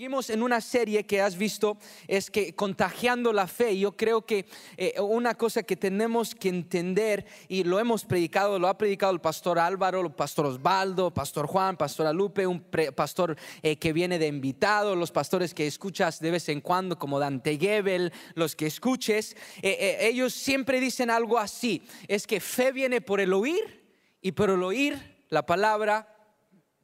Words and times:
seguimos 0.00 0.30
en 0.30 0.42
una 0.42 0.62
serie 0.62 1.04
que 1.04 1.20
has 1.20 1.36
visto, 1.36 1.76
es 2.08 2.30
que 2.30 2.54
contagiando 2.54 3.34
la 3.34 3.46
fe. 3.46 3.78
Yo 3.78 3.92
creo 3.98 4.24
que 4.24 4.46
eh, 4.78 4.98
una 4.98 5.34
cosa 5.34 5.62
que 5.62 5.76
tenemos 5.76 6.34
que 6.34 6.48
entender, 6.48 7.26
y 7.48 7.64
lo 7.64 7.78
hemos 7.78 8.06
predicado, 8.06 8.58
lo 8.58 8.68
ha 8.68 8.78
predicado 8.78 9.12
el 9.12 9.20
pastor 9.20 9.58
Álvaro, 9.58 10.00
el 10.00 10.10
pastor 10.10 10.46
Osvaldo, 10.46 11.12
pastor 11.12 11.46
Juan, 11.46 11.76
pastor 11.76 12.14
Lupe, 12.14 12.46
un 12.46 12.64
pastor 12.96 13.36
eh, 13.62 13.76
que 13.76 13.92
viene 13.92 14.18
de 14.18 14.28
invitado, 14.28 14.96
los 14.96 15.12
pastores 15.12 15.52
que 15.52 15.66
escuchas 15.66 16.18
de 16.18 16.30
vez 16.30 16.48
en 16.48 16.62
cuando, 16.62 16.98
como 16.98 17.18
Dante 17.18 17.58
Gebel, 17.58 18.10
los 18.32 18.56
que 18.56 18.68
escuches, 18.68 19.36
eh, 19.60 19.98
ellos 20.00 20.32
siempre 20.32 20.80
dicen 20.80 21.10
algo 21.10 21.36
así, 21.36 21.82
es 22.08 22.26
que 22.26 22.40
fe 22.40 22.72
viene 22.72 23.02
por 23.02 23.20
el 23.20 23.34
oír 23.34 23.84
y 24.22 24.32
por 24.32 24.48
el 24.48 24.62
oír 24.62 24.98
la 25.28 25.44
palabra 25.44 26.08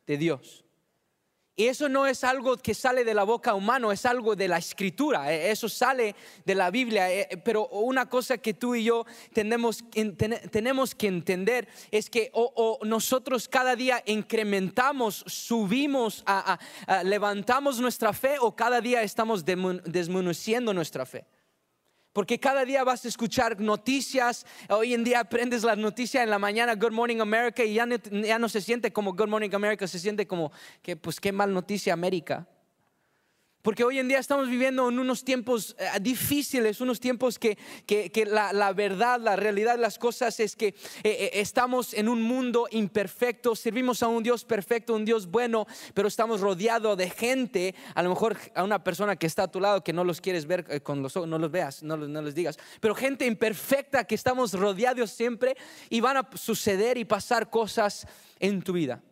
de 0.07 0.19
Dios. 0.19 0.66
Y 1.59 1.69
eso 1.69 1.89
no 1.89 2.07
es 2.07 2.23
algo 2.23 2.59
que 2.59 2.75
sale 2.75 3.03
de 3.03 3.15
la 3.15 3.25
boca 3.25 3.55
humana, 3.55 3.91
es 3.91 4.05
algo 4.05 4.37
de 4.37 4.47
la 4.47 4.59
escritura, 4.59 5.33
eh, 5.33 5.51
eso 5.51 5.71
sale 5.71 6.15
de 6.45 6.55
la 6.55 6.71
Biblia. 6.71 7.11
Eh, 7.11 7.29
eh, 7.31 7.37
pero 7.39 7.67
una 7.69 8.11
cosa 8.11 8.37
que 8.37 8.53
tú 8.53 8.75
y 8.75 8.85
yo 8.85 9.07
tenemos, 9.33 9.83
que 9.83 11.07
entender 11.07 11.67
es 11.91 12.11
que 12.11 12.31
o, 12.35 12.79
nosotros 12.83 13.49
cada 13.49 13.75
día 13.75 14.03
incrementamos, 14.05 15.25
subimos, 15.27 16.23
levantamos 17.05 17.81
nuestra 17.81 18.13
fe 18.13 18.37
o 18.39 18.55
cada 18.55 18.83
día 18.83 19.01
estamos 19.03 19.43
desmenuzando 19.43 20.75
nuestra 20.75 21.07
fe. 21.07 21.25
Porque 22.17 22.41
cada 22.41 22.65
día 22.65 22.83
vas 22.83 23.05
a 23.05 23.09
escuchar 23.09 23.61
noticias. 23.61 24.47
Hoy 24.71 24.95
en 24.95 25.05
día 25.05 25.21
aprendes 25.21 25.63
las 25.65 25.77
noticias 25.77 26.25
en 26.25 26.31
la 26.31 26.39
mañana, 26.39 26.75
Good 26.75 26.93
Morning 26.93 27.21
America, 27.21 27.63
y 27.63 27.75
ya 27.75 27.85
no, 27.85 28.49
se 28.49 28.63
siente 28.63 28.91
como 28.91 29.13
Good 29.13 29.29
Morning 29.29 29.51
America, 29.53 29.87
se 29.87 29.99
siente 29.99 30.27
como 30.27 30.51
que, 30.81 30.97
pues, 30.97 31.21
qué 31.21 31.31
mal 31.31 31.53
noticia 31.53 31.93
América. 31.93 32.49
Porque 33.67 33.83
hoy 33.83 33.99
en 33.99 34.07
día 34.07 34.21
estamos 34.21 34.49
viviendo 34.49 34.89
en 34.89 34.97
unos 35.01 35.25
tiempos 35.25 35.75
eh, 35.81 35.89
difíciles, 36.01 36.81
unos 36.81 37.01
tiempos 37.01 37.37
que, 37.37 37.59
la, 38.29 38.73
verdad, 38.73 39.19
la 39.21 39.35
realidad 39.35 39.75
de 39.75 39.81
las 39.81 39.99
cosas 39.99 40.39
es 40.39 40.55
que 40.55 40.69
eh, 40.69 40.75
eh, 41.03 41.31
estamos 41.33 41.93
en 41.93 42.09
un 42.09 42.23
mundo 42.23 42.69
imperfecto, 42.71 43.57
servimos 43.57 44.05
a 44.05 44.07
un 44.07 44.23
Dios 44.23 44.45
perfecto, 44.45 44.95
un 44.95 45.05
Dios 45.05 45.27
bueno, 45.27 45.67
pero 45.95 46.07
estamos 46.07 46.43
rodeados 46.43 46.97
de 46.97 47.11
gente, 47.11 47.75
a 47.97 48.05
lo 48.05 48.11
mejor 48.11 48.37
a 48.55 48.63
una 48.63 48.85
persona 48.85 49.17
que 49.17 49.27
está 49.27 49.43
a 49.43 49.51
tu 49.51 49.59
lado 49.59 49.83
que 49.83 49.93
no 49.93 50.05
los 50.05 50.21
quieres 50.21 50.47
ver 50.47 50.81
con 50.85 51.03
los 51.03 51.17
ojos, 51.17 51.29
no 51.29 51.37
los 51.37 51.51
veas, 51.51 51.83
no, 51.83 51.97
no 51.97 52.23
les 52.23 52.37
digas, 52.37 52.61
pero 52.79 52.95
gente 52.95 53.27
imperfecta 53.27 54.05
que 54.05 54.15
estamos 54.15 54.53
rodeados 54.53 55.11
siempre 55.11 55.57
y 55.91 56.01
van 56.01 56.19
a 56.19 56.29
suceder 56.35 56.99
y 56.99 57.05
pasar 57.05 57.51
cosas 57.51 58.07
en 58.39 58.63
tu 58.63 58.75
vida. 58.75 59.03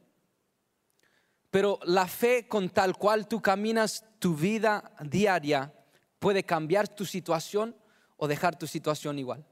Pero 1.54 1.78
la 1.84 2.08
fe 2.08 2.48
con 2.48 2.68
tal 2.68 2.96
cual 2.96 3.28
tú 3.28 3.40
caminas 3.40 4.04
tu 4.18 4.34
vida 4.34 4.90
diaria 5.00 5.72
puede 6.18 6.42
cambiar 6.42 6.88
tu 6.88 7.04
situación 7.04 7.76
o 8.16 8.26
dejar 8.26 8.58
tu 8.58 8.66
situación 8.66 9.20
igual 9.20 9.46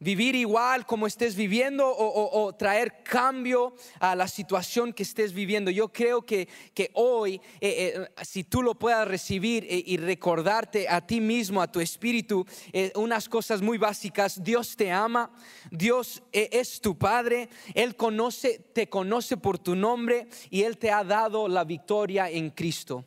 vivir 0.00 0.34
igual 0.34 0.86
como 0.86 1.06
estés 1.06 1.36
viviendo 1.36 1.86
o, 1.86 2.52
traer 2.54 3.02
cambio 3.04 3.74
a 4.00 4.16
la 4.16 4.26
situación 4.26 4.92
que 4.92 5.02
estés 5.02 5.32
viviendo. 5.32 5.70
Yo 5.70 5.92
creo 5.92 6.22
que, 6.22 6.48
que 6.74 6.90
hoy, 6.94 7.40
eh, 7.60 7.94
eh, 7.94 8.24
si 8.24 8.42
tú 8.44 8.62
lo 8.62 8.74
puedas 8.74 9.06
recibir 9.06 9.64
eh, 9.68 9.82
y 9.86 9.98
recordarte 9.98 10.88
a 10.88 11.06
ti 11.06 11.20
mismo, 11.20 11.62
a 11.62 11.70
tu 11.70 11.80
espíritu, 11.80 12.46
unas 12.94 13.28
cosas 13.28 13.60
muy 13.60 13.78
básicas, 13.78 14.42
Dios 14.42 14.74
te 14.74 14.90
ama, 14.90 15.30
Dios 15.70 16.22
es 16.32 16.80
tu 16.80 16.96
Padre, 16.96 17.48
Él 17.74 17.94
conoce, 17.94 18.58
te 18.72 18.88
conoce 18.88 19.36
por 19.36 19.58
tu 19.58 19.76
nombre 19.76 20.28
y 20.48 20.62
Él 20.62 20.78
te 20.78 20.90
ha 20.90 21.04
dado 21.04 21.46
la 21.46 21.64
victoria 21.64 22.30
en 22.30 22.50
Cristo. 22.50 23.04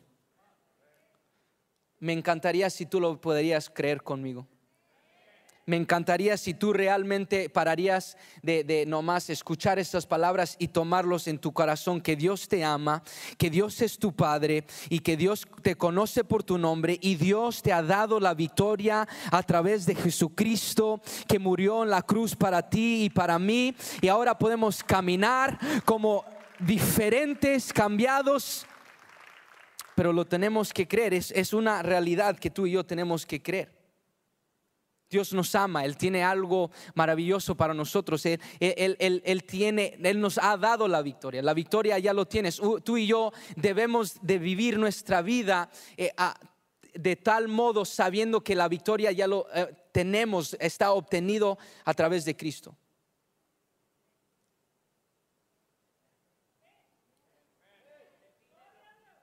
Me 1.98 2.12
encantaría 2.12 2.70
si 2.70 2.86
tú 2.86 3.00
lo 3.00 3.20
podrías 3.20 3.68
creer 3.70 4.02
conmigo 4.02 4.46
me 5.66 5.76
encantaría 5.76 6.36
si 6.36 6.54
tú 6.54 6.72
realmente 6.72 7.48
pararías 7.48 8.16
de, 8.42 8.64
de, 8.64 8.86
nomás 8.86 9.30
escuchar 9.30 9.78
estas 9.78 10.06
palabras 10.06 10.56
y 10.58 10.68
tomarlos 10.68 11.26
en 11.26 11.38
tu 11.38 11.52
corazón, 11.52 12.00
que 12.00 12.16
Dios 12.16 12.48
te 12.48 12.64
ama, 12.64 13.02
que 13.38 13.50
Dios 13.50 13.80
es 13.80 13.98
tu 13.98 14.12
Padre 14.12 14.64
y 14.88 15.00
que 15.00 15.16
Dios 15.16 15.46
te 15.62 15.76
conoce 15.76 16.24
por 16.24 16.42
tu 16.42 16.58
nombre 16.58 16.98
y 17.00 17.14
Dios 17.14 17.62
te 17.62 17.72
ha 17.72 17.82
dado 17.82 18.20
la 18.20 18.34
victoria 18.34 19.08
a 19.30 19.42
través 19.42 19.86
de 19.86 19.94
Jesucristo 19.94 21.00
que 21.26 21.38
murió 21.38 21.82
en 21.82 21.90
la 21.90 22.02
cruz 22.02 22.36
para 22.36 22.68
ti 22.68 23.04
y 23.04 23.10
para 23.10 23.38
mí 23.38 23.74
y 24.00 24.08
ahora 24.08 24.38
podemos 24.38 24.84
caminar 24.84 25.58
como 25.84 26.24
diferentes, 26.58 27.72
cambiados, 27.72 28.66
pero 29.94 30.12
lo 30.12 30.24
tenemos 30.24 30.72
que 30.72 30.86
creer, 30.86 31.14
es, 31.14 31.30
es 31.30 31.52
una 31.52 31.82
realidad 31.82 32.38
que 32.38 32.50
tú 32.50 32.66
y 32.66 32.72
yo 32.72 32.84
tenemos 32.84 33.26
que 33.26 33.42
creer. 33.42 33.83
Dios 35.14 35.32
nos 35.32 35.54
ama, 35.54 35.84
Él 35.84 35.96
tiene 35.96 36.24
algo 36.24 36.72
maravilloso 36.96 37.54
para 37.54 37.72
nosotros. 37.72 38.26
Él, 38.26 39.44
tiene, 39.46 39.96
Él 40.02 40.20
nos 40.20 40.38
ha 40.38 40.56
dado 40.56 40.88
la 40.88 41.02
victoria. 41.02 41.40
La 41.40 41.54
victoria 41.54 42.00
ya 42.00 42.12
lo 42.12 42.26
tienes. 42.26 42.60
Tú 42.82 42.96
y 42.96 43.06
yo 43.06 43.32
debemos 43.54 44.16
de 44.22 44.40
vivir 44.40 44.76
nuestra 44.76 45.22
vida 45.22 45.70
eh, 45.96 46.10
de 46.94 47.14
tal 47.14 47.46
modo 47.46 47.84
sabiendo 47.84 48.42
que 48.42 48.56
la 48.56 48.66
victoria 48.66 49.12
ya 49.12 49.28
lo 49.28 49.46
eh, 49.54 49.72
tenemos, 49.92 50.56
está 50.58 50.90
obtenido 50.90 51.58
a 51.84 51.94
través 51.94 52.24
de 52.24 52.36
Cristo. 52.36 52.76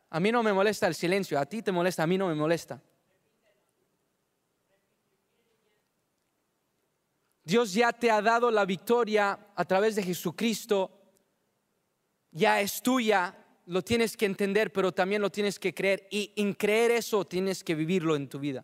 A 0.10 0.22
mí 0.22 0.32
no 0.32 0.42
me 0.42 0.54
molesta 0.54 0.88
el 0.88 0.96
silencio, 0.96 1.38
a 1.38 1.46
ti 1.46 1.62
te 1.62 1.74
molesta, 1.74 2.04
a 2.04 2.08
mí 2.08 2.18
no 2.18 2.30
me 2.30 2.36
molesta. 2.36 2.82
Dios 7.52 7.74
ya 7.74 7.92
te 7.92 8.10
ha 8.10 8.22
dado 8.22 8.50
la 8.50 8.64
victoria 8.64 9.38
a 9.54 9.66
través 9.66 9.96
de 9.96 10.04
Jesucristo, 10.04 10.90
ya 12.32 12.62
es 12.62 12.82
tuya, 12.82 13.36
lo 13.66 13.82
tienes 13.82 14.16
que 14.16 14.26
entender, 14.26 14.72
pero 14.72 14.94
también 14.94 15.22
lo 15.22 15.30
tienes 15.30 15.60
que 15.60 15.74
creer. 15.74 16.08
Y 16.10 16.32
en 16.38 16.54
creer 16.54 16.92
eso 16.92 17.26
tienes 17.26 17.62
que 17.62 17.76
vivirlo 17.76 18.16
en 18.16 18.30
tu 18.30 18.40
vida. 18.40 18.64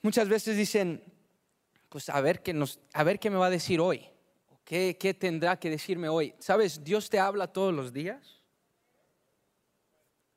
Muchas 0.00 0.26
veces 0.26 0.56
dicen, 0.56 1.04
pues 1.90 2.08
a 2.08 2.18
ver 2.22 2.42
qué, 2.42 2.54
nos, 2.54 2.80
a 2.94 3.04
ver 3.04 3.18
qué 3.18 3.28
me 3.28 3.36
va 3.36 3.48
a 3.48 3.50
decir 3.50 3.78
hoy, 3.78 4.08
qué, 4.64 4.96
qué 4.98 5.12
tendrá 5.12 5.58
que 5.58 5.68
decirme 5.68 6.08
hoy. 6.08 6.34
¿Sabes? 6.38 6.82
Dios 6.82 7.10
te 7.10 7.18
habla 7.18 7.46
todos 7.46 7.74
los 7.74 7.92
días. 7.92 8.35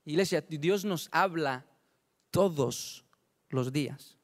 Iglesia, 0.10 0.44
Dios 0.50 0.86
nos 0.86 1.08
habla 1.12 1.68
todos 2.32 3.06
los 3.50 3.72
días. 3.72 4.18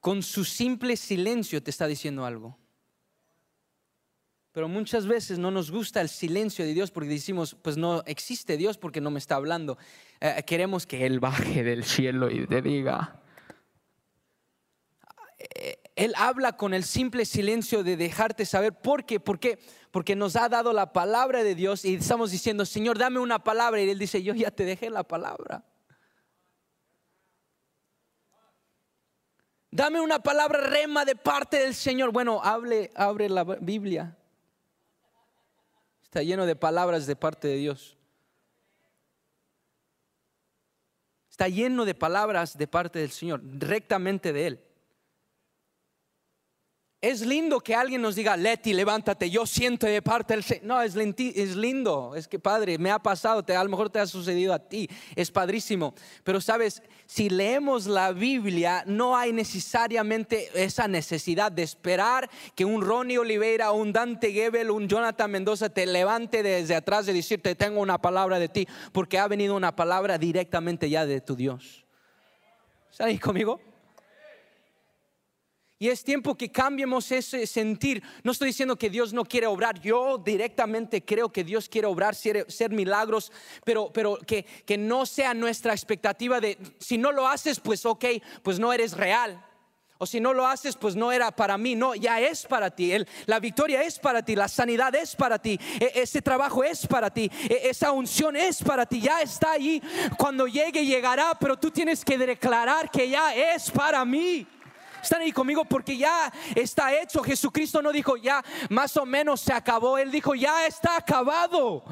Con 0.00 0.22
su 0.22 0.44
simple 0.44 0.96
silencio 0.96 1.62
te 1.62 1.70
está 1.70 1.86
diciendo 1.86 2.24
algo. 2.24 2.56
Pero 4.52 4.66
muchas 4.66 5.06
veces 5.06 5.38
no 5.38 5.50
nos 5.50 5.70
gusta 5.70 6.00
el 6.00 6.08
silencio 6.08 6.64
de 6.64 6.72
Dios 6.72 6.90
porque 6.90 7.10
decimos, 7.10 7.54
pues 7.60 7.76
no 7.76 8.02
existe 8.06 8.56
Dios 8.56 8.78
porque 8.78 9.02
no 9.02 9.10
me 9.10 9.18
está 9.18 9.34
hablando. 9.34 9.76
Eh, 10.20 10.42
queremos 10.46 10.86
que 10.86 11.04
Él 11.04 11.20
baje 11.20 11.62
del 11.62 11.84
cielo 11.84 12.30
y 12.30 12.46
te 12.46 12.62
diga. 12.62 13.20
Él 15.96 16.12
habla 16.18 16.58
con 16.58 16.74
el 16.74 16.84
simple 16.84 17.24
silencio 17.24 17.82
de 17.82 17.96
dejarte 17.96 18.44
saber 18.44 18.74
por 18.74 19.06
qué, 19.06 19.18
por 19.18 19.40
qué, 19.40 19.58
porque 19.90 20.14
nos 20.14 20.36
ha 20.36 20.50
dado 20.50 20.74
la 20.74 20.92
palabra 20.92 21.42
de 21.42 21.54
Dios 21.54 21.86
y 21.86 21.94
estamos 21.94 22.30
diciendo, 22.30 22.66
Señor, 22.66 22.98
dame 22.98 23.18
una 23.18 23.42
palabra. 23.42 23.80
Y 23.80 23.88
Él 23.88 23.98
dice, 23.98 24.22
yo 24.22 24.34
ya 24.34 24.50
te 24.50 24.66
dejé 24.66 24.90
la 24.90 25.04
palabra. 25.04 25.64
Dame 29.70 30.02
una 30.02 30.22
palabra 30.22 30.60
rema 30.60 31.06
de 31.06 31.16
parte 31.16 31.60
del 31.60 31.74
Señor. 31.74 32.12
Bueno, 32.12 32.42
hable, 32.44 32.90
abre 32.94 33.30
la 33.30 33.44
Biblia. 33.44 34.18
Está 36.02 36.22
lleno 36.22 36.44
de 36.44 36.56
palabras 36.56 37.06
de 37.06 37.16
parte 37.16 37.48
de 37.48 37.56
Dios. 37.56 37.96
Está 41.30 41.48
lleno 41.48 41.86
de 41.86 41.94
palabras 41.94 42.56
de 42.58 42.66
parte 42.66 42.98
del 42.98 43.10
Señor, 43.10 43.40
rectamente 43.44 44.34
de 44.34 44.46
Él. 44.46 44.65
Es 47.06 47.24
lindo 47.24 47.60
que 47.60 47.72
alguien 47.72 48.02
nos 48.02 48.16
diga, 48.16 48.36
Leti, 48.36 48.72
levántate, 48.72 49.30
yo 49.30 49.46
siento 49.46 49.86
de 49.86 50.02
parte 50.02 50.34
del 50.34 50.42
Señor. 50.42 50.64
No, 50.64 50.82
es, 50.82 50.96
es 50.96 51.54
lindo, 51.54 52.16
es 52.16 52.26
que 52.26 52.40
padre, 52.40 52.78
me 52.78 52.90
ha 52.90 52.98
pasado, 52.98 53.44
te, 53.44 53.54
a 53.54 53.62
lo 53.62 53.70
mejor 53.70 53.90
te 53.90 54.00
ha 54.00 54.06
sucedido 54.08 54.52
a 54.52 54.58
ti, 54.58 54.90
es 55.14 55.30
padrísimo. 55.30 55.94
Pero 56.24 56.40
sabes, 56.40 56.82
si 57.06 57.30
leemos 57.30 57.86
la 57.86 58.10
Biblia, 58.10 58.82
no 58.88 59.16
hay 59.16 59.32
necesariamente 59.32 60.50
esa 60.52 60.88
necesidad 60.88 61.52
de 61.52 61.62
esperar 61.62 62.28
que 62.56 62.64
un 62.64 62.82
Ronnie 62.82 63.18
Oliveira, 63.18 63.70
un 63.70 63.92
Dante 63.92 64.32
Gebel, 64.32 64.72
un 64.72 64.88
Jonathan 64.88 65.30
Mendoza 65.30 65.68
te 65.68 65.86
levante 65.86 66.42
desde 66.42 66.74
atrás 66.74 67.06
y 67.06 67.12
decirte, 67.12 67.54
tengo 67.54 67.80
una 67.80 67.98
palabra 67.98 68.40
de 68.40 68.48
ti, 68.48 68.66
porque 68.90 69.20
ha 69.20 69.28
venido 69.28 69.54
una 69.54 69.76
palabra 69.76 70.18
directamente 70.18 70.90
ya 70.90 71.06
de 71.06 71.20
tu 71.20 71.36
Dios. 71.36 71.84
¿Están 72.90 73.06
ahí 73.06 73.18
conmigo? 73.20 73.60
Y 75.78 75.88
es 75.88 76.04
tiempo 76.04 76.36
que 76.36 76.50
cambiemos 76.50 77.12
ese 77.12 77.46
sentir. 77.46 78.02
No 78.22 78.32
estoy 78.32 78.48
diciendo 78.48 78.76
que 78.76 78.88
Dios 78.88 79.12
no 79.12 79.24
quiere 79.24 79.46
obrar. 79.46 79.78
Yo 79.80 80.16
directamente 80.16 81.04
creo 81.04 81.30
que 81.30 81.44
Dios 81.44 81.68
quiere 81.68 81.86
obrar, 81.86 82.14
ser, 82.14 82.70
milagros, 82.70 83.30
pero, 83.62 83.92
pero 83.92 84.16
que, 84.16 84.44
que 84.64 84.78
no 84.78 85.04
sea 85.04 85.34
nuestra 85.34 85.72
expectativa 85.72 86.40
de, 86.40 86.56
si 86.78 86.96
no 86.96 87.12
lo 87.12 87.28
haces, 87.28 87.60
pues 87.60 87.84
ok, 87.84 88.06
pues 88.42 88.58
no 88.58 88.72
eres 88.72 88.96
real. 88.96 89.44
O 89.98 90.06
si 90.06 90.20
no 90.20 90.34
lo 90.34 90.46
haces, 90.46 90.76
pues 90.76 90.94
no 90.94 91.10
era 91.10 91.30
para 91.30 91.56
mí. 91.56 91.74
No, 91.74 91.94
ya 91.94 92.20
es 92.20 92.46
para 92.46 92.70
ti. 92.70 92.92
la 93.26 93.40
victoria 93.40 93.82
es 93.82 93.98
para 93.98 94.22
ti. 94.22 94.34
La 94.34 94.48
sanidad 94.48 94.94
es 94.94 95.16
para 95.16 95.38
ti. 95.38 95.58
E, 95.80 95.92
ese 95.94 96.20
trabajo 96.20 96.62
es 96.64 96.86
para 96.86 97.10
ti. 97.10 97.30
E, 97.48 97.68
esa 97.68 97.92
unción 97.92 98.36
es 98.36 98.62
para 98.62 98.84
ti. 98.84 99.00
Ya 99.00 99.22
está 99.22 99.52
ahí. 99.52 99.82
Cuando 100.18 100.46
llegue, 100.46 100.84
llegará. 100.84 101.36
Pero 101.38 101.56
tú 101.56 101.70
tienes 101.70 102.04
que 102.04 102.18
declarar 102.18 102.90
que 102.90 103.08
ya 103.08 103.34
es 103.34 103.70
para 103.70 104.04
mí. 104.04 104.46
Están 105.06 105.22
ahí 105.22 105.30
conmigo 105.30 105.64
porque 105.64 105.96
ya 105.96 106.32
está 106.52 106.92
hecho. 107.00 107.22
Jesucristo 107.22 107.80
no 107.80 107.92
dijo 107.92 108.16
ya 108.16 108.44
más 108.70 108.96
o 108.96 109.06
menos 109.06 109.40
se 109.40 109.52
acabó. 109.52 109.96
Él 109.98 110.10
dijo 110.10 110.34
ya 110.34 110.66
está 110.66 110.96
acabado. 110.96 111.84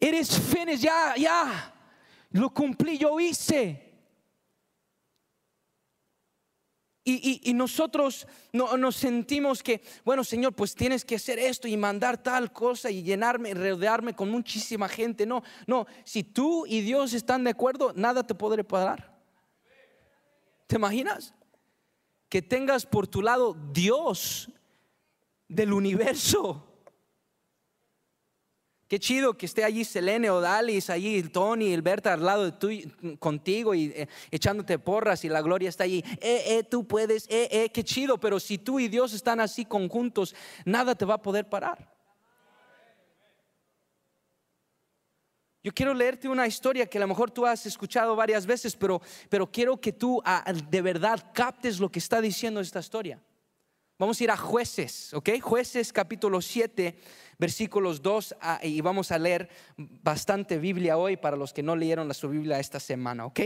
Is 0.00 0.36
finished. 0.36 0.82
Ya, 0.82 1.14
ya. 1.16 1.72
Lo 2.32 2.50
cumplí, 2.50 2.98
yo 2.98 3.20
hice. 3.20 3.88
Y, 7.04 7.52
nosotros 7.54 8.26
no, 8.52 8.76
nos 8.76 8.96
sentimos 8.96 9.62
que, 9.62 9.80
bueno, 10.04 10.24
Señor, 10.24 10.54
pues 10.54 10.74
tienes 10.74 11.04
que 11.04 11.16
hacer 11.16 11.38
esto 11.38 11.68
y 11.68 11.76
mandar 11.76 12.20
tal 12.20 12.52
cosa 12.52 12.90
y 12.90 13.04
llenarme, 13.04 13.54
rodearme 13.54 14.14
con 14.14 14.28
muchísima 14.28 14.88
gente. 14.88 15.24
No, 15.24 15.44
no, 15.68 15.86
si 16.02 16.24
tú 16.24 16.66
y 16.66 16.80
Dios 16.80 17.12
están 17.12 17.44
de 17.44 17.50
acuerdo, 17.50 17.92
nada 17.94 18.24
te 18.24 18.34
podré 18.34 18.64
parar. 18.64 19.16
¿Te 20.66 20.76
imaginas? 20.76 21.32
Que 22.32 22.40
tengas 22.40 22.86
por 22.86 23.06
tu 23.06 23.20
lado 23.20 23.54
Dios 23.74 24.50
del 25.48 25.70
universo. 25.74 26.66
Qué 28.88 28.98
chido 28.98 29.36
que 29.36 29.44
esté 29.44 29.64
allí 29.64 29.84
Selene 29.84 30.30
o 30.30 30.40
Dalis, 30.40 30.88
allí 30.88 31.22
Tony, 31.24 31.74
el 31.74 31.82
Berta 31.82 32.14
al 32.14 32.24
lado 32.24 32.44
de 32.44 32.52
tú, 32.52 32.70
contigo 33.18 33.74
y 33.74 33.92
eh, 33.94 34.08
echándote 34.30 34.78
porras 34.78 35.26
y 35.26 35.28
la 35.28 35.42
gloria 35.42 35.68
está 35.68 35.84
allí. 35.84 36.02
Eh, 36.22 36.42
eh, 36.46 36.64
tú 36.64 36.88
puedes, 36.88 37.26
eh, 37.28 37.50
eh, 37.52 37.68
qué 37.68 37.84
chido, 37.84 38.18
pero 38.18 38.40
si 38.40 38.56
tú 38.56 38.80
y 38.80 38.88
Dios 38.88 39.12
están 39.12 39.38
así 39.38 39.66
conjuntos, 39.66 40.34
nada 40.64 40.94
te 40.94 41.04
va 41.04 41.16
a 41.16 41.22
poder 41.22 41.50
parar. 41.50 41.92
Yo 45.64 45.72
quiero 45.72 45.94
leerte 45.94 46.28
una 46.28 46.46
historia 46.46 46.86
que 46.86 46.98
a 46.98 47.00
lo 47.02 47.06
mejor 47.06 47.30
tú 47.30 47.46
has 47.46 47.66
escuchado 47.66 48.16
varias 48.16 48.46
veces, 48.46 48.74
pero, 48.74 49.00
pero 49.28 49.50
quiero 49.50 49.80
que 49.80 49.92
tú 49.92 50.20
de 50.68 50.82
verdad 50.82 51.30
captes 51.32 51.78
lo 51.78 51.88
que 51.88 52.00
está 52.00 52.20
diciendo 52.20 52.60
esta 52.60 52.80
historia. 52.80 53.22
Vamos 53.96 54.20
a 54.20 54.24
ir 54.24 54.30
a 54.32 54.36
jueces, 54.36 55.14
¿ok? 55.14 55.40
Jueces 55.40 55.92
capítulo 55.92 56.42
7, 56.42 56.98
versículos 57.38 58.02
2, 58.02 58.34
ah, 58.40 58.58
y 58.60 58.80
vamos 58.80 59.12
a 59.12 59.18
leer 59.18 59.48
bastante 59.76 60.58
Biblia 60.58 60.96
hoy 60.96 61.16
para 61.16 61.36
los 61.36 61.52
que 61.52 61.62
no 61.62 61.76
leyeron 61.76 62.08
la 62.08 62.14
su 62.14 62.28
Biblia 62.28 62.58
esta 62.58 62.80
semana, 62.80 63.26
¿ok? 63.26 63.40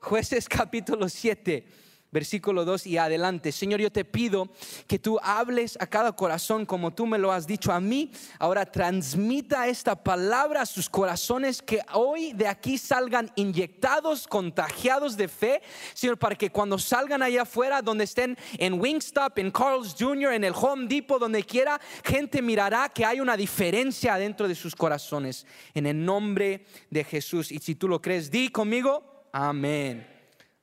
Jueces 0.00 0.48
capítulo 0.48 1.08
7 1.08 1.64
versículo 2.12 2.64
2 2.64 2.86
y 2.86 2.98
adelante. 2.98 3.50
Señor, 3.50 3.80
yo 3.80 3.90
te 3.90 4.04
pido 4.04 4.50
que 4.86 4.98
tú 4.98 5.18
hables 5.22 5.76
a 5.80 5.86
cada 5.86 6.12
corazón 6.12 6.66
como 6.66 6.92
tú 6.92 7.06
me 7.06 7.18
lo 7.18 7.32
has 7.32 7.46
dicho 7.46 7.72
a 7.72 7.80
mí. 7.80 8.12
Ahora 8.38 8.66
transmita 8.66 9.66
esta 9.66 9.96
palabra 9.96 10.62
a 10.62 10.66
sus 10.66 10.88
corazones 10.88 11.62
que 11.62 11.80
hoy 11.94 12.32
de 12.34 12.46
aquí 12.46 12.78
salgan 12.78 13.32
inyectados, 13.34 14.28
contagiados 14.28 15.16
de 15.16 15.26
fe, 15.28 15.62
Señor, 15.94 16.18
para 16.18 16.36
que 16.36 16.50
cuando 16.50 16.78
salgan 16.78 17.22
allá 17.22 17.42
afuera, 17.42 17.82
donde 17.82 18.04
estén 18.04 18.36
en 18.58 18.78
Wingstop, 18.80 19.38
en 19.38 19.50
Carl's 19.50 19.96
Jr., 19.98 20.34
en 20.34 20.44
el 20.44 20.52
Home 20.54 20.86
Depot, 20.86 21.18
donde 21.18 21.42
quiera, 21.42 21.80
gente 22.04 22.42
mirará 22.42 22.90
que 22.90 23.04
hay 23.04 23.20
una 23.20 23.36
diferencia 23.36 24.16
dentro 24.16 24.46
de 24.46 24.54
sus 24.54 24.76
corazones. 24.76 25.46
En 25.72 25.86
el 25.86 26.04
nombre 26.04 26.66
de 26.90 27.04
Jesús. 27.04 27.50
Y 27.50 27.58
si 27.58 27.74
tú 27.74 27.88
lo 27.88 28.02
crees, 28.02 28.30
di 28.30 28.50
conmigo, 28.50 29.26
amén. 29.32 30.11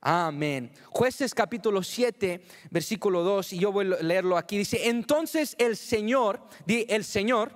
Amén. 0.02 0.72
Jueces 0.86 1.34
capítulo 1.34 1.82
7, 1.82 2.42
versículo 2.70 3.22
2, 3.22 3.52
y 3.52 3.58
yo 3.58 3.70
voy 3.70 3.92
a 3.92 4.02
leerlo 4.02 4.38
aquí. 4.38 4.56
Dice, 4.56 4.88
entonces 4.88 5.54
el 5.58 5.76
Señor, 5.76 6.42
el 6.66 7.04
Señor, 7.04 7.52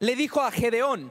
le 0.00 0.16
dijo 0.16 0.42
a 0.42 0.50
Gedeón, 0.50 1.10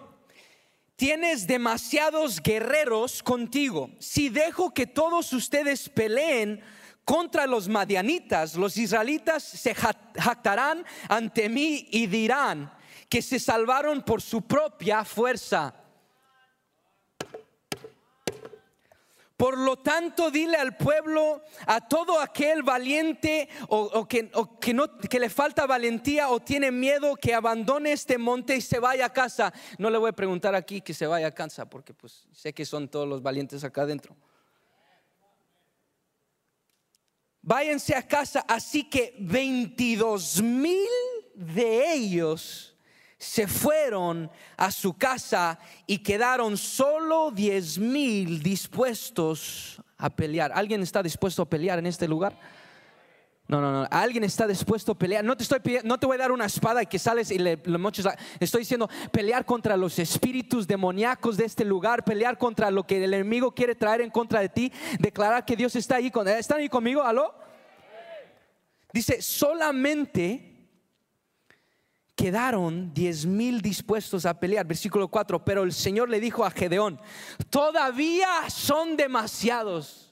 tienes 0.96 1.48
demasiados 1.48 2.42
guerreros 2.44 3.24
contigo. 3.24 3.90
Si 3.98 4.30
dejo 4.30 4.72
que 4.72 4.86
todos 4.86 5.34
ustedes 5.34 5.90
peleen 5.90 6.62
contra 7.06 7.48
los 7.48 7.68
madianitas, 7.68 8.54
los 8.54 8.78
israelitas 8.78 9.42
se 9.42 9.74
jactarán 9.74 10.86
ante 11.10 11.50
mí 11.50 11.88
y 11.90 12.06
dirán 12.06 12.72
que 13.10 13.24
se 13.24 13.40
salvaron 13.40 14.04
por 14.04 14.22
su 14.22 14.44
propia 14.44 15.04
fuerza. 15.04 15.83
Por 19.44 19.58
lo 19.58 19.76
tanto, 19.76 20.32
dile 20.32 20.56
al 20.56 20.78
pueblo, 20.78 21.44
a 21.68 21.86
todo 21.86 22.22
aquel 22.22 22.64
valiente 22.64 23.50
o, 23.68 24.08
que, 24.08 24.24
no, 24.74 24.98
que 24.98 25.20
le 25.20 25.30
falta 25.30 25.68
valentía 25.68 26.30
o 26.30 26.40
tiene 26.40 26.72
miedo, 26.72 27.18
que 27.18 27.34
abandone 27.34 27.92
este 27.92 28.18
monte 28.18 28.56
y 28.56 28.62
se 28.62 28.80
vaya 28.80 29.08
a 29.08 29.10
casa. 29.12 29.54
No 29.78 29.90
le 29.90 29.98
voy 29.98 30.12
a 30.12 30.14
preguntar 30.14 30.56
aquí 30.56 30.80
que 30.80 30.94
se 30.94 31.08
vaya 31.08 31.28
a 31.28 31.32
casa, 31.32 31.70
porque 31.70 31.94
pues 31.94 32.26
sé 32.32 32.54
que 32.54 32.66
son 32.66 32.88
todos 32.88 33.06
los 33.06 33.22
valientes 33.22 33.66
acá 33.66 33.82
adentro. 33.82 34.16
Váyanse 37.42 37.96
a 37.98 38.08
casa, 38.08 38.46
así 38.48 38.90
que 38.90 39.14
22 39.20 40.42
mil 40.42 40.88
de 41.36 41.92
ellos 41.92 42.73
se 43.24 43.48
fueron 43.48 44.30
a 44.58 44.70
su 44.70 44.98
casa 44.98 45.58
y 45.88 46.00
quedaron 46.00 46.58
solo 46.58 47.32
diez 47.32 47.78
mil 47.78 48.44
dispuestos 48.44 49.82
a 49.98 50.10
pelear. 50.10 50.52
¿Alguien 50.54 50.82
está 50.82 51.02
dispuesto 51.02 51.42
a 51.42 51.46
pelear 51.50 51.80
en 51.80 51.86
este 51.86 52.08
lugar? 52.08 52.38
No, 53.48 53.62
no, 53.62 53.72
no. 53.72 53.88
Alguien 53.90 54.26
está 54.26 54.46
dispuesto 54.46 54.92
a 54.92 54.96
pelear. 54.96 55.24
No 55.24 55.38
te 55.38 55.44
estoy 55.44 55.62
no 55.86 55.98
te 55.98 56.06
voy 56.06 56.16
a 56.16 56.20
dar 56.20 56.32
una 56.34 56.46
espada 56.46 56.84
y 56.84 56.86
que 56.86 57.00
sales 57.00 57.32
y 57.32 57.40
le, 57.40 57.58
moches. 57.66 58.06
Estoy 58.40 58.60
diciendo 58.60 58.90
pelear 59.12 59.46
contra 59.46 59.78
los 59.78 60.00
espíritus 60.00 60.68
demoníacos 60.68 61.38
de 61.38 61.46
este 61.46 61.64
lugar, 61.64 62.04
pelear 62.04 62.38
contra 62.38 62.72
lo 62.72 62.86
que 62.86 63.04
el 63.04 63.14
enemigo 63.14 63.54
quiere 63.54 63.76
traer 63.76 64.02
en 64.02 64.10
contra 64.10 64.42
de 64.42 64.50
ti, 64.50 64.72
declarar 65.00 65.46
que 65.46 65.56
Dios 65.56 65.76
está 65.78 65.96
ahí. 65.96 66.12
¿Están 66.38 66.60
ahí 66.60 66.70
conmigo? 66.70 67.04
¿Aló? 67.04 67.34
Dice, 68.92 69.22
solamente 69.22 70.53
quedaron 72.16 72.94
diez 72.94 73.26
mil 73.26 73.62
dispuestos 73.62 74.26
a 74.26 74.40
pelear. 74.40 74.66
Versículo 74.66 75.08
4, 75.08 75.44
pero 75.44 75.64
el 75.64 75.74
Señor 75.74 76.10
le 76.10 76.20
dijo 76.20 76.46
a 76.46 76.52
Gedeón, 76.52 77.00
todavía 77.50 78.50
son 78.50 78.96
demasiados. 78.96 80.12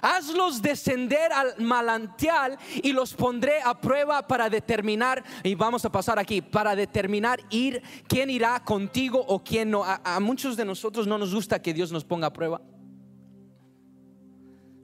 Hazlos 0.00 0.62
descender 0.62 1.32
al 1.32 1.58
malantial 1.58 2.56
y 2.84 2.92
los 2.92 3.14
pondré 3.14 3.60
a 3.64 3.80
prueba 3.80 4.28
para 4.28 4.48
determinar, 4.48 5.24
y 5.42 5.56
vamos 5.56 5.84
a 5.84 5.90
pasar 5.90 6.20
aquí, 6.20 6.40
para 6.40 6.76
determinar 6.76 7.40
ir, 7.50 7.82
quién 8.06 8.30
irá 8.30 8.62
contigo 8.62 9.24
o 9.26 9.42
quién 9.42 9.72
no. 9.72 9.82
A, 9.84 10.20
muchos 10.20 10.56
de 10.56 10.64
nosotros 10.64 11.08
no 11.08 11.18
nos 11.18 11.34
gusta 11.34 11.60
que 11.60 11.74
Dios 11.74 11.90
nos 11.90 12.04
ponga 12.04 12.28
a 12.28 12.32
prueba. 12.32 12.60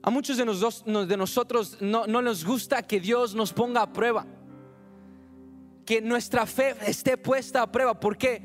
A 0.03 0.09
muchos 0.11 0.37
de, 0.37 0.45
nosotros, 0.45 1.77
no, 1.79 2.05
no 2.05 2.21
nos 2.21 2.45
gusta 2.45 2.83
que 2.83 2.99
Dios 2.99 3.33
nos 3.33 3.53
ponga 3.53 3.81
a 3.83 3.93
prueba 3.93 4.27
que 5.85 6.01
nuestra 6.01 6.45
fe 6.45 6.75
esté 6.87 7.17
puesta 7.17 7.61
a 7.61 7.71
prueba. 7.71 7.99
¿Por 7.99 8.17
qué? 8.17 8.41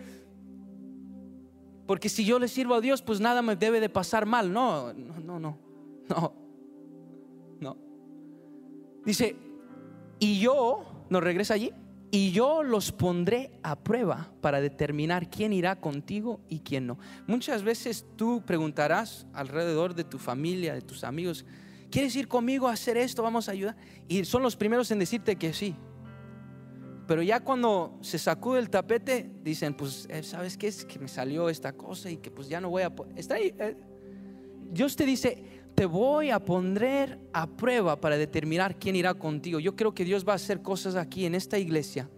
Porque 1.86 2.08
si 2.08 2.24
yo 2.24 2.38
le 2.38 2.46
sirvo 2.46 2.74
a 2.74 2.80
Dios, 2.80 3.02
pues 3.02 3.20
nada 3.20 3.42
me 3.42 3.56
debe 3.56 3.80
de 3.80 3.88
pasar 3.88 4.26
mal. 4.26 4.52
No, 4.52 4.92
no, 4.92 5.18
no, 5.18 5.40
no, 5.40 6.34
no. 7.58 7.76
Dice, 9.04 9.34
y 10.18 10.38
yo, 10.38 11.06
nos 11.08 11.22
regresa 11.22 11.54
allí, 11.54 11.72
y 12.12 12.32
yo 12.32 12.62
los 12.62 12.92
pondré 12.92 13.58
a 13.62 13.76
prueba 13.76 14.32
para 14.40 14.60
determinar 14.60 15.30
quién 15.30 15.52
irá 15.52 15.80
contigo 15.80 16.40
y 16.48 16.60
quién 16.60 16.86
no. 16.86 16.98
Muchas 17.26 17.62
veces 17.62 18.04
tú 18.16 18.42
preguntarás 18.44 19.26
alrededor 19.32 19.94
de 19.94 20.04
tu 20.04 20.18
familia, 20.18 20.74
de 20.74 20.82
tus 20.82 21.04
amigos, 21.04 21.46
¿quieres 21.90 22.14
ir 22.16 22.28
conmigo 22.28 22.68
a 22.68 22.72
hacer 22.72 22.96
esto? 22.96 23.22
Vamos 23.22 23.48
a 23.48 23.52
ayudar. 23.52 23.76
Y 24.08 24.24
son 24.24 24.42
los 24.42 24.56
primeros 24.56 24.90
en 24.90 24.98
decirte 24.98 25.36
que 25.36 25.52
sí. 25.52 25.74
Pero 27.10 27.24
ya 27.24 27.40
cuando 27.40 27.98
se 28.02 28.20
sacude 28.20 28.60
el 28.60 28.70
tapete, 28.70 29.28
dicen, 29.42 29.74
pues, 29.74 30.06
eh, 30.08 30.22
¿sabes 30.22 30.56
qué 30.56 30.68
es? 30.68 30.84
Que 30.84 31.00
me 31.00 31.08
salió 31.08 31.48
esta 31.48 31.72
cosa 31.72 32.08
y 32.08 32.18
que 32.18 32.30
pues 32.30 32.48
ya 32.48 32.60
no 32.60 32.70
voy 32.70 32.84
a... 32.84 32.92
Está 33.16 33.34
ahí. 33.34 33.52
Eh. 33.58 33.74
Dios 34.70 34.94
te 34.94 35.04
dice, 35.04 35.42
te 35.74 35.86
voy 35.86 36.30
a 36.30 36.38
poner 36.38 37.18
a 37.32 37.48
prueba 37.48 38.00
para 38.00 38.16
determinar 38.16 38.78
quién 38.78 38.94
irá 38.94 39.12
contigo. 39.14 39.58
Yo 39.58 39.74
creo 39.74 39.92
que 39.92 40.04
Dios 40.04 40.24
va 40.24 40.34
a 40.34 40.36
hacer 40.36 40.62
cosas 40.62 40.94
aquí 40.94 41.26
en 41.26 41.34
esta 41.34 41.58
iglesia 41.58 42.08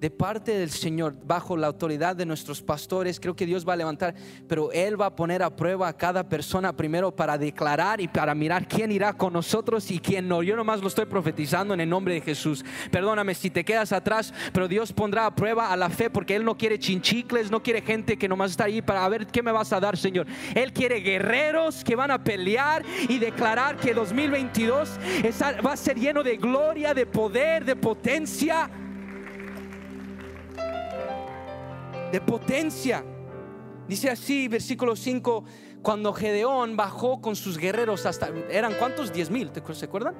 de 0.00 0.10
parte 0.10 0.52
del 0.52 0.70
Señor, 0.70 1.14
bajo 1.26 1.58
la 1.58 1.66
autoridad 1.66 2.16
de 2.16 2.24
nuestros 2.24 2.62
pastores, 2.62 3.20
creo 3.20 3.36
que 3.36 3.44
Dios 3.44 3.68
va 3.68 3.74
a 3.74 3.76
levantar, 3.76 4.14
pero 4.48 4.72
Él 4.72 4.98
va 4.98 5.06
a 5.06 5.14
poner 5.14 5.42
a 5.42 5.54
prueba 5.54 5.88
a 5.88 5.92
cada 5.96 6.26
persona 6.26 6.74
primero 6.74 7.14
para 7.14 7.36
declarar 7.36 8.00
y 8.00 8.08
para 8.08 8.34
mirar 8.34 8.66
quién 8.66 8.92
irá 8.92 9.12
con 9.12 9.34
nosotros 9.34 9.90
y 9.90 9.98
quién 9.98 10.26
no. 10.26 10.42
Yo 10.42 10.56
nomás 10.56 10.80
lo 10.80 10.88
estoy 10.88 11.04
profetizando 11.04 11.74
en 11.74 11.80
el 11.80 11.88
nombre 11.90 12.14
de 12.14 12.22
Jesús. 12.22 12.64
Perdóname 12.90 13.34
si 13.34 13.50
te 13.50 13.62
quedas 13.62 13.92
atrás, 13.92 14.32
pero 14.54 14.68
Dios 14.68 14.90
pondrá 14.94 15.26
a 15.26 15.34
prueba 15.34 15.70
a 15.70 15.76
la 15.76 15.90
fe 15.90 16.08
porque 16.08 16.34
Él 16.34 16.46
no 16.46 16.56
quiere 16.56 16.78
chinchicles, 16.78 17.50
no 17.50 17.62
quiere 17.62 17.82
gente 17.82 18.16
que 18.16 18.28
nomás 18.28 18.52
está 18.52 18.64
ahí 18.64 18.80
para 18.80 19.06
ver 19.06 19.26
qué 19.26 19.42
me 19.42 19.52
vas 19.52 19.70
a 19.74 19.80
dar, 19.80 19.98
Señor. 19.98 20.26
Él 20.54 20.72
quiere 20.72 21.00
guerreros 21.00 21.84
que 21.84 21.94
van 21.94 22.10
a 22.10 22.24
pelear 22.24 22.86
y 23.06 23.18
declarar 23.18 23.76
que 23.76 23.92
2022 23.92 24.98
va 25.64 25.72
a 25.74 25.76
ser 25.76 25.98
lleno 25.98 26.22
de 26.22 26.38
gloria, 26.38 26.94
de 26.94 27.04
poder, 27.04 27.66
de 27.66 27.76
potencia. 27.76 28.70
De 32.10 32.20
potencia. 32.20 33.04
Dice 33.88 34.10
así, 34.10 34.48
versículo 34.48 34.94
5, 34.94 35.44
cuando 35.82 36.12
Gedeón 36.12 36.76
bajó 36.76 37.20
con 37.20 37.34
sus 37.34 37.58
guerreros 37.58 38.06
hasta, 38.06 38.28
¿eran 38.50 38.74
cuántos? 38.78 39.12
Diez 39.12 39.30
mil, 39.30 39.50
¿se 39.72 39.84
acuerdan? 39.84 40.14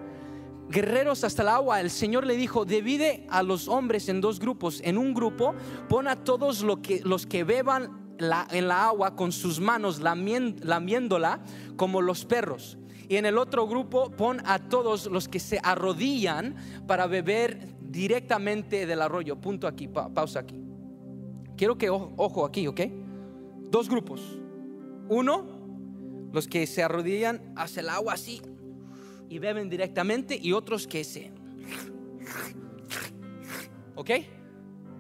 Guerreros 0.68 1.25
hasta 1.25 1.42
el 1.42 1.49
agua, 1.49 1.80
el 1.80 1.90
Señor 1.90 2.26
le 2.26 2.37
dijo, 2.37 2.64
divide 2.64 3.26
a 3.28 3.42
los 3.42 3.68
hombres 3.68 4.09
en 4.09 4.20
dos 4.20 4.38
grupos. 4.38 4.80
En 4.85 4.99
un 4.99 5.14
grupo 5.14 5.54
pon 5.88 6.06
a 6.09 6.23
todos 6.25 6.62
los 6.62 7.26
que 7.26 7.44
beban 7.44 8.16
en 8.50 8.68
la 8.68 8.87
agua 8.87 9.16
con 9.16 9.32
sus 9.32 9.61
manos 9.61 10.00
lamiéndola 10.00 11.40
como 11.76 12.00
los 12.00 12.25
perros. 12.25 12.78
Y 13.09 13.16
en 13.16 13.26
el 13.26 13.38
otro 13.38 13.66
grupo 13.66 14.11
pon 14.12 14.40
a 14.47 14.61
todos 14.61 15.06
los 15.06 15.26
que 15.26 15.40
se 15.40 15.59
arrodillan 15.62 16.54
para 16.87 17.09
beber 17.09 17.75
directamente 17.80 18.87
del 18.87 19.02
arroyo. 19.02 19.40
Punto 19.40 19.66
aquí, 19.66 19.88
pausa 19.88 20.38
aquí. 20.38 20.70
Quiero 21.61 21.76
que 21.76 21.90
ojo 21.90 22.47
aquí, 22.47 22.67
¿ok? 22.67 22.81
Dos 23.71 23.90
grupos. 23.90 24.23
Uno, 25.11 25.45
los 26.33 26.49
que 26.49 26.67
se 26.67 26.83
arrodillan 26.83 27.52
hacia 27.55 27.81
el 27.81 27.90
agua 27.90 28.14
así 28.14 28.40
y 29.29 29.38
beben 29.38 29.69
directamente 29.69 30.38
y 30.40 30.55
otros 30.55 30.87
que 30.87 31.05
se... 31.05 31.31
¿Ok? 33.95 34.09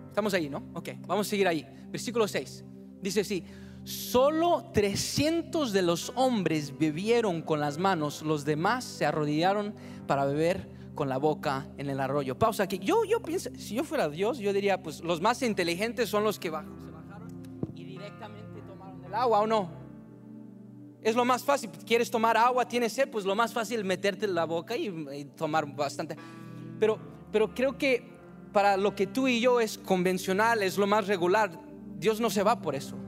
Estamos 0.08 0.34
ahí, 0.34 0.50
¿no? 0.50 0.62
Ok, 0.74 0.90
vamos 1.06 1.28
a 1.28 1.30
seguir 1.30 1.48
ahí. 1.48 1.66
Versículo 1.90 2.28
6. 2.28 2.62
Dice 3.00 3.20
así, 3.20 3.42
solo 3.84 4.70
300 4.74 5.72
de 5.72 5.80
los 5.80 6.12
hombres 6.14 6.76
bebieron 6.78 7.40
con 7.40 7.60
las 7.60 7.78
manos, 7.78 8.20
los 8.20 8.44
demás 8.44 8.84
se 8.84 9.06
arrodillaron 9.06 9.74
para 10.06 10.26
beber 10.26 10.68
con 11.00 11.08
la 11.08 11.16
boca 11.16 11.66
en 11.78 11.88
el 11.88 11.98
arroyo. 11.98 12.38
Pausa 12.38 12.64
aquí. 12.64 12.78
Yo, 12.78 13.06
yo 13.06 13.22
pienso, 13.22 13.48
si 13.56 13.74
yo 13.74 13.84
fuera 13.84 14.06
Dios, 14.10 14.36
yo 14.36 14.52
diría, 14.52 14.82
pues 14.82 15.02
los 15.02 15.18
más 15.22 15.40
inteligentes 15.40 16.10
son 16.10 16.24
los 16.24 16.38
que 16.38 16.48
se 16.48 16.50
bajaron 16.50 17.26
y 17.74 17.84
directamente 17.84 18.60
tomaron 18.68 19.02
el 19.02 19.14
agua 19.14 19.40
o 19.40 19.46
no. 19.46 19.70
Es 21.00 21.16
lo 21.16 21.24
más 21.24 21.42
fácil. 21.42 21.70
¿Quieres 21.86 22.10
tomar 22.10 22.36
agua? 22.36 22.68
¿Tienes 22.68 22.92
sed? 22.92 23.08
Pues 23.08 23.24
lo 23.24 23.34
más 23.34 23.54
fácil 23.54 23.82
meterte 23.82 24.26
en 24.26 24.34
la 24.34 24.44
boca 24.44 24.76
y, 24.76 24.88
y 24.88 25.24
tomar 25.24 25.64
bastante. 25.74 26.18
Pero, 26.78 26.98
pero 27.32 27.54
creo 27.54 27.78
que 27.78 28.06
para 28.52 28.76
lo 28.76 28.94
que 28.94 29.06
tú 29.06 29.26
y 29.26 29.40
yo 29.40 29.58
es 29.58 29.78
convencional, 29.78 30.62
es 30.62 30.76
lo 30.76 30.86
más 30.86 31.06
regular. 31.06 31.58
Dios 31.96 32.20
no 32.20 32.28
se 32.28 32.42
va 32.42 32.60
por 32.60 32.74
eso. 32.74 32.98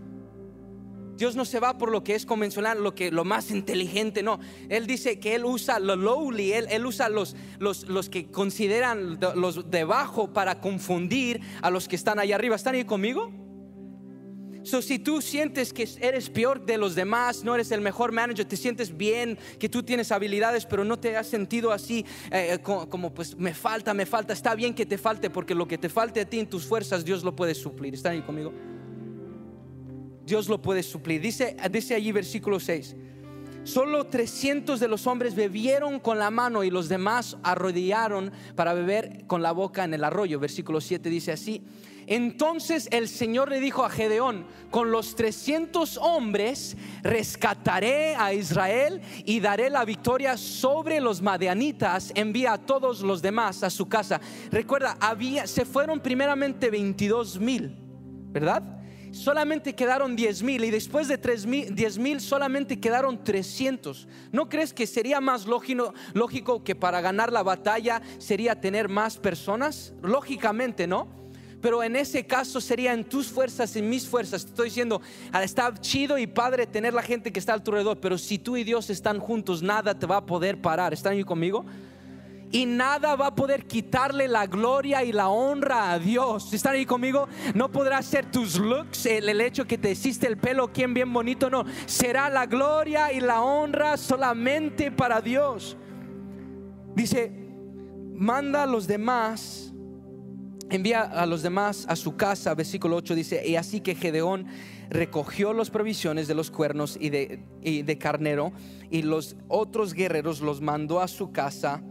Dios 1.23 1.37
no 1.37 1.45
se 1.45 1.61
va 1.61 1.79
por 1.79 1.93
lo 1.93 2.03
que 2.03 2.17
es 2.17 2.27
convencional, 2.27 2.83
lo, 2.83 2.97
que, 2.97 3.13
lo 3.13 3.25
más 3.25 3.53
inteligente, 3.53 4.25
no. 4.25 4.41
Él 4.69 4.89
dice 4.89 5.21
que 5.21 5.37
Él 5.37 5.45
usa 5.45 5.79
lo 5.79 5.95
lowly, 5.95 6.53
Él, 6.53 6.67
él 6.69 6.85
usa 6.85 7.09
los, 7.09 7.37
los, 7.61 7.87
los, 7.89 8.09
que 8.09 8.27
consideran 8.27 9.21
los 9.37 9.71
debajo 9.71 10.33
para 10.33 10.61
confundir 10.61 11.41
a 11.61 11.71
los 11.71 11.87
que 11.87 11.95
están 11.95 12.19
allá 12.19 12.35
arriba. 12.35 12.57
¿Están 12.57 12.75
ahí 12.75 12.85
conmigo? 12.85 13.33
So, 14.65 14.83
si 14.83 14.99
tú 14.99 15.23
sientes 15.23 15.73
que 15.73 15.89
eres 16.01 16.29
peor 16.29 16.67
de 16.67 16.77
los 16.77 16.97
demás, 16.97 17.45
no 17.45 17.55
eres 17.55 17.71
el 17.71 17.83
mejor 17.83 18.11
manager, 18.11 18.45
te 18.45 18.57
sientes 18.57 18.97
bien, 18.97 19.39
que 19.61 19.69
tú 19.69 19.85
tienes 19.85 20.11
habilidades, 20.11 20.67
pero 20.67 20.85
no 20.85 20.99
te 20.99 21.17
has 21.17 21.29
sentido 21.29 21.71
así 21.71 22.05
eh, 22.33 22.59
como, 22.65 22.89
como, 22.89 23.15
pues 23.15 23.37
me 23.37 23.55
falta, 23.55 23.95
me 23.95 24.07
falta, 24.07 24.33
está 24.33 24.57
bien 24.57 24.75
que 24.75 24.87
te 24.87 24.99
falte, 24.99 25.31
porque 25.31 25.55
lo 25.55 25.69
que 25.69 25.79
te 25.79 25.89
falte 25.89 26.23
a 26.23 26.25
ti 26.25 26.41
en 26.41 26.49
tus 26.49 26.67
fuerzas, 26.67 27.05
Dios 27.05 27.23
lo 27.23 27.37
puede 27.37 27.55
suplir. 27.55 27.95
¿Están 27.95 28.15
ahí 28.15 28.23
conmigo? 28.23 28.53
Dios 30.25 30.49
lo 30.49 30.61
puede 30.61 30.83
suplir. 30.83 31.21
Dice, 31.21 31.57
dice 31.71 31.95
allí 31.95 32.13
versículo 32.13 32.61
6. 32.61 32.97
Solo 33.65 34.07
300 34.07 34.81
de 34.81 34.89
los 34.89 35.07
hombres 35.07 35.37
bebieron 35.37 36.01
con 36.01 36.19
la 36.19 36.31
mano 36.31 36.65
y 36.65 36.71
los 36.71 36.89
demás 36.89 37.37
arrodillaron 37.45 38.33
para 38.57 38.75
beber 38.75 39.25
con 39.29 39.41
la 39.41 39.53
boca 39.53 39.85
en 39.85 39.95
el 39.95 40.03
arroyo. 40.03 40.41
Versículo 40.41 40.81
7 40.81 41.09
dice 41.09 41.31
así. 41.31 41.63
Entonces 42.09 42.89
el 42.91 43.09
Señor 43.09 43.49
le 43.51 43.61
dijo 43.61 43.85
a 43.85 43.91
Gedeón, 43.91 44.47
con 44.73 44.91
los 44.91 45.15
300 45.15 45.97
hombres 45.99 46.77
rescataré 47.05 48.17
a 48.17 48.35
Israel 48.35 49.01
y 49.25 49.39
daré 49.39 49.71
la 49.71 49.85
victoria 49.85 50.37
sobre 50.37 51.01
los 51.01 51.23
madianitas. 51.23 52.11
Envía 52.17 52.55
a 52.55 52.59
todos 52.59 53.03
los 53.03 53.23
demás 53.23 53.63
a 53.63 53.71
su 53.71 53.89
casa. 53.89 54.21
Recuerda, 54.51 54.97
había, 54.99 55.47
se 55.47 55.65
fueron 55.65 56.01
primeramente 56.01 56.69
22 56.69 57.39
mil, 57.39 57.77
¿verdad? 58.33 58.82
Solamente 59.13 59.75
quedaron 59.75 60.17
10 60.17 60.43
mil 60.43 60.65
y 60.65 60.71
después 60.71 61.07
de 61.07 61.17
10 61.17 61.99
mil 61.99 62.21
solamente 62.21 62.81
quedaron 62.81 63.23
300. 63.23 64.09
¿No 64.33 64.49
crees 64.49 64.73
que 64.73 64.87
sería 64.87 65.21
más 65.21 65.47
lógico, 65.47 65.95
lógico 66.15 66.65
que 66.65 66.75
para 66.75 67.01
ganar 67.01 67.33
la 67.33 67.43
batalla 67.43 68.03
sería 68.19 68.61
tener 68.61 68.89
más 68.89 69.19
personas? 69.19 69.93
Lógicamente, 70.03 70.87
¿no? 70.87 71.07
Pero 71.61 71.85
en 71.85 71.95
ese 71.95 72.27
caso 72.27 72.61
sería 72.61 72.93
en 72.93 73.05
tus 73.05 73.29
fuerzas, 73.29 73.77
en 73.77 73.89
mis 73.89 74.09
fuerzas. 74.09 74.43
Te 74.43 74.51
estoy 74.51 74.69
diciendo, 74.69 75.01
ah, 75.31 75.45
está 75.45 75.73
chido 75.81 76.19
y 76.19 76.27
padre 76.27 76.67
tener 76.67 76.93
la 76.93 77.03
gente 77.03 77.33
que 77.33 77.39
está 77.39 77.53
alrededor, 77.53 78.01
pero 78.01 78.19
si 78.19 78.39
tú 78.39 78.57
y 78.57 78.65
Dios 78.65 78.91
están 78.91 79.21
juntos, 79.21 79.63
nada 79.63 79.97
te 79.97 80.07
va 80.07 80.17
a 80.17 80.27
poder 80.27 80.61
parar. 80.61 80.93
¿Están 80.93 81.13
ahí 81.13 81.23
conmigo? 81.23 81.65
Y 82.53 82.67
nada 82.67 83.17
va 83.17 83.29
a 83.29 83.35
poder 83.35 83.67
quitarle 83.67 84.29
la 84.29 84.47
gloria 84.47 85.03
y 85.03 85.11
la 85.11 85.31
honra 85.31 85.91
a 85.91 85.99
Dios. 85.99 86.53
¿Están 86.53 86.75
ahí 86.75 86.85
conmigo? 86.85 87.27
No 87.55 87.73
podrá 87.73 88.01
ser 88.03 88.31
tus 88.31 88.59
looks, 88.59 89.07
el, 89.07 89.41
hecho 89.41 89.67
que 89.67 89.79
te 89.79 89.91
hiciste 89.91 90.27
el 90.27 90.37
pelo, 90.37 90.71
quien 90.71 90.93
bien 90.93 91.11
bonito, 91.11 91.49
no. 91.49 91.65
Será 91.87 92.29
la 92.29 92.45
gloria 92.45 93.11
y 93.11 93.21
la 93.21 93.41
honra 93.41 93.97
solamente 93.97 94.93
para 94.93 95.23
Dios. 95.23 95.79
Dice, 96.95 97.33
manda 98.15 98.65
a 98.65 98.67
los 98.67 98.87
demás, 98.87 99.73
envía 100.69 101.01
a 101.01 101.25
los 101.25 101.43
demás 101.43 101.87
a 101.89 101.97
su 101.97 102.17
casa, 102.17 102.55
versículo 102.55 102.97
8 102.97 103.15
dice, 103.15 103.49
y 103.49 103.57
así 103.57 103.81
que 103.81 103.95
Gedeón 103.95 104.47
recogió 104.91 105.55
las 105.55 105.71
provisiones 105.71 106.29
de 106.29 106.35
los 106.35 106.51
cuernos 106.51 106.99
y 107.01 107.09
de, 107.09 107.43
y 107.63 107.81
de 107.81 107.97
carnero 107.97 108.53
y 108.91 109.01
los 109.01 109.37
otros 109.49 109.95
guerreros 109.95 110.43
los 110.43 110.61
mandó 110.61 111.01
a 111.01 111.09
su 111.09 111.33
casa 111.33 111.83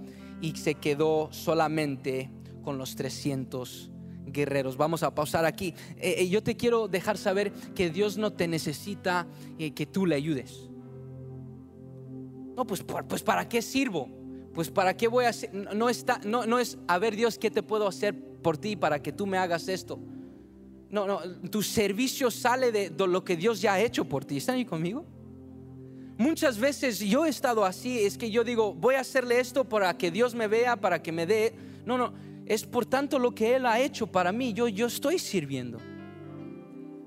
y 0.42 0.56
se 0.56 0.76
quedó 0.76 1.30
solamente 1.32 2.30
con 2.64 2.78
los 2.78 2.96
300 2.96 3.92
guerreros. 4.26 4.78
Vamos 4.78 5.04
a 5.04 5.14
pausar 5.14 5.46
aquí. 5.46 5.74
Eh, 5.98 6.16
eh, 6.20 6.30
yo 6.30 6.44
te 6.44 6.56
quiero 6.56 6.88
dejar 6.88 7.18
saber 7.18 7.52
que 7.76 7.90
Dios 7.90 8.18
no 8.18 8.34
te 8.34 8.48
necesita 8.48 9.28
eh, 9.60 9.72
que 9.72 9.86
tú 9.86 10.06
le 10.06 10.16
ayudes. 10.16 10.70
No, 12.56 12.66
pues, 12.66 12.84
pues 13.08 13.24
para 13.24 13.48
qué 13.48 13.62
sirvo? 13.62 14.10
Pues 14.54 14.70
para 14.70 14.96
qué 14.98 15.08
voy 15.08 15.26
a 15.26 15.30
hacer? 15.30 15.54
No, 15.54 15.90
está, 15.90 16.20
no, 16.26 16.46
no 16.46 16.60
es, 16.60 16.78
a 16.88 17.00
ver 17.00 17.16
Dios, 17.16 17.38
¿qué 17.38 17.50
te 17.50 17.64
puedo 17.64 17.88
hacer 17.88 18.14
por 18.42 18.58
ti 18.58 18.76
para 18.76 19.02
que 19.02 19.12
tú 19.12 19.26
me 19.26 19.38
hagas 19.38 19.68
esto? 19.68 20.00
No, 20.90 21.08
no, 21.08 21.22
tu 21.50 21.62
servicio 21.62 22.30
sale 22.30 22.72
de, 22.74 22.90
de 22.90 23.08
lo 23.08 23.24
que 23.24 23.38
Dios 23.38 23.62
ya 23.62 23.76
ha 23.76 23.80
hecho 23.80 24.04
por 24.04 24.26
ti. 24.26 24.38
¿Están 24.38 24.56
ahí 24.56 24.66
conmigo? 24.66 25.06
Muchas 26.22 26.60
veces 26.60 27.00
yo 27.00 27.26
he 27.26 27.30
estado 27.30 27.66
así, 27.66 28.06
es 28.06 28.16
que 28.16 28.30
yo 28.30 28.44
digo, 28.44 28.76
voy 28.76 28.94
a 28.94 29.00
hacerle 29.00 29.40
esto 29.40 29.68
para 29.68 29.98
que 29.98 30.12
Dios 30.12 30.36
me 30.36 30.48
vea, 30.48 30.76
para 30.76 31.02
que 31.02 31.12
me 31.12 31.26
dé. 31.26 31.56
No, 31.84 31.98
no, 31.98 32.14
es 32.46 32.64
por 32.64 32.86
tanto 32.86 33.18
lo 33.18 33.34
que 33.34 33.56
Él 33.56 33.66
ha 33.66 33.80
hecho 33.80 34.06
para 34.06 34.32
mí, 34.32 34.54
yo, 34.54 34.68
yo 34.68 34.86
estoy 34.86 35.18
sirviendo. 35.18 35.80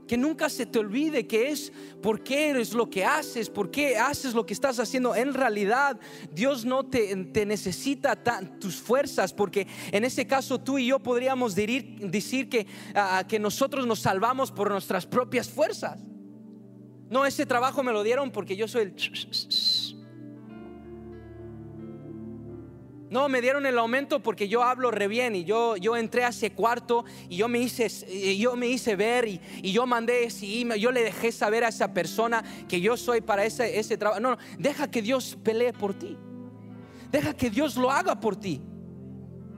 Que 0.08 0.16
nunca 0.16 0.48
se 0.48 0.66
te 0.66 0.80
olvide 0.80 1.28
que 1.28 1.50
es 1.50 1.72
por 2.02 2.24
qué 2.24 2.48
eres 2.48 2.72
lo 2.72 2.90
que 2.90 3.04
haces, 3.04 3.48
por 3.48 3.70
qué 3.70 3.96
haces 3.96 4.34
lo 4.34 4.44
que 4.44 4.52
estás 4.52 4.80
haciendo. 4.80 5.14
En 5.14 5.32
realidad 5.32 5.96
Dios 6.32 6.64
no 6.64 6.84
te, 6.84 7.14
necesita 7.46 8.16
tus 8.58 8.82
fuerzas, 8.82 9.32
porque 9.32 9.68
en 9.92 10.02
ese 10.02 10.26
caso 10.26 10.58
tú 10.58 10.76
y 10.76 10.88
yo 10.88 10.98
podríamos 10.98 11.54
decir, 11.54 12.48
que, 12.48 12.66
ah, 12.96 13.22
que 13.28 13.38
nosotros 13.38 13.86
nos 13.86 14.00
salvamos 14.00 14.50
por 14.50 14.72
nuestras 14.72 15.06
propias 15.06 15.48
fuerzas. 15.48 16.00
No, 17.14 17.24
ese 17.24 17.46
trabajo 17.46 17.84
me 17.84 17.92
lo 17.92 18.02
dieron 18.02 18.32
porque 18.32 18.56
yo 18.56 18.66
soy 18.66 18.82
el... 18.82 18.94
No, 23.08 23.28
me 23.28 23.40
dieron 23.40 23.66
el 23.66 23.78
aumento 23.78 24.20
porque 24.20 24.48
yo 24.48 24.64
hablo 24.64 24.90
re 24.90 25.06
bien 25.06 25.36
y 25.36 25.44
yo, 25.44 25.76
yo 25.76 25.96
entré 25.96 26.24
a 26.24 26.30
ese 26.30 26.50
cuarto 26.50 27.04
y 27.28 27.36
yo 27.36 27.46
me 27.46 27.60
hice, 27.60 27.88
yo 28.36 28.56
me 28.56 28.66
hice 28.66 28.96
ver 28.96 29.28
y, 29.28 29.40
yo 29.62 29.86
mandé 29.86 30.24
ese 30.24 30.64
yo 30.76 30.90
le 30.90 31.04
dejé 31.04 31.30
saber 31.30 31.62
a 31.62 31.68
esa 31.68 31.94
persona 31.94 32.42
que 32.66 32.80
yo 32.80 32.96
soy 32.96 33.20
para 33.20 33.44
ese, 33.44 33.78
ese 33.78 33.96
trabajo. 33.96 34.20
No, 34.20 34.32
no, 34.32 34.38
deja 34.58 34.90
que 34.90 35.00
Dios 35.00 35.38
pelee 35.40 35.72
por 35.72 35.94
ti. 35.94 36.18
Deja 37.12 37.32
que 37.32 37.48
Dios 37.48 37.76
lo 37.76 37.92
haga 37.92 38.18
por 38.18 38.34
ti. 38.34 38.60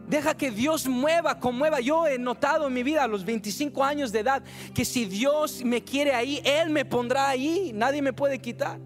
Deja 0.09 0.37
que 0.37 0.51
Dios 0.51 0.87
mueva, 0.87 1.39
conmueva. 1.39 1.81
Yo 1.81 2.07
he 2.07 2.19
notado 2.19 2.69
en 2.69 2.75
mi 2.75 2.83
vida 2.83 3.05
a 3.05 3.09
los 3.09 3.25
25 3.25 3.83
años 3.83 4.13
de 4.13 4.21
edad 4.21 4.43
que 4.75 4.85
si 4.85 5.05
Dios 5.05 5.65
me 5.65 5.83
quiere 5.83 6.13
ahí, 6.15 6.41
Él 6.45 6.71
me 6.71 6.85
pondrá 6.85 7.29
ahí. 7.29 7.73
Nadie 7.75 8.03
me 8.03 8.13
puede 8.13 8.39
quitar. 8.39 8.79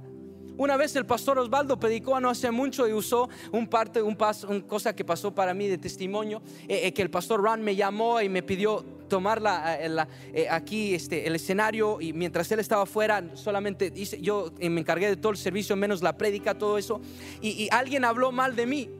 Una 0.60 0.76
vez 0.76 0.94
el 0.94 1.06
pastor 1.06 1.38
Osvaldo 1.38 1.80
predicó 1.80 2.20
no 2.20 2.28
hace 2.28 2.50
mucho 2.50 2.86
y 2.86 2.92
usó 2.92 3.30
un 3.50 3.66
parte, 3.66 4.02
un 4.02 4.14
paso, 4.14 4.46
una 4.46 4.60
cosa 4.60 4.94
que 4.94 5.06
pasó 5.06 5.34
para 5.34 5.54
mí 5.54 5.66
de 5.68 5.78
testimonio, 5.78 6.42
eh, 6.68 6.80
eh, 6.84 6.92
que 6.92 7.00
el 7.00 7.08
pastor 7.08 7.42
Ron 7.42 7.62
me 7.62 7.74
llamó 7.74 8.20
y 8.20 8.28
me 8.28 8.42
pidió 8.42 8.84
tomar 9.08 9.40
la, 9.40 9.78
eh, 9.80 10.48
aquí 10.50 10.94
este, 10.94 11.26
el 11.26 11.34
escenario 11.34 11.98
y 11.98 12.12
mientras 12.12 12.52
él 12.52 12.60
estaba 12.60 12.84
fuera 12.84 13.24
solamente 13.36 13.90
hice, 13.96 14.20
yo 14.20 14.52
me 14.60 14.82
encargué 14.82 15.08
de 15.08 15.16
todo 15.16 15.32
el 15.32 15.38
servicio 15.38 15.76
menos 15.76 16.02
la 16.02 16.18
prédica, 16.18 16.52
todo 16.52 16.76
eso 16.76 17.00
y 17.40 17.66
alguien 17.72 18.04
habló 18.04 18.30
mal 18.30 18.54
de 18.54 18.66
mí 18.66 18.99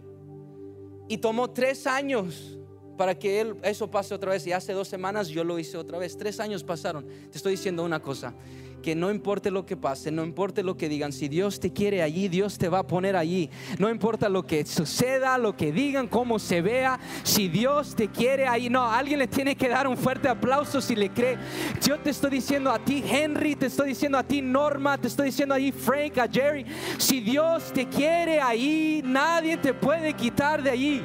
y 1.10 1.18
tomó 1.18 1.50
tres 1.50 1.88
años 1.88 2.56
para 2.96 3.18
que 3.18 3.56
eso 3.64 3.90
pase 3.90 4.14
otra 4.14 4.30
vez. 4.30 4.46
Y 4.46 4.52
hace 4.52 4.72
dos 4.72 4.86
semanas 4.86 5.26
yo 5.26 5.42
lo 5.42 5.58
hice 5.58 5.76
otra 5.76 5.98
vez. 5.98 6.16
Tres 6.16 6.38
años 6.38 6.62
pasaron. 6.62 7.04
Te 7.04 7.36
estoy 7.36 7.52
diciendo 7.52 7.82
una 7.82 8.00
cosa. 8.00 8.32
Que 8.82 8.94
no 8.94 9.10
importe 9.10 9.50
lo 9.50 9.66
que 9.66 9.76
pase, 9.76 10.10
no 10.10 10.24
importe 10.24 10.62
lo 10.62 10.76
que 10.76 10.88
digan, 10.88 11.12
si 11.12 11.28
Dios 11.28 11.60
te 11.60 11.72
quiere 11.72 12.02
allí, 12.02 12.28
Dios 12.28 12.58
te 12.58 12.68
va 12.68 12.80
a 12.80 12.86
poner 12.86 13.16
allí. 13.16 13.50
No 13.78 13.90
importa 13.90 14.28
lo 14.28 14.46
que 14.46 14.64
suceda, 14.64 15.38
lo 15.38 15.56
que 15.56 15.72
digan, 15.72 16.08
cómo 16.08 16.38
se 16.38 16.62
vea, 16.62 16.98
si 17.22 17.48
Dios 17.48 17.94
te 17.94 18.08
quiere 18.08 18.46
ahí. 18.46 18.70
No, 18.70 18.90
alguien 18.90 19.18
le 19.18 19.28
tiene 19.28 19.56
que 19.56 19.68
dar 19.68 19.86
un 19.86 19.96
fuerte 19.96 20.28
aplauso 20.28 20.80
si 20.80 20.96
le 20.96 21.10
cree. 21.10 21.38
Yo 21.82 21.98
te 21.98 22.10
estoy 22.10 22.30
diciendo 22.30 22.70
a 22.70 22.78
ti, 22.78 23.04
Henry, 23.06 23.56
te 23.56 23.66
estoy 23.66 23.88
diciendo 23.88 24.18
a 24.18 24.22
ti, 24.22 24.42
Norma, 24.42 24.98
te 24.98 25.08
estoy 25.08 25.26
diciendo 25.26 25.54
ahí, 25.54 25.72
Frank, 25.72 26.18
a 26.18 26.28
Jerry. 26.28 26.64
Si 26.98 27.20
Dios 27.20 27.72
te 27.72 27.88
quiere 27.88 28.40
ahí, 28.40 29.02
nadie 29.04 29.56
te 29.56 29.74
puede 29.74 30.14
quitar 30.14 30.62
de 30.62 30.70
allí 30.70 31.04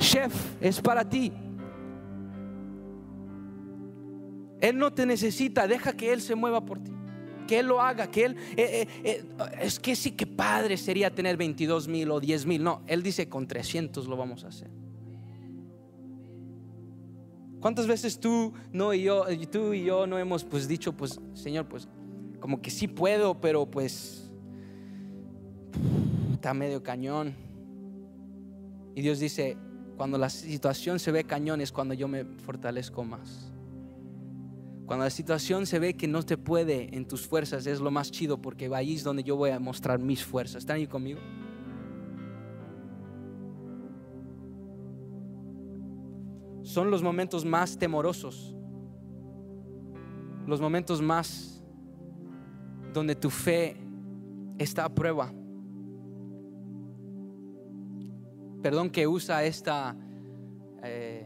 chef, 0.00 0.34
es 0.60 0.80
para 0.80 1.08
ti. 1.08 1.32
Él 4.60 4.76
no 4.76 4.92
te 4.92 5.06
necesita, 5.06 5.66
deja 5.66 5.92
que 5.92 6.12
Él 6.12 6.20
se 6.20 6.34
mueva 6.34 6.64
por 6.64 6.82
ti. 6.82 6.92
Que 7.50 7.58
Él 7.58 7.66
lo 7.66 7.80
haga, 7.80 8.08
que 8.08 8.26
Él... 8.26 8.36
Eh, 8.56 8.86
eh, 8.86 8.88
eh, 9.02 9.24
es 9.60 9.80
que 9.80 9.96
sí, 9.96 10.12
que 10.12 10.24
padre 10.24 10.76
sería 10.76 11.12
tener 11.12 11.36
22 11.36 11.88
mil 11.88 12.08
o 12.12 12.20
10 12.20 12.46
mil. 12.46 12.62
No, 12.62 12.82
Él 12.86 13.02
dice 13.02 13.28
con 13.28 13.48
300 13.48 14.06
lo 14.06 14.16
vamos 14.16 14.44
a 14.44 14.48
hacer. 14.48 14.70
¿Cuántas 17.58 17.88
veces 17.88 18.20
tú, 18.20 18.52
no, 18.72 18.94
y 18.94 19.02
yo, 19.02 19.26
tú 19.50 19.72
y 19.72 19.82
yo 19.82 20.06
no 20.06 20.16
hemos 20.16 20.44
pues 20.44 20.68
dicho, 20.68 20.92
pues 20.92 21.18
Señor, 21.34 21.66
pues 21.66 21.88
como 22.38 22.62
que 22.62 22.70
sí 22.70 22.86
puedo, 22.86 23.40
pero 23.40 23.66
pues 23.66 24.30
está 26.32 26.54
medio 26.54 26.84
cañón. 26.84 27.34
Y 28.94 29.02
Dios 29.02 29.18
dice, 29.18 29.56
cuando 29.96 30.18
la 30.18 30.30
situación 30.30 31.00
se 31.00 31.10
ve 31.10 31.24
cañón 31.24 31.60
es 31.60 31.72
cuando 31.72 31.94
yo 31.94 32.06
me 32.06 32.24
fortalezco 32.24 33.02
más. 33.02 33.49
Cuando 34.90 35.04
la 35.04 35.10
situación 35.10 35.66
se 35.66 35.78
ve 35.78 35.94
que 35.94 36.08
no 36.08 36.24
te 36.24 36.36
puede 36.36 36.96
en 36.96 37.06
tus 37.06 37.24
fuerzas 37.24 37.64
es 37.64 37.78
lo 37.78 37.92
más 37.92 38.10
chido 38.10 38.42
porque 38.42 38.68
ahí 38.74 38.96
es 38.96 39.04
donde 39.04 39.22
yo 39.22 39.36
voy 39.36 39.50
a 39.50 39.60
mostrar 39.60 40.00
mis 40.00 40.24
fuerzas. 40.24 40.64
¿Están 40.64 40.78
ahí 40.78 40.88
conmigo? 40.88 41.20
Son 46.64 46.90
los 46.90 47.04
momentos 47.04 47.44
más 47.44 47.78
temorosos. 47.78 48.56
Los 50.48 50.60
momentos 50.60 51.00
más 51.00 51.62
donde 52.92 53.14
tu 53.14 53.30
fe 53.30 53.76
está 54.58 54.86
a 54.86 54.92
prueba. 54.92 55.32
perdón 58.60 58.90
que 58.90 59.06
usa 59.06 59.44
esta 59.44 59.96
eh, 60.82 61.24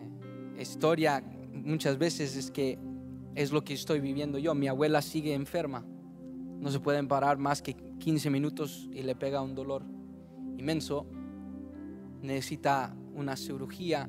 historia 0.59 1.25
muchas 1.50 1.97
veces 1.97 2.37
es 2.37 2.50
que 2.50 2.78
es 3.34 3.52
lo 3.52 3.64
que 3.64 3.74
estoy 3.74 4.00
viviendo 4.00 4.38
yo. 4.38 4.54
Mi 4.54 4.68
abuela 4.68 5.02
sigue 5.02 5.34
enferma. 5.34 5.84
No 6.60 6.70
se 6.70 6.80
pueden 6.80 7.08
parar 7.08 7.38
más 7.38 7.62
que 7.62 7.74
15 7.74 8.30
minutos 8.30 8.88
y 8.92 9.02
le 9.02 9.14
pega 9.14 9.42
un 9.42 9.54
dolor 9.54 9.82
inmenso. 10.56 11.06
Necesita 12.23 12.94
una 13.14 13.36
cirugía. 13.36 14.08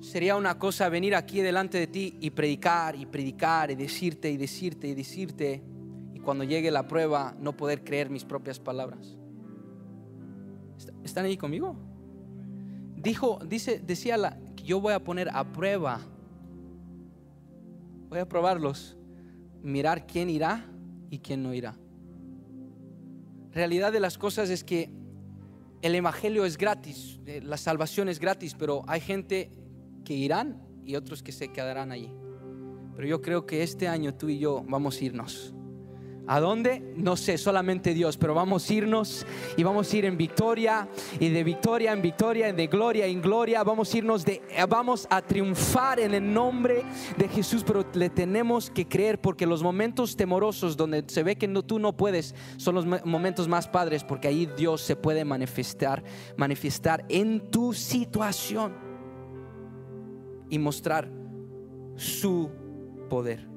Sería 0.00 0.36
una 0.36 0.58
cosa 0.58 0.88
venir 0.88 1.14
aquí 1.14 1.40
delante 1.40 1.78
de 1.78 1.86
ti 1.86 2.16
y 2.20 2.30
predicar 2.30 2.94
y 2.94 3.06
predicar 3.06 3.70
y 3.70 3.74
decirte 3.74 4.30
y 4.30 4.36
decirte 4.36 4.88
y 4.88 4.94
decirte 4.94 5.62
y 6.14 6.20
cuando 6.20 6.44
llegue 6.44 6.70
la 6.70 6.86
prueba 6.86 7.34
no 7.40 7.56
poder 7.56 7.82
creer 7.82 8.08
mis 8.08 8.24
propias 8.24 8.60
palabras. 8.60 9.16
¿Están 11.02 11.24
ahí 11.24 11.36
conmigo? 11.36 11.76
Dijo, 12.96 13.38
dice, 13.44 13.80
decía 13.84 14.16
la, 14.16 14.38
yo 14.62 14.80
voy 14.80 14.92
a 14.92 15.02
poner 15.02 15.30
a 15.32 15.52
prueba. 15.52 16.00
Voy 18.08 18.18
a 18.18 18.28
probarlos. 18.28 18.96
Mirar 19.62 20.06
quién 20.06 20.30
irá 20.30 20.64
y 21.10 21.18
quién 21.18 21.42
no 21.42 21.52
irá. 21.52 21.76
Realidad 23.52 23.92
de 23.92 24.00
las 24.00 24.18
cosas 24.18 24.50
es 24.50 24.64
que 24.64 24.90
el 25.82 25.94
evangelio 25.94 26.44
es 26.44 26.58
gratis, 26.58 27.20
eh, 27.26 27.40
la 27.42 27.56
salvación 27.56 28.08
es 28.08 28.18
gratis, 28.18 28.54
pero 28.54 28.82
hay 28.86 29.00
gente 29.00 29.50
que 30.04 30.14
irán 30.14 30.62
y 30.84 30.96
otros 30.96 31.22
que 31.22 31.32
se 31.32 31.48
quedarán 31.48 31.92
allí. 31.92 32.12
Pero 32.96 33.06
yo 33.06 33.22
creo 33.22 33.46
que 33.46 33.62
este 33.62 33.86
año 33.88 34.14
tú 34.14 34.28
y 34.28 34.38
yo 34.38 34.64
vamos 34.66 35.00
a 35.00 35.04
irnos. 35.04 35.54
¿A 36.28 36.40
dónde? 36.40 36.82
No 36.94 37.16
sé, 37.16 37.38
solamente 37.38 37.94
Dios, 37.94 38.18
pero 38.18 38.34
vamos 38.34 38.68
a 38.68 38.74
irnos 38.74 39.24
y 39.56 39.62
vamos 39.62 39.90
a 39.90 39.96
ir 39.96 40.04
en 40.04 40.18
victoria 40.18 40.86
y 41.18 41.30
de 41.30 41.42
victoria 41.42 41.92
en 41.92 42.02
victoria, 42.02 42.52
de 42.52 42.66
gloria 42.66 43.06
en 43.06 43.22
gloria, 43.22 43.64
vamos 43.64 43.94
a 43.94 43.98
irnos 43.98 44.26
de 44.26 44.42
vamos 44.68 45.06
a 45.08 45.22
triunfar 45.22 46.00
en 46.00 46.12
el 46.12 46.34
nombre 46.34 46.84
de 47.16 47.28
Jesús, 47.28 47.64
pero 47.66 47.82
le 47.94 48.10
tenemos 48.10 48.68
que 48.68 48.86
creer 48.86 49.18
porque 49.18 49.46
los 49.46 49.62
momentos 49.62 50.16
temorosos 50.16 50.76
donde 50.76 51.02
se 51.06 51.22
ve 51.22 51.36
que 51.36 51.48
tú 51.48 51.78
no 51.78 51.96
puedes 51.96 52.34
son 52.58 52.74
los 52.74 52.84
momentos 53.06 53.48
más 53.48 53.66
padres 53.66 54.04
porque 54.04 54.28
ahí 54.28 54.46
Dios 54.54 54.82
se 54.82 54.96
puede 54.96 55.24
manifestar, 55.24 56.04
manifestar 56.36 57.06
en 57.08 57.50
tu 57.50 57.72
situación 57.72 58.74
y 60.50 60.58
mostrar 60.58 61.10
su 61.96 62.50
poder. 63.08 63.48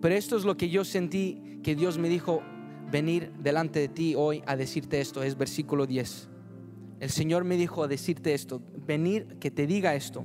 Pero 0.00 0.14
esto 0.14 0.36
es 0.36 0.44
lo 0.44 0.56
que 0.56 0.68
yo 0.68 0.84
sentí 0.84 1.43
que 1.64 1.74
Dios 1.74 1.98
me 1.98 2.08
dijo 2.08 2.42
venir 2.92 3.32
delante 3.40 3.80
de 3.80 3.88
ti 3.88 4.14
hoy 4.14 4.44
a 4.46 4.54
decirte 4.54 5.00
esto, 5.00 5.24
es 5.24 5.36
versículo 5.36 5.86
10. 5.86 6.28
El 7.00 7.10
Señor 7.10 7.42
me 7.42 7.56
dijo 7.56 7.82
a 7.82 7.88
decirte 7.88 8.34
esto, 8.34 8.62
venir 8.86 9.38
que 9.40 9.50
te 9.50 9.66
diga 9.66 9.96
esto. 9.96 10.24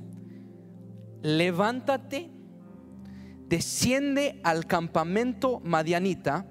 Levántate, 1.22 2.30
desciende 3.48 4.40
al 4.44 4.66
campamento 4.66 5.60
madianita, 5.64 6.46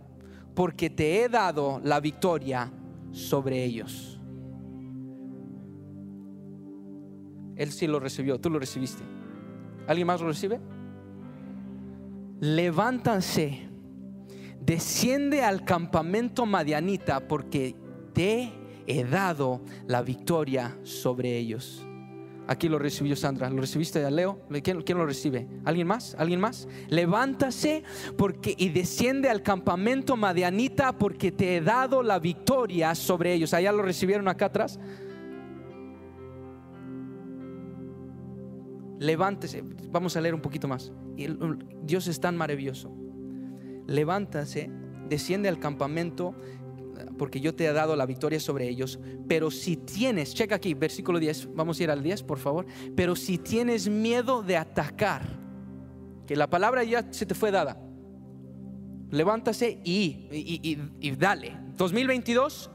porque 0.55 0.89
te 0.89 1.21
he 1.23 1.29
dado 1.29 1.79
la 1.81 2.01
victoria 2.01 2.69
sobre 3.11 3.63
ellos. 3.63 4.19
Él 7.55 7.71
sí 7.71 7.87
lo 7.87 7.99
recibió, 7.99 8.39
tú 8.39 8.49
lo 8.49 8.59
recibiste. 8.59 9.03
¿Alguien 9.87 10.07
más 10.07 10.19
lo 10.19 10.27
recibe? 10.27 10.59
Levántanse 12.39 13.68
desciende 14.69 15.41
al 15.41 15.65
campamento 15.65 16.45
madianita 16.45 17.27
porque 17.27 17.75
te 18.13 18.53
he 18.85 19.03
dado 19.03 19.61
la 19.87 20.03
victoria 20.03 20.77
sobre 20.83 21.35
ellos. 21.39 21.83
Aquí 22.47 22.69
lo 22.69 22.77
recibió 22.77 23.15
Sandra. 23.15 23.49
¿Lo 23.49 23.61
recibiste 23.61 23.99
de 23.99 24.11
Leo? 24.11 24.41
¿Quién, 24.61 24.83
¿Quién, 24.83 24.99
lo 24.99 25.07
recibe? 25.07 25.47
¿Alguien 25.65 25.87
más? 25.87 26.15
¿Alguien 26.19 26.39
más? 26.39 26.67
Levántase 26.87 27.81
porque, 28.15 28.53
y 28.55 28.69
desciende 28.69 29.27
al 29.27 29.41
campamento 29.41 30.15
madianita 30.15 30.95
porque 30.95 31.31
te 31.31 31.57
he 31.57 31.61
dado 31.61 32.03
la 32.03 32.19
victoria 32.19 32.93
sobre 32.93 33.33
ellos. 33.33 33.55
Allá 33.55 33.71
lo 33.71 33.81
recibieron 33.81 34.27
acá 34.27 34.45
atrás. 34.45 34.79
Levántese. 38.99 39.63
Vamos 39.89 40.15
a 40.15 40.21
leer 40.21 40.35
un 40.35 40.41
poquito 40.41 40.67
más. 40.67 40.91
Dios 41.83 42.07
es 42.07 42.19
tan 42.19 42.37
maravilloso 42.37 43.08
levántase, 43.89 44.69
desciende 45.07 45.49
al 45.49 45.59
campamento, 45.59 46.35
porque 47.17 47.39
yo 47.41 47.53
te 47.55 47.65
he 47.65 47.73
dado 47.73 47.95
la 47.95 48.05
victoria 48.05 48.39
sobre 48.39 48.67
ellos. 48.67 48.99
Pero 49.27 49.51
si 49.51 49.77
tienes, 49.77 50.33
checa 50.33 50.55
aquí, 50.55 50.73
versículo 50.73 51.19
10, 51.19 51.53
vamos 51.53 51.79
a 51.79 51.83
ir 51.83 51.91
al 51.91 52.01
10, 52.01 52.23
por 52.23 52.39
favor. 52.39 52.65
Pero 52.95 53.15
si 53.15 53.37
tienes 53.37 53.89
miedo 53.89 54.41
de 54.43 54.57
atacar, 54.57 55.23
que 56.25 56.35
la 56.35 56.49
palabra 56.49 56.83
ya 56.83 57.11
se 57.11 57.25
te 57.25 57.33
fue 57.33 57.51
dada, 57.51 57.81
levántase 59.09 59.79
y, 59.83 60.77
y 60.99 61.11
dale. 61.11 61.57
2022, 61.75 62.69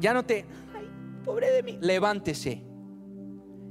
ya 0.00 0.12
no 0.12 0.24
te, 0.24 0.44
ay, 0.74 0.88
pobre 1.24 1.50
de 1.50 1.62
mí, 1.62 1.78
levántese 1.80 2.71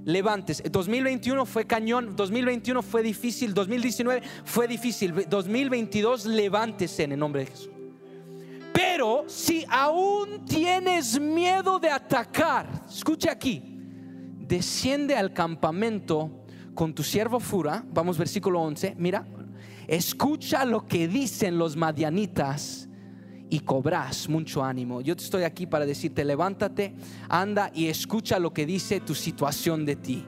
levantes. 0.06 0.62
2021 0.70 1.46
fue 1.46 1.66
cañón, 1.66 2.16
2021 2.16 2.82
fue 2.82 3.04
difícil, 3.04 3.54
2019 3.54 4.22
fue 4.46 4.68
difícil, 4.68 5.26
2022 5.30 6.26
levántese 6.26 7.04
en 7.04 7.14
el 7.14 7.20
nombre 7.20 7.46
de 7.46 7.52
Jesús. 7.52 7.70
Pero 8.74 9.26
si 9.28 9.66
aún 9.70 10.46
tienes 10.46 11.20
miedo 11.20 11.80
de 11.80 11.90
atacar, 11.90 12.68
escucha 12.90 13.32
aquí, 13.32 13.62
desciende 14.40 15.16
al 15.16 15.34
campamento 15.34 16.46
con 16.74 16.94
tu 16.94 17.04
siervo 17.04 17.40
Fura, 17.40 17.84
vamos 17.92 18.18
versículo 18.18 18.62
11, 18.62 18.96
mira, 18.98 19.28
escucha 19.88 20.66
lo 20.66 20.88
que 20.88 21.08
dicen 21.08 21.58
los 21.58 21.76
madianitas 21.76 22.90
y 23.52 23.60
cobras 23.60 24.30
mucho 24.30 24.64
ánimo. 24.64 25.02
Yo 25.02 25.14
estoy 25.14 25.44
aquí 25.44 25.68
para 25.68 25.86
decirte, 25.86 26.24
levántate, 26.24 26.96
anda 27.28 27.70
y 27.76 27.88
escucha 27.88 28.40
lo 28.40 28.54
que 28.54 28.66
dice 28.66 29.02
tu 29.02 29.14
situación 29.14 29.86
de 29.86 29.98
ti. 29.98 30.26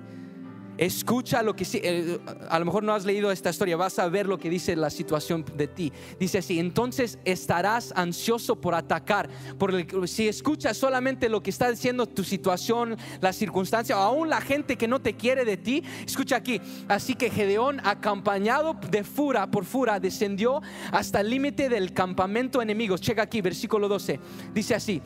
Escucha 0.77 1.43
lo 1.43 1.55
que 1.55 1.65
eh, 1.73 2.19
a 2.49 2.59
lo 2.59 2.65
mejor 2.65 2.83
no 2.83 2.93
has 2.93 3.05
leído 3.05 3.31
esta 3.31 3.51
historia, 3.51 3.77
vas 3.77 3.99
a 3.99 4.07
ver 4.07 4.27
lo 4.27 4.39
que 4.39 4.49
dice 4.49 4.75
la 4.75 4.89
situación 4.89 5.45
de 5.55 5.67
ti. 5.67 5.93
Dice 6.19 6.39
así, 6.39 6.59
entonces 6.59 7.19
estarás 7.25 7.93
ansioso 7.95 8.59
por 8.59 8.73
atacar, 8.73 9.29
por 9.57 10.07
si 10.07 10.27
escuchas 10.27 10.75
solamente 10.77 11.29
lo 11.29 11.43
que 11.43 11.51
está 11.51 11.69
diciendo 11.69 12.07
tu 12.07 12.23
situación, 12.23 12.97
la 13.21 13.33
circunstancia, 13.33 13.97
o 13.97 14.01
aún 14.01 14.29
la 14.29 14.41
gente 14.41 14.75
que 14.75 14.87
no 14.87 14.99
te 14.99 15.15
quiere 15.15 15.45
de 15.45 15.57
ti, 15.57 15.83
escucha 16.05 16.37
aquí. 16.37 16.59
Así 16.87 17.13
que 17.15 17.29
Gedeón, 17.29 17.79
acompañado 17.83 18.75
de 18.89 19.03
Fura 19.03 19.49
por 19.51 19.65
Fura, 19.65 19.99
descendió 19.99 20.61
hasta 20.91 21.21
el 21.21 21.29
límite 21.29 21.69
del 21.69 21.93
campamento 21.93 22.61
enemigo. 22.61 22.97
Checa 22.97 23.23
aquí, 23.23 23.41
versículo 23.41 23.87
12. 23.87 24.19
Dice 24.53 24.75
así, 24.75 25.01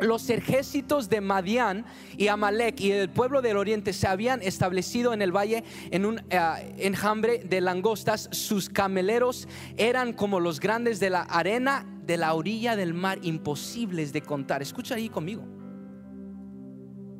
los 0.00 0.28
ejércitos 0.30 1.08
de 1.08 1.20
Madián 1.20 1.84
y 2.16 2.28
Amalek 2.28 2.80
y 2.80 2.92
el 2.92 3.10
pueblo 3.10 3.42
del 3.42 3.56
oriente 3.56 3.92
se 3.92 4.06
habían 4.06 4.42
establecido 4.42 5.12
en 5.12 5.22
el 5.22 5.34
valle 5.34 5.64
en 5.90 6.06
un 6.06 6.20
eh, 6.30 6.74
enjambre 6.78 7.38
de 7.38 7.60
langostas. 7.60 8.28
Sus 8.32 8.68
cameleros 8.68 9.48
eran 9.76 10.12
como 10.12 10.40
los 10.40 10.60
grandes 10.60 11.00
de 11.00 11.10
la 11.10 11.22
arena 11.22 11.86
de 12.06 12.16
la 12.16 12.34
orilla 12.34 12.76
del 12.76 12.94
mar, 12.94 13.18
imposibles 13.22 14.12
de 14.12 14.22
contar. 14.22 14.62
Escucha 14.62 14.96
ahí 14.96 15.08
conmigo. 15.08 15.44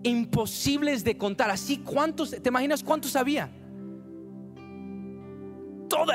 Imposibles 0.02 1.04
de 1.04 1.16
contar. 1.16 1.50
Así, 1.50 1.78
¿cuántos? 1.78 2.30
¿Te 2.30 2.48
imaginas 2.48 2.82
cuántos 2.82 3.14
había? 3.16 3.50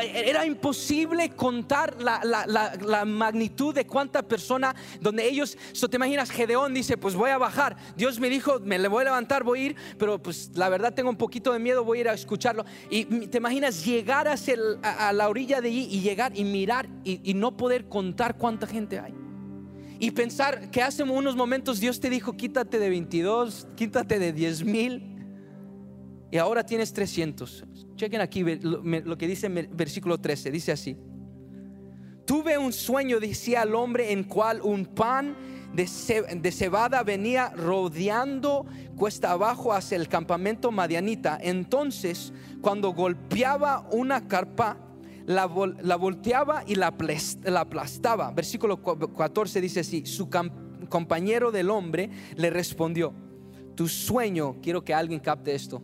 Era 0.03 0.45
imposible 0.45 1.29
contar 1.31 1.95
la, 2.01 3.05
magnitud 3.05 3.73
de 3.73 3.85
cuánta 3.85 4.23
persona, 4.23 4.75
donde 5.01 5.27
ellos, 5.27 5.57
te 5.89 5.95
imaginas, 5.95 6.29
Gedeón 6.29 6.73
dice, 6.73 6.97
pues 6.97 7.15
voy 7.15 7.29
a 7.29 7.37
bajar, 7.37 7.75
Dios 7.95 8.19
me 8.19 8.29
dijo, 8.29 8.59
me 8.59 8.79
le 8.79 8.87
voy 8.87 9.01
a 9.01 9.05
levantar, 9.05 9.43
voy 9.43 9.59
a 9.59 9.63
ir, 9.63 9.75
pero 9.97 10.21
pues 10.21 10.51
la 10.55 10.69
verdad 10.69 10.93
tengo 10.93 11.09
un 11.09 11.17
poquito 11.17 11.53
de 11.53 11.59
miedo, 11.59 11.83
voy 11.83 11.99
a 11.99 12.01
ir 12.01 12.09
a 12.09 12.13
escucharlo. 12.13 12.65
Y 12.89 13.05
te 13.27 13.37
imaginas 13.37 13.85
llegar 13.85 14.27
a, 14.27 15.13
la 15.13 15.29
orilla 15.29 15.61
de 15.61 15.69
allí 15.69 15.87
y 15.91 16.01
llegar 16.01 16.37
y 16.37 16.43
mirar 16.43 16.89
y, 17.03 17.33
no 17.35 17.57
poder 17.57 17.89
contar 17.89 18.37
cuánta 18.37 18.65
gente 18.65 18.99
hay. 18.99 19.13
Y 19.99 20.11
pensar 20.11 20.71
que 20.71 20.81
hace 20.81 21.03
unos 21.03 21.35
momentos 21.35 21.79
Dios 21.79 21.99
te 21.99 22.09
dijo, 22.09 22.33
quítate 22.33 22.79
de 22.79 22.89
22, 22.89 23.67
quítate 23.75 24.19
de 24.19 24.33
10 24.33 24.63
mil. 24.63 25.15
Y 26.31 26.37
ahora 26.37 26.65
tienes 26.65 26.91
300. 26.93 27.65
Chequen 27.95 28.21
aquí 28.21 28.43
lo, 28.43 29.17
que 29.17 29.27
dice 29.27 29.47
el 29.47 29.67
versículo 29.67 30.17
13. 30.17 30.51
Dice 30.51 30.71
así. 30.71 30.97
Tuve 32.25 32.57
un 32.57 32.73
sueño, 32.73 33.19
decía 33.19 33.61
el 33.63 33.75
hombre, 33.75 34.11
en 34.11 34.23
cual 34.23 34.61
un 34.61 34.85
pan 34.85 35.35
de, 35.73 36.51
cebada 36.51 37.03
venía 37.03 37.49
rodeando 37.49 38.65
cuesta 38.95 39.31
abajo 39.31 39.73
hacia 39.73 39.97
el 39.97 40.07
campamento 40.07 40.71
madianita. 40.71 41.37
Entonces, 41.41 42.33
cuando 42.61 42.93
golpeaba 42.93 43.87
una 43.91 44.27
carpa, 44.27 44.77
la, 45.25 45.45
volteaba 45.45 46.63
y 46.65 46.75
la, 46.75 46.95
aplastaba. 47.57 48.31
Versículo 48.31 48.81
14 48.81 49.61
dice 49.61 49.81
así, 49.81 50.05
su 50.05 50.29
compañero 50.89 51.51
del 51.51 51.69
hombre 51.69 52.09
le 52.35 52.49
respondió, 52.49 53.13
tu 53.75 53.87
sueño, 53.87 54.55
quiero 54.61 54.83
que 54.83 54.93
alguien 54.93 55.19
capte 55.19 55.53
esto, 55.53 55.83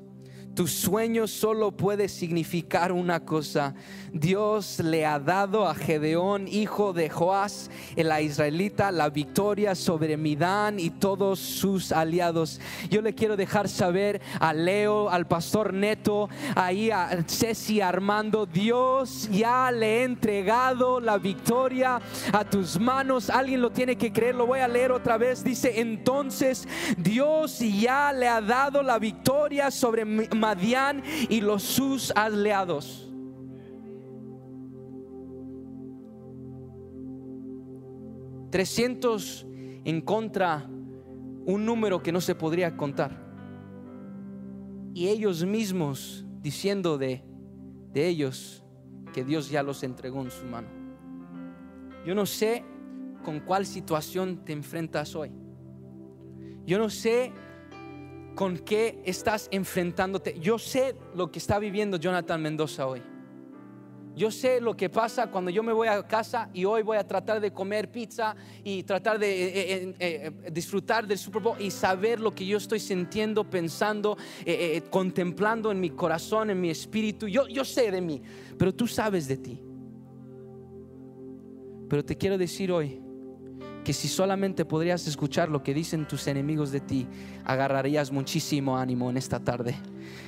tu 0.53 0.67
sueño 0.67 1.27
solo 1.27 1.71
puede 1.71 2.09
significar 2.09 2.91
una 2.91 3.21
cosa. 3.21 3.73
Dios 4.11 4.79
le 4.79 5.05
ha 5.05 5.19
dado 5.19 5.67
a 5.67 5.73
Gedeón, 5.73 6.47
hijo 6.47 6.91
de 6.93 7.09
Joás, 7.09 7.69
el 7.95 8.11
israelita, 8.21 8.91
la 8.91 9.09
victoria 9.09 9.75
sobre 9.75 10.17
Midán 10.17 10.79
y 10.79 10.89
todos 10.89 11.39
sus 11.39 11.91
aliados. 11.91 12.59
Yo 12.89 13.01
le 13.01 13.13
quiero 13.13 13.37
dejar 13.37 13.69
saber 13.69 14.21
a 14.39 14.53
Leo, 14.53 15.09
al 15.09 15.27
pastor 15.27 15.73
Neto, 15.73 16.29
ahí 16.55 16.91
a 16.91 17.23
Ceci 17.25 17.79
Armando, 17.79 18.45
Dios 18.45 19.29
ya 19.31 19.71
le 19.71 19.99
ha 19.99 20.03
entregado 20.03 20.99
la 20.99 21.17
victoria 21.17 22.01
a 22.33 22.43
tus 22.43 22.79
manos. 22.79 23.29
Alguien 23.29 23.61
lo 23.61 23.71
tiene 23.71 23.95
que 23.95 24.11
creer, 24.11 24.35
lo 24.35 24.45
voy 24.45 24.59
a 24.59 24.67
leer 24.67 24.91
otra 24.91 25.17
vez. 25.17 25.43
Dice, 25.43 25.79
entonces 25.79 26.67
Dios 26.97 27.59
ya 27.59 28.11
le 28.11 28.27
ha 28.27 28.41
dado 28.41 28.83
la 28.83 28.99
victoria 28.99 29.71
sobre 29.71 30.05
Madián 30.41 31.03
y 31.29 31.39
los 31.39 31.63
sus 31.63 32.11
aliados. 32.11 33.07
Trescientos 38.49 39.47
en 39.85 40.01
contra, 40.01 40.67
un 41.45 41.65
número 41.65 42.03
que 42.03 42.11
no 42.11 42.19
se 42.19 42.35
podría 42.35 42.75
contar. 42.75 43.17
Y 44.93 45.07
ellos 45.07 45.45
mismos 45.45 46.25
diciendo 46.41 46.97
de, 46.97 47.23
de 47.93 48.07
ellos 48.07 48.63
que 49.13 49.23
Dios 49.23 49.49
ya 49.49 49.63
los 49.63 49.83
entregó 49.83 50.21
en 50.21 50.31
su 50.31 50.43
mano. 50.45 50.67
Yo 52.05 52.15
no 52.15 52.25
sé 52.25 52.65
con 53.23 53.39
cuál 53.41 53.65
situación 53.65 54.43
te 54.43 54.53
enfrentas 54.53 55.15
hoy. 55.15 55.31
Yo 56.65 56.77
no 56.77 56.89
sé 56.89 57.31
con 58.35 58.57
qué 58.57 59.01
estás 59.05 59.47
enfrentándote. 59.51 60.39
Yo 60.39 60.57
sé 60.59 60.95
lo 61.15 61.31
que 61.31 61.39
está 61.39 61.59
viviendo 61.59 61.97
Jonathan 61.97 62.41
Mendoza 62.41 62.87
hoy. 62.87 63.01
Yo 64.15 64.29
sé 64.29 64.59
lo 64.59 64.75
que 64.75 64.89
pasa 64.89 65.27
cuando 65.27 65.51
yo 65.51 65.63
me 65.63 65.71
voy 65.71 65.87
a 65.87 66.05
casa 66.05 66.49
y 66.53 66.65
hoy 66.65 66.81
voy 66.81 66.97
a 66.97 67.07
tratar 67.07 67.39
de 67.39 67.51
comer 67.51 67.89
pizza 67.89 68.35
y 68.63 68.83
tratar 68.83 69.17
de 69.17 69.45
eh, 69.45 69.51
eh, 69.61 69.93
eh, 69.99 70.51
disfrutar 70.51 71.07
del 71.07 71.17
Super 71.17 71.41
Bowl 71.41 71.55
y 71.61 71.71
saber 71.71 72.19
lo 72.19 72.35
que 72.35 72.45
yo 72.45 72.57
estoy 72.57 72.81
sintiendo, 72.81 73.49
pensando, 73.49 74.17
contemplando 74.89 75.71
en 75.71 75.79
mi 75.79 75.91
corazón, 75.91 76.49
en 76.49 76.59
mi 76.59 76.69
espíritu. 76.69 77.27
Yo, 77.27 77.47
yo 77.47 77.63
sé 77.63 77.89
de 77.89 78.01
mí, 78.01 78.21
pero 78.57 78.73
tú 78.73 78.85
sabes 78.85 79.27
de 79.29 79.37
ti. 79.37 79.61
Pero 81.87 82.03
te 82.03 82.17
quiero 82.17 82.37
decir 82.37 82.71
hoy, 82.71 83.01
que 83.83 83.93
si 83.93 84.07
solamente 84.07 84.65
podrías 84.65 85.07
escuchar 85.07 85.49
lo 85.49 85.63
que 85.63 85.73
dicen 85.73 86.07
tus 86.07 86.27
enemigos 86.27 86.71
de 86.71 86.81
ti, 86.81 87.07
agarrarías 87.45 88.11
muchísimo 88.11 88.77
ánimo 88.77 89.09
en 89.09 89.17
esta 89.17 89.39
tarde. 89.39 89.75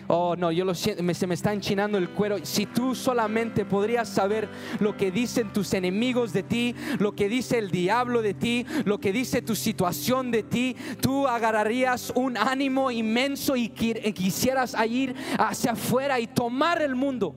Oh, 0.08 0.36
no, 0.36 0.52
yo 0.52 0.66
lo 0.66 0.74
siento, 0.74 1.04
se 1.14 1.28
me 1.28 1.34
está 1.34 1.54
enchinando 1.54 1.98
el 1.98 2.10
cuero. 2.10 2.38
Si 2.44 2.66
tú 2.66 2.96
solamente 2.96 3.66
podrías 3.66 4.10
saber 4.10 4.50
lo 4.80 4.98
que 4.98 5.12
dicen 5.12 5.54
tus 5.54 5.74
enemigos 5.74 6.34
de 6.34 6.44
ti, 6.44 6.76
lo 7.00 7.14
que 7.16 7.30
dice 7.30 7.60
el 7.60 7.70
diablo 7.70 8.22
de 8.22 8.34
ti, 8.34 8.66
lo 8.86 9.00
que 9.00 9.14
dice 9.14 9.42
tu 9.42 9.56
situación 9.56 10.32
de 10.32 10.44
ti, 10.44 10.76
tú 11.00 11.28
agarrarías 11.28 12.12
un 12.16 12.38
ánimo 12.38 12.92
inmenso 12.92 13.56
y 13.56 13.70
quisieras 13.70 14.76
ir 14.88 15.16
hacia 15.38 15.74
afuera 15.74 16.20
y 16.20 16.28
tomar 16.28 16.82
el 16.82 16.96
mundo, 16.96 17.36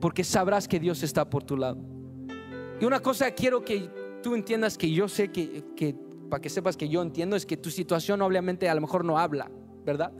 porque 0.00 0.24
sabrás 0.24 0.68
que 0.68 0.78
Dios 0.78 1.02
está 1.02 1.28
por 1.28 1.42
tu 1.42 1.56
lado. 1.56 1.78
Y 2.80 2.84
una 2.84 3.00
cosa 3.00 3.30
quiero 3.32 3.64
que 3.64 3.90
tú 4.22 4.34
entiendas 4.34 4.76
que 4.78 4.90
yo 4.90 5.08
sé 5.08 5.30
que, 5.30 5.64
que, 5.76 5.94
para 6.28 6.40
que 6.40 6.48
sepas 6.48 6.76
que 6.76 6.88
yo 6.88 7.02
entiendo, 7.02 7.36
es 7.36 7.46
que 7.46 7.56
tu 7.56 7.70
situación 7.70 8.22
obviamente 8.22 8.68
a 8.68 8.74
lo 8.74 8.80
mejor 8.80 9.04
no 9.04 9.18
habla, 9.18 9.50
¿verdad? 9.84 10.12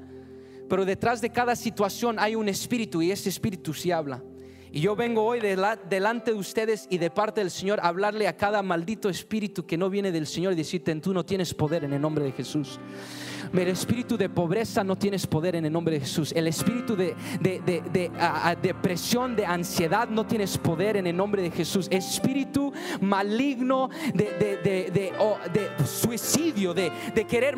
Pero 0.68 0.84
detrás 0.84 1.20
de 1.20 1.30
cada 1.30 1.56
situación 1.56 2.18
hay 2.18 2.34
un 2.34 2.48
espíritu 2.48 3.00
y 3.00 3.10
ese 3.10 3.28
espíritu 3.28 3.72
sí 3.72 3.90
habla. 3.90 4.22
Y 4.70 4.80
yo 4.80 4.94
vengo 4.94 5.24
hoy 5.24 5.40
delante 5.40 6.32
de 6.32 6.36
ustedes 6.36 6.86
y 6.90 6.98
de 6.98 7.10
parte 7.10 7.40
del 7.40 7.50
Señor 7.50 7.80
a 7.80 7.88
hablarle 7.88 8.28
a 8.28 8.36
cada 8.36 8.62
maldito 8.62 9.08
espíritu 9.08 9.64
que 9.64 9.78
no 9.78 9.88
viene 9.88 10.12
del 10.12 10.26
Señor 10.26 10.52
y 10.52 10.56
decirte, 10.56 10.94
tú 10.96 11.14
no 11.14 11.24
tienes 11.24 11.54
poder 11.54 11.84
en 11.84 11.94
el 11.94 12.00
nombre 12.02 12.24
de 12.24 12.32
Jesús. 12.32 12.78
El 13.52 13.68
espíritu 13.68 14.16
de 14.16 14.28
pobreza 14.28 14.84
no 14.84 14.96
tienes 14.96 15.26
poder 15.26 15.56
en 15.56 15.64
el 15.64 15.72
nombre 15.72 15.94
de 15.94 16.00
Jesús. 16.00 16.32
El 16.32 16.46
espíritu 16.46 16.96
de, 16.96 17.14
depresión, 18.62 19.36
de 19.36 19.46
ansiedad 19.46 20.08
no 20.08 20.26
tienes 20.26 20.58
poder 20.58 20.96
en 20.96 21.06
el 21.06 21.16
nombre 21.16 21.42
de 21.42 21.50
Jesús. 21.50 21.88
Espíritu 21.90 22.72
maligno 23.00 23.88
de, 24.14 25.12
suicidio, 25.84 26.74
de, 26.74 26.90
querer 27.28 27.56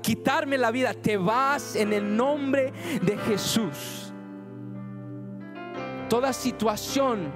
quitarme 0.00 0.58
la 0.58 0.70
vida, 0.70 0.94
te 0.94 1.16
vas 1.16 1.76
en 1.76 1.92
el 1.92 2.16
nombre 2.16 2.72
de 3.02 3.16
Jesús. 3.18 4.12
Toda 6.08 6.32
situación, 6.32 7.32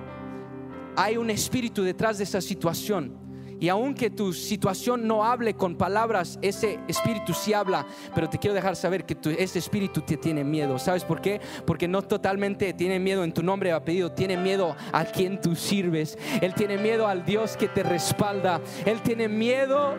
hay 0.97 1.17
un 1.17 1.31
espíritu 1.31 1.83
detrás 1.83 2.19
de 2.19 2.25
esa 2.25 2.41
situación. 2.41 3.28
Y 3.61 3.69
aunque 3.69 4.11
tu 4.11 4.33
situación 4.33 5.07
no 5.07 5.25
hable 5.25 5.55
con 5.55 5.77
palabras, 5.77 6.39
ese 6.43 6.79
espíritu 6.87 7.33
sí 7.35 7.53
habla, 7.53 7.87
pero 8.15 8.29
te 8.29 8.39
quiero 8.39 8.55
dejar 8.55 8.77
saber 8.77 9.05
que 9.05 9.17
ese 9.39 9.59
espíritu 9.59 10.03
te 10.03 10.17
tiene 10.17 10.45
miedo. 10.45 10.79
¿Sabes 10.79 11.05
por 11.05 11.21
qué? 11.21 11.41
Porque 11.67 11.89
no 11.89 12.03
totalmente 12.03 12.73
tiene 12.73 12.99
miedo 12.99 13.25
en 13.25 13.33
tu 13.33 13.43
nombre 13.43 13.73
apellido, 13.73 14.13
tiene 14.13 14.37
miedo 14.37 14.77
a 14.93 15.05
quien 15.05 15.41
tú 15.41 15.57
sirves. 15.57 16.17
Él 16.41 16.55
tiene 16.55 16.79
miedo 16.79 17.07
al 17.07 17.25
Dios 17.25 17.57
que 17.57 17.69
te 17.69 17.83
respalda. 17.83 18.61
Él 18.85 19.01
tiene 19.03 19.29
miedo 19.29 19.97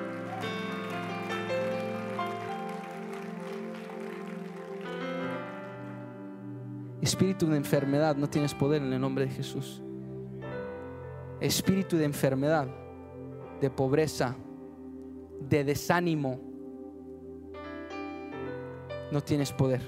Espíritu 7.02 7.48
de 7.48 7.58
enfermedad, 7.58 8.16
no 8.16 8.30
tienes 8.30 8.54
poder 8.54 8.82
en 8.82 8.94
el 8.94 9.02
nombre 9.02 9.26
de 9.26 9.32
Jesús. 9.32 9.82
Espíritu 11.40 11.98
de 11.98 12.06
enfermedad, 12.06 12.68
de 13.62 13.70
pobreza, 13.70 14.36
de 15.40 15.64
desánimo, 15.64 16.40
no 19.12 19.22
tienes 19.22 19.52
poder. 19.52 19.82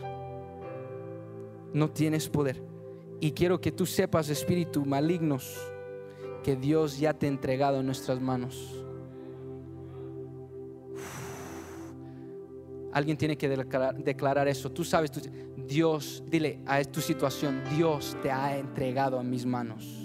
No 1.73 1.89
tienes 1.89 2.27
poder. 2.29 2.61
Y 3.19 3.31
quiero 3.31 3.61
que 3.61 3.71
tú 3.71 3.85
sepas, 3.85 4.29
espíritu 4.29 4.83
malignos, 4.85 5.57
que 6.43 6.55
Dios 6.55 6.97
ya 6.99 7.13
te 7.13 7.27
ha 7.27 7.29
entregado 7.29 7.79
en 7.79 7.85
nuestras 7.85 8.19
manos. 8.19 8.83
Alguien 12.91 13.15
tiene 13.17 13.37
que 13.37 13.47
declarar, 13.47 14.47
eso. 14.47 14.69
Tú 14.69 14.83
sabes, 14.83 15.11
Dios, 15.55 16.23
dile 16.27 16.59
a 16.65 16.83
tu 16.83 16.99
situación, 16.99 17.61
Dios 17.75 18.17
te 18.21 18.31
ha 18.31 18.57
entregado 18.57 19.17
a 19.17 19.23
mis 19.23 19.45
manos. 19.45 20.00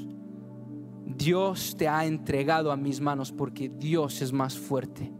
Dios 1.06 1.76
te 1.78 1.86
ha 1.86 2.04
entregado 2.04 2.72
a 2.72 2.76
mis 2.76 3.00
manos 3.00 3.30
porque 3.30 3.68
Dios 3.68 4.20
es 4.22 4.32
más 4.32 4.58
fuerte. 4.58 5.12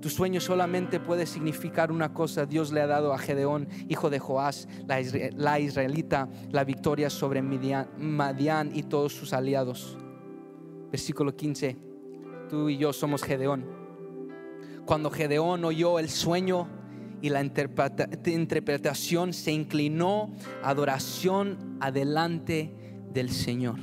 Tu 0.00 0.08
sueño 0.08 0.40
solamente 0.40 0.98
puede 0.98 1.26
significar 1.26 1.92
una 1.92 2.12
cosa. 2.12 2.46
Dios 2.46 2.72
le 2.72 2.80
ha 2.80 2.86
dado 2.86 3.12
a 3.12 3.18
Gedeón, 3.18 3.68
hijo 3.88 4.10
de 4.10 4.18
Joás, 4.18 4.68
la, 4.86 5.60
israelita, 5.60 6.28
la 6.50 6.64
victoria 6.64 7.08
sobre 7.08 7.40
Madián 7.40 8.72
y 8.74 8.82
todos 8.84 9.12
sus 9.12 9.32
aliados. 9.32 9.96
Versículo 10.90 11.36
15. 11.36 11.76
Tú 12.50 12.68
y 12.68 12.78
yo 12.78 12.92
somos 12.92 13.22
Gedeón. 13.22 13.64
Cuando 14.84 15.08
Gedeón 15.08 15.64
oyó 15.64 16.00
el 16.00 16.08
sueño 16.08 16.81
y 17.22 17.30
la 17.30 17.42
interpretación, 17.42 19.32
se 19.32 19.52
inclinó 19.52 20.30
adoración 20.62 21.78
adelante 21.80 22.74
del 23.14 23.30
Señor. 23.30 23.78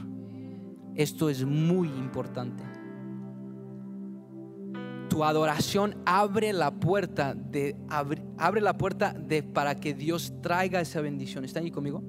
Esto 0.95 1.30
es 1.30 1.45
muy 1.45 1.88
importante 1.88 2.69
tu 5.10 5.25
adoración 5.25 5.95
abre 6.06 6.54
la 6.54 6.71
puerta 6.71 7.34
de 7.34 7.75
abre, 7.89 8.62
la 8.62 8.78
puerta 8.78 9.12
de 9.12 9.43
para 9.43 9.75
que 9.75 9.93
Dios 9.93 10.32
traiga 10.41 10.80
esa 10.80 11.02
bendición. 11.02 11.43
¿Están 11.43 11.63
ahí 11.65 11.71
conmigo? 11.71 12.02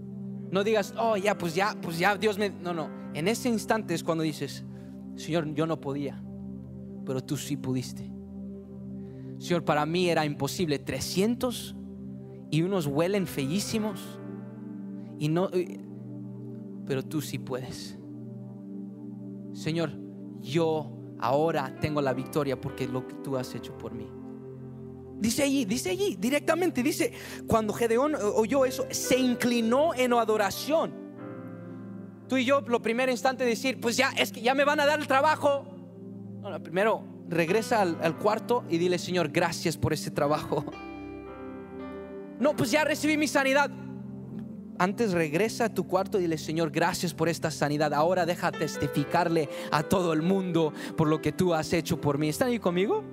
No 0.51 0.63
digas, 0.63 0.95
"Oh, 0.97 1.17
ya, 1.17 1.37
pues 1.37 1.55
ya, 1.55 1.77
pues 1.81 1.99
ya 1.99 2.17
Dios 2.17 2.39
me 2.39 2.51
No, 2.51 2.75
no. 2.75 2.89
En 3.15 3.27
ese 3.27 3.49
instante 3.49 3.95
es 3.95 4.05
cuando 4.05 4.23
dices, 4.23 4.65
"Señor, 5.17 5.53
yo 5.55 5.67
no 5.67 5.81
podía, 5.81 6.23
pero 7.05 7.21
tú 7.21 7.37
sí 7.37 7.57
pudiste." 7.57 8.20
Señor, 9.41 9.65
para 9.65 9.87
mí 9.87 10.11
era 10.11 10.27
imposible 10.27 10.79
300 10.79 11.75
y 12.51 12.61
unos 12.61 12.87
huelen 12.87 13.27
feísimos 13.27 14.21
y 15.19 15.29
no 15.29 15.49
pero 16.87 17.03
tú 17.03 17.23
sí 17.23 17.39
puedes. 17.39 17.97
Señor, 19.55 19.93
yo 20.41 20.93
ahora 21.19 21.75
tengo 21.81 22.03
la 22.03 22.13
victoria 22.13 22.61
porque 22.61 22.87
lo 22.87 23.07
que 23.07 23.15
tú 23.15 23.39
has 23.39 23.55
hecho 23.55 23.79
por 23.79 23.95
mí. 23.95 24.11
Dice 25.19 25.45
allí, 25.45 25.65
dice 25.65 25.91
allí, 25.91 26.17
directamente, 26.19 26.83
dice, 26.83 27.13
cuando 27.47 27.73
Gedeón 27.73 28.15
oyó 28.17 28.65
eso, 28.67 28.87
se 28.91 29.19
inclinó 29.19 29.95
en 29.95 30.13
adoración. 30.13 30.93
Tú 32.29 32.37
y 32.37 32.45
yo, 32.45 32.61
lo 32.61 32.83
primer 32.83 33.09
instante 33.09 33.45
decir, 33.45 33.81
pues 33.81 33.97
ya, 33.97 34.11
es 34.19 34.33
que 34.33 34.43
ya 34.43 34.55
me 34.55 34.65
van 34.65 34.81
a 34.81 34.87
dar 34.87 35.01
el 35.01 35.07
trabajo. 35.07 35.65
No, 36.43 36.63
primero, 36.63 37.05
regresa 37.31 37.81
al, 37.81 38.19
cuarto 38.19 38.65
y 38.69 38.79
dile, 38.79 38.99
Señor, 38.99 39.31
gracias 39.31 39.77
por 39.77 39.93
ese 39.93 40.11
trabajo. 40.11 40.65
No, 42.41 42.57
pues 42.57 42.71
ya 42.71 42.85
recibí 42.85 43.19
mi 43.19 43.29
sanidad 43.29 43.71
antes 44.79 45.13
regresa 45.13 45.67
a 45.67 45.69
tu 45.69 45.87
cuarto 45.87 46.19
y 46.19 46.23
dile, 46.23 46.39
Señor, 46.39 46.71
gracias 46.71 47.13
por 47.13 47.29
esta 47.29 47.51
sanidad. 47.51 47.93
Ahora 47.93 48.25
deja 48.25 48.51
testificarle 48.51 49.51
a 49.71 49.83
todo 49.83 50.15
el 50.15 50.23
mundo 50.23 50.73
por 50.97 51.07
lo 51.07 51.21
que 51.21 51.33
tú 51.33 51.53
has 51.53 51.75
hecho 51.75 52.01
por 52.01 52.17
mí. 52.17 52.31
¿Están 52.31 52.49
ahí 52.49 52.59
conmigo? 52.59 53.05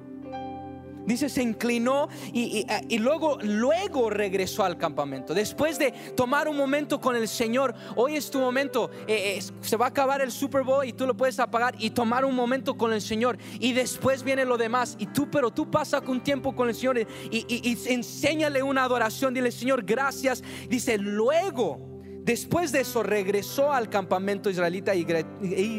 Dice, 1.07 1.29
se 1.29 1.41
inclinó 1.41 2.09
y, 2.33 2.97
luego, 2.99 3.37
luego 3.41 4.09
regresó 4.09 4.65
al 4.65 4.77
campamento. 4.77 5.33
Después 5.33 5.79
de 5.79 5.93
tomar 6.17 6.49
un 6.49 6.57
momento 6.57 6.99
con 6.99 7.15
el 7.15 7.29
Señor, 7.29 7.73
hoy 7.95 8.17
es 8.17 8.29
tu 8.29 8.39
momento. 8.39 8.91
Eh, 9.07 9.37
eh, 9.37 9.43
se 9.61 9.77
va 9.77 9.85
a 9.85 9.89
acabar 9.89 10.21
el 10.21 10.31
Super 10.31 10.63
Bowl 10.63 10.85
y 10.85 10.91
tú 10.91 11.07
lo 11.07 11.15
puedes 11.15 11.39
apagar 11.39 11.75
y 11.79 11.91
tomar 11.91 12.25
un 12.25 12.35
momento 12.35 12.75
con 12.75 12.91
el 12.91 13.01
Señor. 13.01 13.37
Y 13.57 13.71
después 13.71 14.21
viene 14.21 14.43
lo 14.43 14.57
demás. 14.57 14.97
Y 14.99 15.05
tú, 15.07 15.29
pero 15.31 15.49
tú 15.49 15.71
pasa 15.71 16.03
un 16.05 16.21
tiempo 16.21 16.53
con 16.53 16.67
el 16.67 16.75
Señor 16.75 16.99
y, 16.99 17.07
y 17.31 17.93
enséñale 17.93 18.61
una 18.61 18.83
adoración. 18.83 19.33
Dile, 19.33 19.51
Señor, 19.51 19.83
gracias. 19.85 20.43
Dice, 20.69 20.97
luego 20.97 21.86
Después 22.27 22.73
de 22.73 22.81
eso 22.81 23.03
regresó 23.03 23.71
al 23.71 23.89
campamento 23.89 24.49
israelita 24.49 24.93
y, 24.93 25.05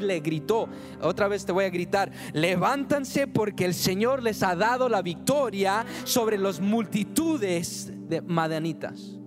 le 0.00 0.20
gritó, 0.20 0.66
otra 1.02 1.28
vez 1.28 1.44
te 1.44 1.52
voy 1.52 1.66
a 1.66 1.68
gritar, 1.68 2.10
levántanse 2.32 3.26
porque 3.26 3.66
el 3.66 3.74
Señor 3.74 4.22
les 4.22 4.42
ha 4.42 4.56
dado 4.56 4.88
la 4.88 5.02
victoria 5.02 5.84
sobre 6.04 6.38
las 6.38 6.58
multitudes 6.58 7.92
de 8.08 8.22
madanitas. 8.22 9.18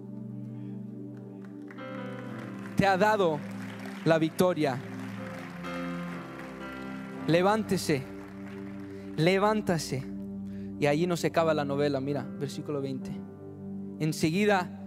Te 2.75 2.88
ha 2.88 2.97
dado 2.97 3.39
la 4.03 4.17
victoria. 4.17 4.79
Levántese, 7.27 8.01
levántase. 9.15 10.03
Y 10.79 10.88
allí 10.88 11.05
no 11.05 11.15
se 11.15 11.27
acaba 11.27 11.53
la 11.53 11.65
novela, 11.65 12.01
mira, 12.01 12.23
versículo 12.39 12.81
20. 12.81 13.12
Enseguida 13.99 14.81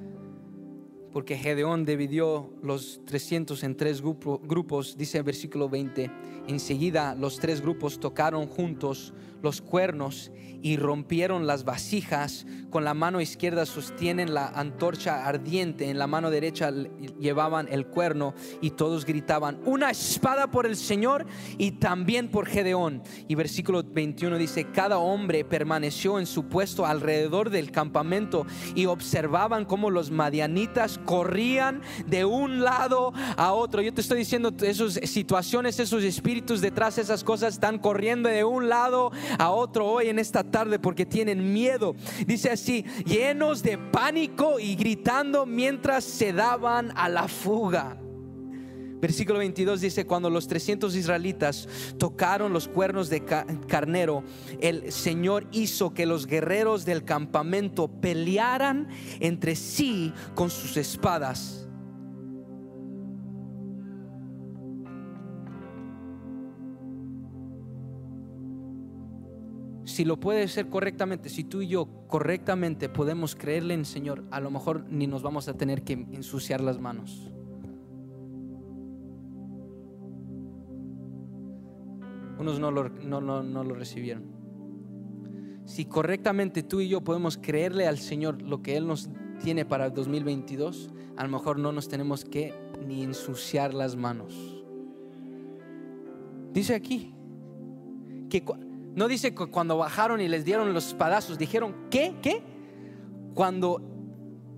porque 1.15 1.39
Gedeón 1.39 1.85
dividió 1.85 2.51
los 2.61 3.01
300 3.07 3.63
en 3.63 3.77
tres 3.77 4.03
grupos, 4.03 4.99
dice 4.99 5.19
el 5.19 5.23
versículo 5.23 5.69
20. 5.69 6.11
Enseguida 6.49 7.15
los 7.15 7.39
tres 7.39 7.61
grupos 7.61 8.01
tocaron 8.01 8.49
juntos 8.49 9.15
los 9.45 9.61
cuernos 9.61 10.33
y 10.63 10.79
rompieron 10.79 11.47
las 11.47 11.65
vasijas. 11.65 12.47
Con 12.71 12.83
la 12.83 12.95
mano 12.95 13.21
izquierda 13.21 13.67
sostienen 13.67 14.33
la 14.33 14.49
antorcha 14.49 15.27
ardiente, 15.27 15.91
en 15.91 15.99
la 15.99 16.07
mano 16.07 16.31
derecha 16.31 16.73
llevaban 17.21 17.69
el 17.71 17.87
cuerno 17.87 18.35
y 18.63 18.71
todos 18.71 19.05
gritaban, 19.05 19.61
una 19.67 19.91
espada 19.91 20.51
por 20.51 20.65
el 20.65 20.77
Señor 20.77 21.27
y 21.59 21.73
también 21.73 22.31
por 22.31 22.47
Gedeón. 22.47 23.03
Y 23.29 23.35
versículo 23.35 23.85
21 23.85 24.39
dice, 24.39 24.65
cada 24.73 24.99
hombre 24.99 25.45
permaneció 25.45 26.19
en 26.19 26.27
su 26.27 26.49
puesto 26.49 26.87
alrededor 26.87 27.51
del 27.51 27.71
campamento 27.71 28.47
y 28.75 28.87
observaban 28.87 29.67
cómo 29.67 29.91
los 29.91 30.11
madianitas 30.11 30.99
corrían 31.05 31.83
de 32.07 32.25
un 32.25 32.63
lado 32.63 33.13
a 33.37 33.53
otro. 33.53 33.83
Yo 33.83 33.93
te 33.93 34.01
estoy 34.01 34.19
diciendo, 34.19 34.53
esas 34.63 34.95
situaciones, 35.05 35.79
esos 35.79 36.03
espíritus 36.03 36.61
detrás, 36.61 36.99
esas 36.99 37.25
cosas 37.25 37.55
están 37.55 37.79
corriendo 37.79 38.29
de 38.29 38.45
un 38.45 38.69
lado 38.69 39.13
a 39.39 39.51
otro 39.51 39.87
hoy 39.87 40.09
en 40.09 40.19
esta 40.19 40.45
tarde 40.45 40.79
porque 40.79 41.07
tienen 41.07 41.53
miedo. 41.53 41.95
Dice 42.27 42.51
así, 42.51 42.85
llenos 43.05 43.63
de 43.63 43.79
pánico 43.79 44.59
y 44.59 44.75
gritando 44.75 45.47
mientras 45.47 46.05
se 46.05 46.33
daban 46.33 46.93
a 46.97 47.09
la 47.09 47.29
fuga. 47.29 47.97
Versículo 49.05 49.39
22 49.41 49.83
dice, 49.83 50.07
cuando 50.07 50.31
los 50.31 50.49
300 50.49 50.97
israelitas 50.97 51.69
tocaron 51.99 52.55
los 52.55 52.69
cuernos 52.69 53.11
de 53.11 53.23
carnero, 53.69 54.25
el 54.63 54.91
Señor 54.93 55.47
hizo 55.53 55.93
que 55.93 56.07
los 56.07 56.27
guerreros 56.27 56.87
del 56.87 57.05
campamento 57.05 57.89
pelearan 57.89 58.89
entre 59.21 59.57
sí 59.57 60.11
con 60.35 60.49
sus 60.49 60.79
espadas 60.79 61.69
si 69.85 70.07
lo 70.07 70.19
puede 70.19 70.49
ser 70.49 70.71
correctamente, 70.71 71.29
si 71.29 71.45
tú 71.45 71.61
y 71.61 71.69
yo 71.69 72.07
correctamente 72.07 72.89
podemos 72.89 73.35
creerle 73.37 73.75
en 73.75 73.85
Señor, 73.85 74.25
a 74.31 74.41
lo 74.41 74.51
mejor 74.51 74.87
ni 74.89 75.07
nos 75.07 75.21
vamos 75.21 75.47
a 75.49 75.59
tener 75.59 75.83
que 75.83 75.93
ensuciar 75.93 76.63
las 76.63 76.81
manos. 76.81 77.35
Unos 82.39 82.59
no 82.59 82.71
lo, 82.71 82.89
no, 82.89 83.21
no 83.21 83.65
lo 83.65 83.75
recibieron. 83.75 84.35
Si 85.67 85.87
correctamente 85.87 86.63
tú 86.63 86.81
y 86.81 86.89
yo 86.89 87.01
podemos 87.03 87.39
creerle 87.39 87.87
al 87.87 87.99
Señor 87.99 88.43
lo 88.43 88.63
que 88.63 88.77
Él 88.77 88.87
nos 88.87 89.09
tiene 89.43 89.65
para 89.65 89.87
el 89.87 89.95
2022, 89.95 90.91
a 91.17 91.25
lo 91.25 91.31
mejor 91.31 91.59
no 91.59 91.73
nos 91.73 91.89
tenemos 91.89 92.25
que 92.25 92.55
ni 92.87 93.03
ensuciar 93.03 93.73
las 93.73 93.97
manos. 93.97 94.65
Dice 96.53 96.75
aquí 96.75 97.15
que 98.29 98.45
no 98.95 99.09
dice 99.09 99.35
que 99.35 99.47
cuando 99.47 99.79
bajaron 99.79 100.21
y 100.21 100.29
les 100.29 100.45
dieron 100.45 100.73
los 100.75 100.89
espadazos, 100.89 101.39
dijeron, 101.39 101.75
¿qué? 101.91 102.15
¿Qué? 102.23 102.43
Cuando 103.35 103.81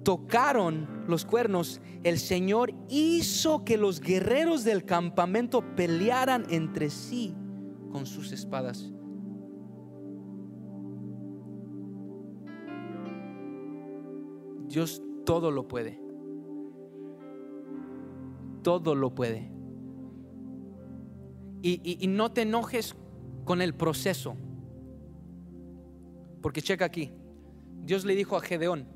tocaron 0.02 1.04
los 1.06 1.24
cuernos, 1.24 1.80
el 2.02 2.18
Señor 2.18 2.74
hizo 2.88 3.64
que 3.64 3.78
los 3.78 4.00
guerreros 4.00 4.64
del 4.64 4.84
campamento 4.84 5.62
pelearan 5.76 6.46
entre 6.50 6.90
sí 6.90 7.34
con 7.96 8.04
sus 8.04 8.30
espadas. 8.30 8.92
Dios 14.68 15.02
todo 15.24 15.50
lo 15.50 15.66
puede. 15.66 15.98
Todo 18.62 18.94
lo 18.94 19.14
puede. 19.14 19.50
Y, 21.62 22.06
no 22.06 22.30
te 22.32 22.42
enojes 22.42 22.94
con 23.46 23.62
el 23.62 23.74
proceso. 23.74 24.36
Porque 26.42 26.60
checa 26.60 26.84
aquí. 26.84 27.14
Dios 27.82 28.04
le 28.04 28.14
dijo 28.14 28.36
a 28.36 28.42
Gedeón, 28.42 28.86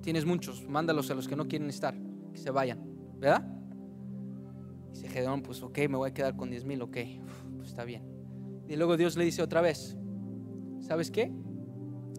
tienes 0.00 0.24
muchos, 0.24 0.66
mándalos 0.66 1.10
a 1.10 1.14
los 1.14 1.28
que 1.28 1.36
no 1.36 1.46
quieren 1.48 1.68
estar, 1.68 1.94
que 2.32 2.38
se 2.38 2.50
vayan, 2.50 2.80
¿verdad? 3.18 3.53
Gedeón, 5.14 5.42
pues 5.42 5.62
ok, 5.62 5.78
me 5.88 5.96
voy 5.96 6.10
a 6.10 6.12
quedar 6.12 6.34
con 6.34 6.50
10 6.50 6.64
mil, 6.64 6.82
ok, 6.82 6.96
pues 7.56 7.68
está 7.68 7.84
bien. 7.84 8.02
Y 8.68 8.74
luego 8.74 8.96
Dios 8.96 9.16
le 9.16 9.24
dice 9.24 9.42
otra 9.42 9.60
vez, 9.60 9.96
¿sabes 10.80 11.12
qué? 11.12 11.30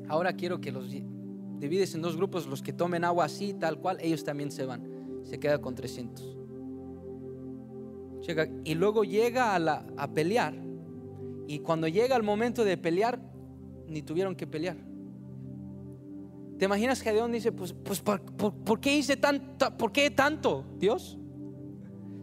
Ahora 0.08 0.32
quiero 0.38 0.62
que 0.62 0.72
los 0.72 0.90
divides 0.90 1.94
en 1.94 2.02
dos 2.02 2.16
grupos, 2.16 2.48
los 2.48 2.62
que 2.62 2.72
tomen 2.72 3.04
agua 3.04 3.26
así, 3.26 3.54
tal 3.54 3.80
cual, 3.80 3.98
ellos 4.00 4.24
también 4.24 4.50
se 4.50 4.66
van. 4.66 4.88
Se 5.24 5.40
queda 5.40 5.60
con 5.60 5.76
300. 5.76 6.38
y 8.64 8.76
luego 8.76 9.04
llega 9.04 9.58
a, 9.58 10.14
pelear. 10.14 10.56
Y 11.48 11.60
cuando 11.60 11.90
llega 11.90 12.16
el 12.16 12.24
momento 12.24 12.64
de 12.64 12.78
pelear, 12.78 13.20
ni 13.90 14.04
tuvieron 14.04 14.38
que 14.38 14.48
pelear. 14.48 14.78
¿Te 16.58 16.64
imaginas 16.64 17.04
que 17.04 17.10
Gedeón 17.10 17.34
dice, 17.34 17.52
pues, 17.52 17.74
pues 17.74 18.00
¿por, 18.00 18.80
qué 18.80 18.96
hice 18.96 19.18
tanto? 19.18 19.76
¿Por 19.76 19.92
qué 19.92 20.10
tanto, 20.12 20.64
Dios? 20.80 21.20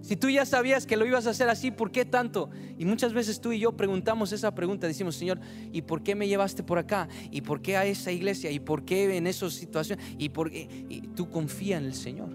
Si 0.03 0.17
tú 0.17 0.29
ya 0.29 0.45
sabías 0.45 0.85
que 0.85 0.97
lo 0.97 1.07
ibas 1.07 1.29
a 1.29 1.31
hacer 1.31 1.49
así, 1.49 1.71
¿por 1.71 1.93
qué 1.93 2.05
tanto? 2.05 2.51
Y 2.77 2.85
muchas 2.85 3.13
veces 3.13 3.41
tú 3.41 3.53
y 3.53 3.61
yo 3.61 3.77
preguntamos 3.77 4.33
esa 4.33 4.53
pregunta, 4.53 4.89
decimos, 4.89 5.15
Señor, 5.15 5.39
¿y 5.73 5.83
por 5.83 6.03
qué 6.03 6.17
me 6.17 6.27
llevaste 6.27 6.65
por 6.65 6.79
acá? 6.79 7.09
¿Y 7.31 7.43
por 7.43 7.63
qué 7.63 7.77
a 7.77 7.87
esa 7.87 8.11
iglesia? 8.11 8.51
¿Y 8.51 8.59
por 8.59 8.85
qué 8.85 9.17
en 9.17 9.29
esas 9.29 9.55
situaciones? 9.55 10.05
¿Y 10.19 10.31
por 10.31 10.51
qué? 10.51 11.09
Tú 11.15 11.31
confía 11.31 11.77
en 11.77 11.85
el 11.85 11.95
Señor. 11.95 12.31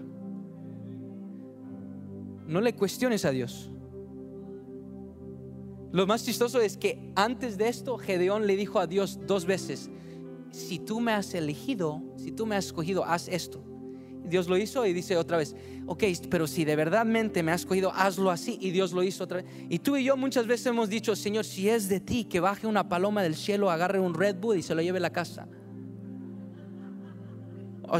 No 2.46 2.62
le 2.62 2.74
cuestiones 2.74 3.26
a 3.26 3.30
Dios. 3.30 3.70
Lo 5.92 6.06
más 6.06 6.24
chistoso 6.24 6.62
es 6.62 6.78
que 6.78 7.12
antes 7.16 7.58
de 7.58 7.68
esto, 7.68 7.98
Gedeón 7.98 8.46
le 8.46 8.56
dijo 8.56 8.78
a 8.78 8.86
Dios 8.86 9.20
dos 9.26 9.44
veces, 9.44 9.90
si 10.50 10.78
tú 10.78 11.00
me 11.00 11.12
has 11.12 11.34
elegido, 11.34 12.02
si 12.16 12.32
tú 12.32 12.46
me 12.46 12.56
has 12.56 12.66
escogido, 12.66 13.04
haz 13.04 13.28
esto. 13.28 13.62
Dios 14.28 14.48
lo 14.48 14.56
hizo 14.56 14.86
y 14.86 14.92
dice 14.92 15.16
otra 15.16 15.36
vez, 15.36 15.56
ok, 15.86 16.04
pero 16.30 16.46
si 16.46 16.64
de 16.64 16.76
verdadmente 16.76 17.42
me 17.42 17.52
has 17.52 17.62
escogido, 17.62 17.92
hazlo 17.94 18.30
así. 18.30 18.58
Y 18.60 18.70
Dios 18.70 18.92
lo 18.92 19.02
hizo 19.02 19.24
otra 19.24 19.42
vez. 19.42 19.46
Y 19.68 19.78
tú 19.78 19.96
y 19.96 20.04
yo 20.04 20.16
muchas 20.16 20.46
veces 20.46 20.66
hemos 20.66 20.88
dicho, 20.88 21.16
Señor, 21.16 21.44
si 21.44 21.68
es 21.68 21.88
de 21.88 22.00
ti, 22.00 22.24
que 22.24 22.40
baje 22.40 22.66
una 22.66 22.88
paloma 22.88 23.22
del 23.22 23.34
cielo, 23.34 23.70
agarre 23.70 24.00
un 24.00 24.14
Red 24.14 24.36
Bull 24.36 24.58
y 24.58 24.62
se 24.62 24.74
lo 24.74 24.82
lleve 24.82 24.98
a 24.98 25.02
la 25.02 25.10
casa. 25.10 25.48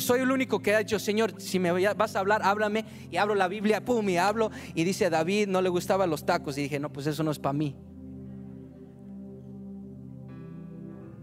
Soy 0.01 0.21
el 0.21 0.31
único 0.31 0.61
que 0.61 0.75
ha 0.75 0.79
dicho, 0.81 0.99
Señor, 0.99 1.41
si 1.41 1.59
me 1.59 1.73
vas 1.95 2.15
a 2.15 2.21
hablar, 2.21 2.43
háblame. 2.45 2.85
Y 3.11 3.17
abro 3.17 3.35
la 3.35 3.49
Biblia, 3.49 3.85
pum, 3.85 4.07
y 4.09 4.19
hablo. 4.19 4.51
Y 4.75 4.85
dice, 4.85 5.09
David 5.09 5.49
no 5.49 5.63
le 5.63 5.71
gustaban 5.71 6.11
los 6.11 6.27
tacos. 6.27 6.59
Y 6.59 6.63
dije, 6.63 6.79
no, 6.79 6.93
pues 6.93 7.07
eso 7.07 7.23
no 7.23 7.31
es 7.31 7.39
para 7.39 7.55
mí. 7.55 7.75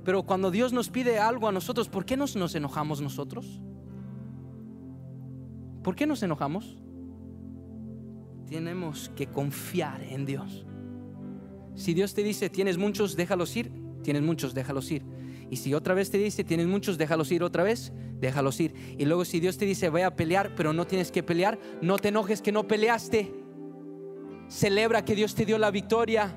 Pero 0.04 0.24
cuando 0.24 0.52
Dios 0.52 0.74
nos 0.74 0.89
pide 0.89 1.20
algo 1.20 1.48
a 1.48 1.52
nosotros, 1.52 1.89
¿por 1.89 2.06
qué 2.06 2.18
nos, 2.18 2.36
nos 2.36 2.54
enojamos 2.56 3.02
nosotros? 3.02 3.60
¿Por 5.86 5.95
qué 5.95 6.08
nos 6.08 6.24
enojamos? 6.24 6.80
Tenemos 8.50 9.12
que 9.15 9.28
confiar 9.28 10.02
en 10.02 10.26
Dios. 10.26 10.65
Si 11.76 11.93
Dios 11.93 12.15
te 12.15 12.24
dice, 12.24 12.50
tienes 12.50 12.80
muchos, 12.80 13.15
déjalos 13.15 13.56
ir, 13.56 13.71
tienes 14.02 14.24
muchos, 14.24 14.56
déjalos 14.56 14.89
ir. 14.89 15.06
Y 15.52 15.58
si 15.58 15.76
otra 15.76 15.93
vez 15.93 16.10
te 16.10 16.17
dice, 16.17 16.43
tienes 16.43 16.65
muchos, 16.65 16.98
déjalos 16.98 17.32
ir 17.32 17.43
otra 17.43 17.62
vez, 17.62 17.93
déjalos 18.19 18.60
ir. 18.62 18.74
Y 18.98 19.06
luego 19.06 19.26
si 19.26 19.39
Dios 19.39 19.60
te 19.60 19.65
dice, 19.65 19.89
voy 19.89 20.02
a 20.02 20.15
pelear, 20.15 20.56
pero 20.56 20.74
no 20.74 20.88
tienes 20.88 21.12
que 21.12 21.21
pelear, 21.21 21.60
no 21.84 22.00
te 22.00 22.08
enojes 22.08 22.41
que 22.41 22.52
no 22.52 22.67
peleaste. 22.67 23.32
Celebra 24.50 25.06
que 25.06 25.13
Dios 25.13 25.36
te 25.36 25.45
dio 25.45 25.60
la 25.60 25.69
victoria. 25.69 26.36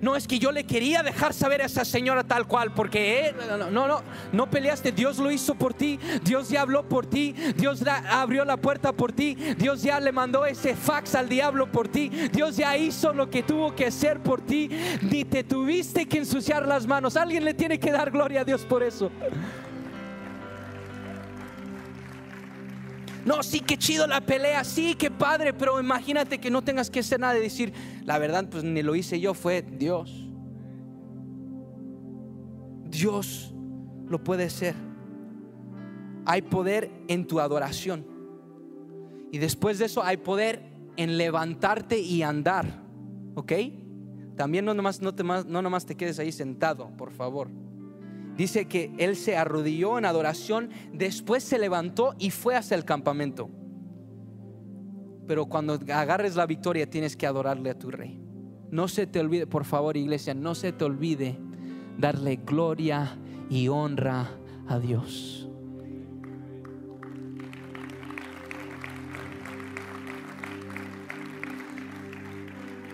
No 0.00 0.16
es 0.16 0.26
que 0.26 0.38
yo 0.38 0.52
le 0.52 0.64
quería 0.64 1.02
dejar 1.02 1.34
saber 1.34 1.62
a 1.62 1.66
esa 1.66 1.84
señora 1.84 2.24
tal 2.24 2.46
cual, 2.46 2.72
porque 2.72 3.34
no, 3.48 3.86
no, 3.86 4.02
no, 4.32 4.50
peleaste. 4.50 4.92
Dios 4.92 5.18
lo 5.18 5.30
hizo 5.30 5.54
por 5.54 5.74
ti. 5.74 5.98
Dios 6.22 6.48
ya 6.48 6.62
habló 6.62 6.88
por 6.88 7.06
ti. 7.06 7.34
Dios 7.56 7.82
abrió 8.08 8.44
la 8.44 8.56
puerta 8.56 8.92
por 8.92 9.12
ti. 9.12 9.34
Dios 9.56 9.82
ya 9.82 10.00
le 10.00 10.12
mandó 10.12 10.46
ese 10.46 10.74
fax 10.74 11.14
al 11.14 11.28
diablo 11.28 11.70
por 11.70 11.88
ti. 11.88 12.08
Dios 12.32 12.56
ya 12.56 12.76
hizo 12.76 13.12
lo 13.12 13.28
que 13.30 13.42
tuvo 13.42 13.74
que 13.74 13.86
hacer 13.86 14.20
por 14.20 14.40
ti. 14.40 14.70
Ni 15.02 15.24
te 15.24 15.44
tuviste 15.44 16.06
que 16.06 16.18
ensuciar 16.18 16.66
las 16.66 16.86
manos. 16.86 17.16
Alguien 17.16 17.44
le 17.44 17.54
tiene 17.54 17.78
que 17.78 17.92
dar 17.92 18.10
gloria 18.10 18.42
a 18.42 18.44
Dios 18.44 18.64
por 18.64 18.82
eso. 18.82 19.10
No, 23.24 23.42
sí, 23.42 23.60
qué 23.60 23.76
chido 23.76 24.06
la 24.06 24.20
pelea, 24.20 24.64
sí, 24.64 24.94
qué 24.94 25.10
padre, 25.10 25.52
pero 25.52 25.80
imagínate 25.80 26.38
que 26.38 26.50
no 26.50 26.62
tengas 26.62 26.90
que 26.90 27.00
hacer 27.00 27.20
nada 27.20 27.34
de 27.34 27.40
decir, 27.40 27.72
la 28.04 28.18
verdad, 28.18 28.48
pues 28.50 28.64
ni 28.64 28.82
lo 28.82 28.94
hice 28.94 29.20
yo, 29.20 29.34
fue 29.34 29.62
Dios. 29.62 30.28
Dios 32.90 33.54
lo 34.08 34.22
puede 34.22 34.44
hacer. 34.44 34.74
Hay 36.24 36.42
poder 36.42 36.90
en 37.08 37.26
tu 37.26 37.40
adoración. 37.40 38.06
Y 39.30 39.38
después 39.38 39.78
de 39.78 39.86
eso 39.86 40.02
hay 40.02 40.16
poder 40.16 40.62
en 40.96 41.18
levantarte 41.18 41.98
y 41.98 42.22
andar. 42.22 42.82
¿Ok? 43.34 43.52
También 44.36 44.64
no 44.64 44.74
nomás, 44.74 45.00
no, 45.02 45.14
te, 45.14 45.22
no 45.22 45.62
nomás 45.62 45.84
te 45.84 45.96
quedes 45.96 46.18
ahí 46.18 46.32
sentado, 46.32 46.90
por 46.96 47.10
favor. 47.10 47.48
Dice 48.38 48.68
que 48.68 48.94
él 48.98 49.16
se 49.16 49.36
arrodilló 49.36 49.98
en 49.98 50.04
adoración, 50.04 50.70
después 50.92 51.42
se 51.42 51.58
levantó 51.58 52.14
y 52.20 52.30
fue 52.30 52.54
hacia 52.54 52.76
el 52.76 52.84
campamento. 52.84 53.50
Pero 55.26 55.46
cuando 55.46 55.74
agarres 55.92 56.36
la 56.36 56.46
victoria 56.46 56.88
tienes 56.88 57.16
que 57.16 57.26
adorarle 57.26 57.70
a 57.70 57.78
tu 57.78 57.90
rey. 57.90 58.22
No 58.70 58.86
se 58.86 59.08
te 59.08 59.18
olvide, 59.18 59.48
por 59.48 59.64
favor 59.64 59.96
iglesia, 59.96 60.34
no 60.34 60.54
se 60.54 60.70
te 60.70 60.84
olvide 60.84 61.36
darle 61.98 62.36
gloria 62.36 63.18
y 63.50 63.66
honra 63.66 64.30
a 64.68 64.78
Dios. 64.78 65.47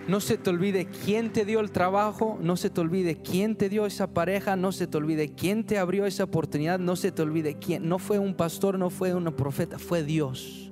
No 0.07 0.19
se 0.19 0.37
te 0.37 0.51
olvide 0.51 0.85
quién 0.85 1.33
te 1.33 1.45
dio 1.45 1.59
el 1.59 1.71
trabajo, 1.71 2.37
no 2.39 2.57
se 2.57 2.69
te 2.69 2.79
olvide 2.79 3.17
quién 3.17 3.55
te 3.55 3.69
dio 3.69 3.87
esa 3.87 4.07
pareja, 4.13 4.55
no 4.55 4.71
se 4.71 4.85
te 4.85 4.97
olvide 4.97 5.33
quién 5.33 5.65
te 5.65 5.79
abrió 5.79 6.05
esa 6.05 6.25
oportunidad, 6.25 6.77
no 6.77 6.95
se 6.95 7.11
te 7.11 7.23
olvide 7.23 7.57
quién. 7.57 7.89
No 7.89 7.97
fue 7.97 8.19
un 8.19 8.35
pastor, 8.35 8.77
no 8.77 8.91
fue 8.91 9.15
una 9.15 9.35
profeta, 9.35 9.79
fue 9.79 10.03
Dios. 10.03 10.71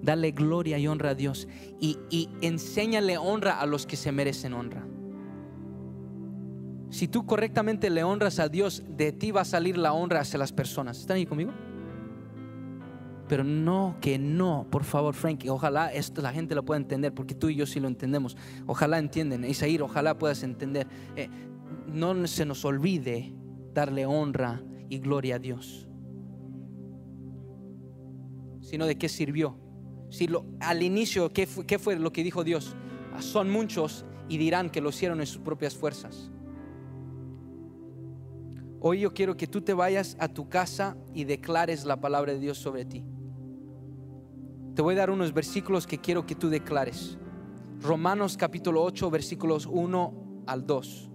Dale 0.00 0.30
gloria 0.32 0.78
y 0.78 0.88
honra 0.88 1.10
a 1.10 1.14
Dios 1.14 1.46
y, 1.78 1.98
y 2.10 2.30
enséñale 2.40 3.18
honra 3.18 3.60
a 3.60 3.66
los 3.66 3.86
que 3.86 3.96
se 3.96 4.12
merecen 4.12 4.54
honra. 4.54 4.86
Si 6.90 7.08
tú 7.08 7.24
correctamente 7.24 7.88
le 7.88 8.02
honras 8.02 8.38
a 8.38 8.48
Dios, 8.48 8.82
de 8.88 9.12
ti 9.12 9.30
va 9.30 9.42
a 9.42 9.46
salir 9.46 9.78
la 9.78 9.92
honra 9.92 10.20
hacia 10.20 10.38
las 10.38 10.52
personas. 10.52 10.98
¿Están 10.98 11.18
ahí 11.18 11.26
conmigo? 11.26 11.52
Pero 13.32 13.44
no, 13.44 13.96
que 13.98 14.18
no, 14.18 14.66
por 14.68 14.84
favor, 14.84 15.14
Frank, 15.14 15.42
ojalá 15.48 15.90
esto 15.90 16.20
la 16.20 16.34
gente 16.34 16.54
lo 16.54 16.66
pueda 16.66 16.78
entender, 16.78 17.14
porque 17.14 17.34
tú 17.34 17.48
y 17.48 17.54
yo 17.54 17.64
sí 17.64 17.80
lo 17.80 17.88
entendemos. 17.88 18.36
Ojalá 18.66 18.98
entienden, 18.98 19.46
Isaír, 19.46 19.80
ojalá 19.80 20.18
puedas 20.18 20.42
entender. 20.42 20.86
Eh, 21.16 21.30
no 21.86 22.26
se 22.26 22.44
nos 22.44 22.62
olvide 22.66 23.32
darle 23.72 24.04
honra 24.04 24.62
y 24.90 24.98
gloria 24.98 25.36
a 25.36 25.38
Dios. 25.38 25.88
Sino 28.60 28.84
de 28.84 28.98
qué 28.98 29.08
sirvió. 29.08 29.56
Si 30.10 30.28
al 30.60 30.82
inicio, 30.82 31.32
¿qué 31.32 31.46
fue, 31.46 31.64
¿qué 31.64 31.78
fue 31.78 31.96
lo 31.96 32.12
que 32.12 32.22
dijo 32.22 32.44
Dios? 32.44 32.76
Ah, 33.14 33.22
son 33.22 33.48
muchos 33.48 34.04
y 34.28 34.36
dirán 34.36 34.68
que 34.68 34.82
lo 34.82 34.90
hicieron 34.90 35.20
en 35.20 35.26
sus 35.26 35.40
propias 35.40 35.74
fuerzas. 35.74 36.30
Hoy 38.78 39.00
yo 39.00 39.14
quiero 39.14 39.38
que 39.38 39.46
tú 39.46 39.62
te 39.62 39.72
vayas 39.72 40.18
a 40.20 40.28
tu 40.28 40.50
casa 40.50 40.98
y 41.14 41.24
declares 41.24 41.86
la 41.86 41.98
palabra 41.98 42.34
de 42.34 42.38
Dios 42.38 42.58
sobre 42.58 42.84
ti. 42.84 43.02
Te 44.74 44.80
voy 44.80 44.94
a 44.94 44.98
dar 44.98 45.10
unos 45.10 45.34
versículos 45.34 45.86
que 45.86 45.98
quiero 45.98 46.24
que 46.24 46.34
tú 46.34 46.48
declares. 46.48 47.18
Romanos 47.82 48.38
capítulo 48.38 48.82
8, 48.82 49.10
versículos 49.10 49.66
1 49.66 50.44
al 50.46 50.66
2. 50.66 51.11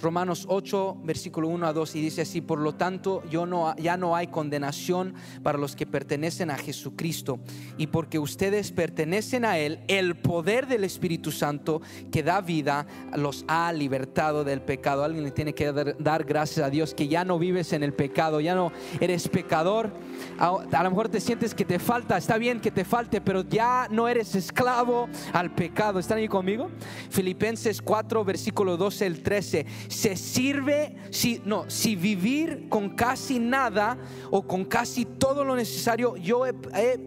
Romanos 0.00 0.46
8, 0.48 0.98
versículo 1.04 1.48
1 1.48 1.66
a 1.66 1.72
2, 1.72 1.96
y 1.96 2.00
dice 2.00 2.22
así, 2.22 2.40
por 2.40 2.58
lo 2.58 2.74
tanto, 2.74 3.22
yo 3.30 3.46
no, 3.46 3.76
ya 3.76 3.96
no 3.96 4.16
hay 4.16 4.28
condenación 4.28 5.14
para 5.42 5.58
los 5.58 5.76
que 5.76 5.86
pertenecen 5.86 6.50
a 6.50 6.56
Jesucristo, 6.56 7.40
y 7.76 7.88
porque 7.88 8.18
ustedes 8.18 8.72
pertenecen 8.72 9.44
a 9.44 9.58
Él, 9.58 9.80
el 9.88 10.16
poder 10.16 10.66
del 10.66 10.84
Espíritu 10.84 11.30
Santo 11.30 11.82
que 12.10 12.22
da 12.22 12.40
vida 12.40 12.86
los 13.16 13.44
ha 13.48 13.72
libertado 13.72 14.44
del 14.44 14.62
pecado. 14.62 15.04
Alguien 15.04 15.24
le 15.24 15.30
tiene 15.30 15.54
que 15.54 15.72
dar, 15.98 16.24
gracias 16.24 16.66
a 16.66 16.70
Dios 16.70 16.94
que 16.94 17.08
ya 17.08 17.24
no 17.24 17.38
vives 17.38 17.72
en 17.72 17.82
el 17.82 17.92
pecado, 17.92 18.40
ya 18.40 18.54
no 18.54 18.72
eres 19.00 19.28
pecador. 19.28 19.90
A, 20.38 20.82
lo 20.82 20.90
mejor 20.90 21.08
te 21.08 21.20
sientes 21.20 21.54
que 21.54 21.64
te 21.64 21.78
falta, 21.78 22.16
está 22.16 22.38
bien 22.38 22.60
que 22.60 22.70
te 22.70 22.84
falte, 22.84 23.20
pero 23.20 23.42
ya 23.42 23.88
no 23.90 24.08
eres 24.08 24.34
esclavo 24.34 25.08
al 25.32 25.54
pecado. 25.54 25.98
¿Están 25.98 26.18
ahí 26.18 26.28
conmigo? 26.28 26.70
Filipenses 27.10 27.82
4, 27.82 28.24
versículo 28.24 28.76
12, 28.76 29.06
el 29.06 29.22
13 29.22 29.66
se 29.90 30.16
sirve, 30.16 30.94
si 31.10 31.42
no, 31.44 31.68
si 31.68 31.96
vivir 31.96 32.68
con 32.68 32.90
casi 32.90 33.40
nada 33.40 33.98
o 34.30 34.46
con 34.46 34.64
casi 34.64 35.04
todo 35.04 35.44
lo 35.44 35.56
necesario, 35.56 36.16
yo 36.16 36.46
he, 36.46 36.54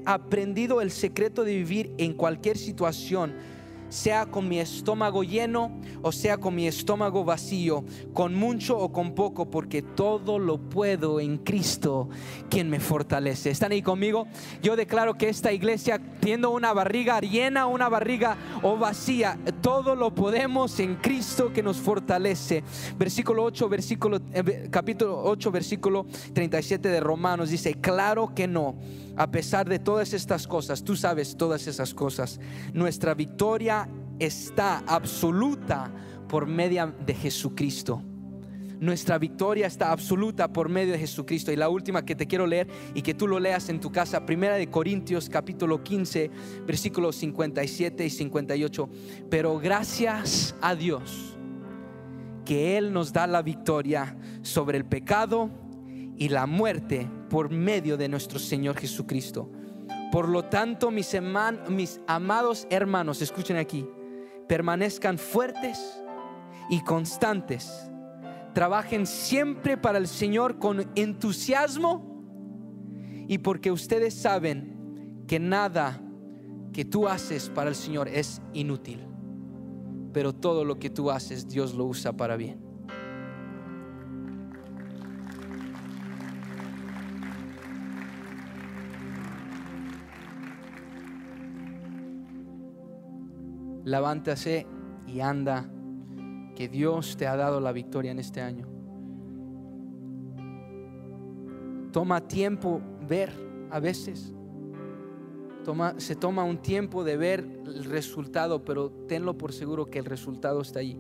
aprendido 0.06 0.82
el 0.82 0.92
secreto 0.92 1.46
de 1.46 1.56
vivir 1.56 1.94
en 1.98 2.14
cualquier 2.14 2.58
situación 2.58 3.34
sea 3.94 4.26
con 4.26 4.50
mi 4.50 4.60
estómago 4.60 5.24
lleno 5.24 5.72
o 6.04 6.12
sea 6.12 6.38
con 6.38 6.54
mi 6.54 6.68
estómago 6.68 7.24
vacío, 7.24 7.86
con 8.14 8.36
mucho 8.36 8.78
o 8.78 8.92
con 8.92 9.16
poco, 9.16 9.50
porque 9.50 9.82
todo 9.82 10.38
lo 10.38 10.58
puedo 10.58 11.20
en 11.20 11.38
Cristo, 11.38 12.10
quien 12.50 12.70
me 12.70 12.80
fortalece. 12.80 13.50
¿Están 13.50 13.72
ahí 13.72 13.82
conmigo? 13.82 14.28
Yo 14.62 14.76
declaro 14.76 15.16
que 15.16 15.30
esta 15.30 15.54
iglesia, 15.54 16.00
teniendo 16.20 16.52
una 16.52 16.74
barriga 16.74 17.20
llena, 17.22 17.68
una 17.68 17.88
barriga 17.88 18.38
o 18.62 18.78
vacía, 18.78 19.40
todo 19.62 19.96
lo 19.96 20.14
podemos 20.14 20.80
en 20.80 20.96
Cristo 20.96 21.54
que 21.54 21.64
nos 21.64 21.78
fortalece. 21.78 22.64
Versículo 22.98 23.44
8, 23.44 23.70
versículo, 23.70 24.20
eh, 24.34 24.68
capítulo 24.70 25.24
8, 25.24 25.52
versículo 25.52 26.06
37 26.34 26.90
de 26.90 27.00
Romanos 27.00 27.50
dice, 27.50 27.76
claro 27.76 28.34
que 28.36 28.48
no 28.48 28.76
a 29.16 29.30
pesar 29.30 29.70
de 29.70 29.80
todas 29.80 30.14
estas 30.14 30.48
cosas, 30.48 30.84
tú 30.84 30.96
sabes 30.96 31.38
todas 31.38 31.68
esas 31.68 31.94
cosas, 31.94 32.40
nuestra 32.74 33.14
victoria 33.14 33.83
está 34.20 34.84
absoluta 34.88 35.92
por 36.28 36.48
medio 36.48 36.94
de 37.06 37.14
Jesucristo. 37.14 38.02
Nuestra 38.80 39.18
victoria 39.18 39.66
está 39.66 39.94
absoluta 39.94 40.52
por 40.52 40.68
medio 40.68 40.92
de 40.92 41.00
Jesucristo. 41.00 41.54
Y 41.54 41.56
la 41.56 41.70
última 41.70 42.04
que 42.04 42.16
te 42.16 42.28
quiero 42.28 42.46
leer 42.46 42.68
y 42.94 43.02
que 43.02 43.14
tú 43.14 43.28
lo 43.28 43.40
leas 43.40 43.70
en 43.70 43.80
tu 43.80 43.94
casa, 43.94 44.26
Primera 44.26 44.56
de 44.56 44.68
Corintios 44.68 45.30
capítulo 45.30 45.84
15, 45.84 46.30
versículos 46.68 47.16
57 47.16 48.06
y 48.06 48.10
58. 48.10 48.90
Pero 49.30 49.58
gracias 49.58 50.54
a 50.60 50.76
Dios 50.76 51.38
que 52.44 52.78
Él 52.78 52.92
nos 52.92 53.14
da 53.14 53.26
la 53.26 53.42
victoria 53.42 54.18
sobre 54.42 54.78
el 54.78 54.86
pecado 54.86 55.50
y 56.18 56.28
la 56.28 56.46
muerte 56.46 57.10
por 57.30 57.52
medio 57.52 57.96
de 57.96 58.10
nuestro 58.10 58.38
Señor 58.38 58.78
Jesucristo. 58.78 59.50
Por 60.12 60.28
lo 60.28 60.44
tanto, 60.44 60.92
mis, 60.92 61.16
mis 61.70 62.02
amados 62.06 62.68
hermanos, 62.70 63.22
escuchen 63.22 63.56
aquí, 63.56 63.88
permanezcan 64.48 65.18
fuertes 65.18 66.02
y 66.70 66.82
constantes. 66.82 67.90
Trabajen 68.54 69.06
siempre 69.06 69.78
para 69.78 69.98
el 69.98 70.08
Señor 70.08 70.60
con 70.60 70.92
entusiasmo 70.96 72.14
y 73.28 73.40
porque 73.40 73.72
ustedes 73.72 74.14
saben 74.14 75.26
que 75.28 75.40
nada 75.40 76.02
que 76.72 76.86
tú 76.86 77.08
haces 77.08 77.50
para 77.50 77.70
el 77.70 77.76
Señor 77.76 78.08
es 78.08 78.42
inútil, 78.54 79.06
pero 80.12 80.34
todo 80.34 80.66
lo 80.66 80.80
que 80.80 80.90
tú 80.90 81.12
haces 81.12 81.48
Dios 81.48 81.74
lo 81.74 81.86
usa 81.86 82.14
para 82.14 82.36
bien. 82.36 82.63
Levántase 93.84 94.68
y 95.08 95.20
anda, 95.20 95.70
que 96.56 96.70
Dios 96.70 97.18
te 97.18 97.28
ha 97.28 97.36
dado 97.36 97.60
la 97.60 97.72
victoria 97.72 98.12
en 98.12 98.20
este 98.20 98.42
año. 98.42 98.68
Toma 101.92 102.22
tiempo 102.28 102.82
ver 103.08 103.32
a 103.70 103.80
veces. 103.80 104.34
Toma, 105.64 105.96
se 105.98 106.16
toma 106.16 106.44
un 106.44 106.58
tiempo 106.58 107.04
de 107.04 107.18
ver 107.18 107.40
el 107.66 107.86
resultado, 107.86 108.64
pero 108.66 108.92
tenlo 109.08 109.38
por 109.38 109.54
seguro 109.54 109.86
que 109.86 110.00
el 110.00 110.06
resultado 110.06 110.62
está 110.62 110.80
ahí. 110.80 111.00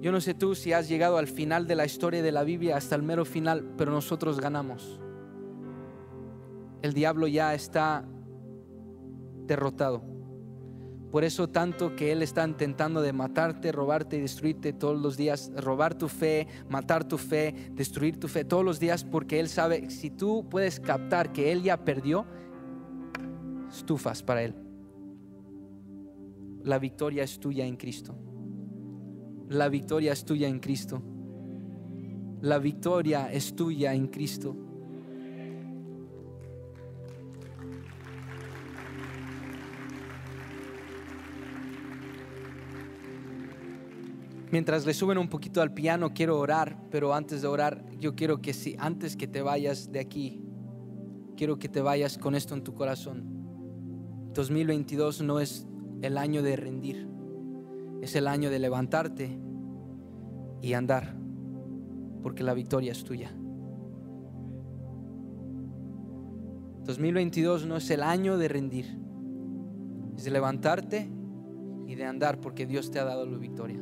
Yo 0.00 0.12
no 0.12 0.20
sé 0.20 0.34
tú 0.34 0.54
si 0.54 0.72
has 0.72 0.88
llegado 0.88 1.18
al 1.18 1.26
final 1.26 1.66
de 1.66 1.74
la 1.76 1.84
historia 1.84 2.22
de 2.22 2.32
la 2.32 2.44
Biblia, 2.44 2.76
hasta 2.76 2.94
el 2.94 3.02
mero 3.02 3.24
final, 3.24 3.74
pero 3.76 3.90
nosotros 3.90 4.40
ganamos. 4.40 5.00
El 6.82 6.92
diablo 6.92 7.26
ya 7.26 7.54
está 7.54 8.04
derrotado. 9.46 10.13
Por 11.14 11.22
eso 11.22 11.48
tanto 11.48 11.94
que 11.94 12.10
Él 12.10 12.22
está 12.22 12.44
intentando 12.44 13.00
de 13.00 13.12
matarte, 13.12 13.70
robarte 13.70 14.16
y 14.16 14.20
destruirte 14.20 14.72
todos 14.72 15.00
los 15.00 15.16
días, 15.16 15.52
robar 15.56 15.94
tu 15.94 16.08
fe, 16.08 16.48
matar 16.68 17.06
tu 17.06 17.18
fe, 17.18 17.70
destruir 17.70 18.18
tu 18.18 18.26
fe 18.26 18.44
todos 18.44 18.64
los 18.64 18.80
días, 18.80 19.04
porque 19.04 19.38
Él 19.38 19.48
sabe, 19.48 19.90
si 19.90 20.10
tú 20.10 20.48
puedes 20.50 20.80
captar 20.80 21.32
que 21.32 21.52
Él 21.52 21.62
ya 21.62 21.84
perdió, 21.84 22.26
estufas 23.70 24.24
para 24.24 24.42
Él. 24.42 24.56
La 26.64 26.80
victoria 26.80 27.22
es 27.22 27.38
tuya 27.38 27.64
en 27.64 27.76
Cristo. 27.76 28.16
La 29.50 29.68
victoria 29.68 30.10
es 30.10 30.24
tuya 30.24 30.48
en 30.48 30.58
Cristo. 30.58 31.00
La 32.40 32.58
victoria 32.58 33.32
es 33.32 33.54
tuya 33.54 33.94
en 33.94 34.08
Cristo. 34.08 34.63
Mientras 44.54 44.86
le 44.86 44.94
suben 44.94 45.18
un 45.18 45.26
poquito 45.26 45.62
al 45.62 45.74
piano, 45.74 46.14
quiero 46.14 46.38
orar, 46.38 46.78
pero 46.88 47.12
antes 47.12 47.42
de 47.42 47.48
orar, 47.48 47.84
yo 47.98 48.14
quiero 48.14 48.40
que 48.40 48.52
si 48.52 48.76
antes 48.78 49.16
que 49.16 49.26
te 49.26 49.42
vayas 49.42 49.90
de 49.90 49.98
aquí, 49.98 50.44
quiero 51.36 51.58
que 51.58 51.68
te 51.68 51.80
vayas 51.80 52.18
con 52.18 52.36
esto 52.36 52.54
en 52.54 52.62
tu 52.62 52.72
corazón. 52.72 53.24
2022 54.32 55.22
no 55.22 55.40
es 55.40 55.66
el 56.02 56.16
año 56.16 56.40
de 56.44 56.54
rendir, 56.54 57.08
es 58.00 58.14
el 58.14 58.28
año 58.28 58.48
de 58.48 58.60
levantarte 58.60 59.36
y 60.62 60.72
andar, 60.74 61.16
porque 62.22 62.44
la 62.44 62.54
victoria 62.54 62.92
es 62.92 63.02
tuya. 63.02 63.34
2022 66.84 67.66
no 67.66 67.76
es 67.76 67.90
el 67.90 68.04
año 68.04 68.38
de 68.38 68.46
rendir, 68.46 69.00
es 70.16 70.22
de 70.22 70.30
levantarte 70.30 71.10
y 71.88 71.96
de 71.96 72.04
andar, 72.04 72.40
porque 72.40 72.66
Dios 72.66 72.92
te 72.92 73.00
ha 73.00 73.04
dado 73.04 73.26
la 73.26 73.38
victoria. 73.38 73.80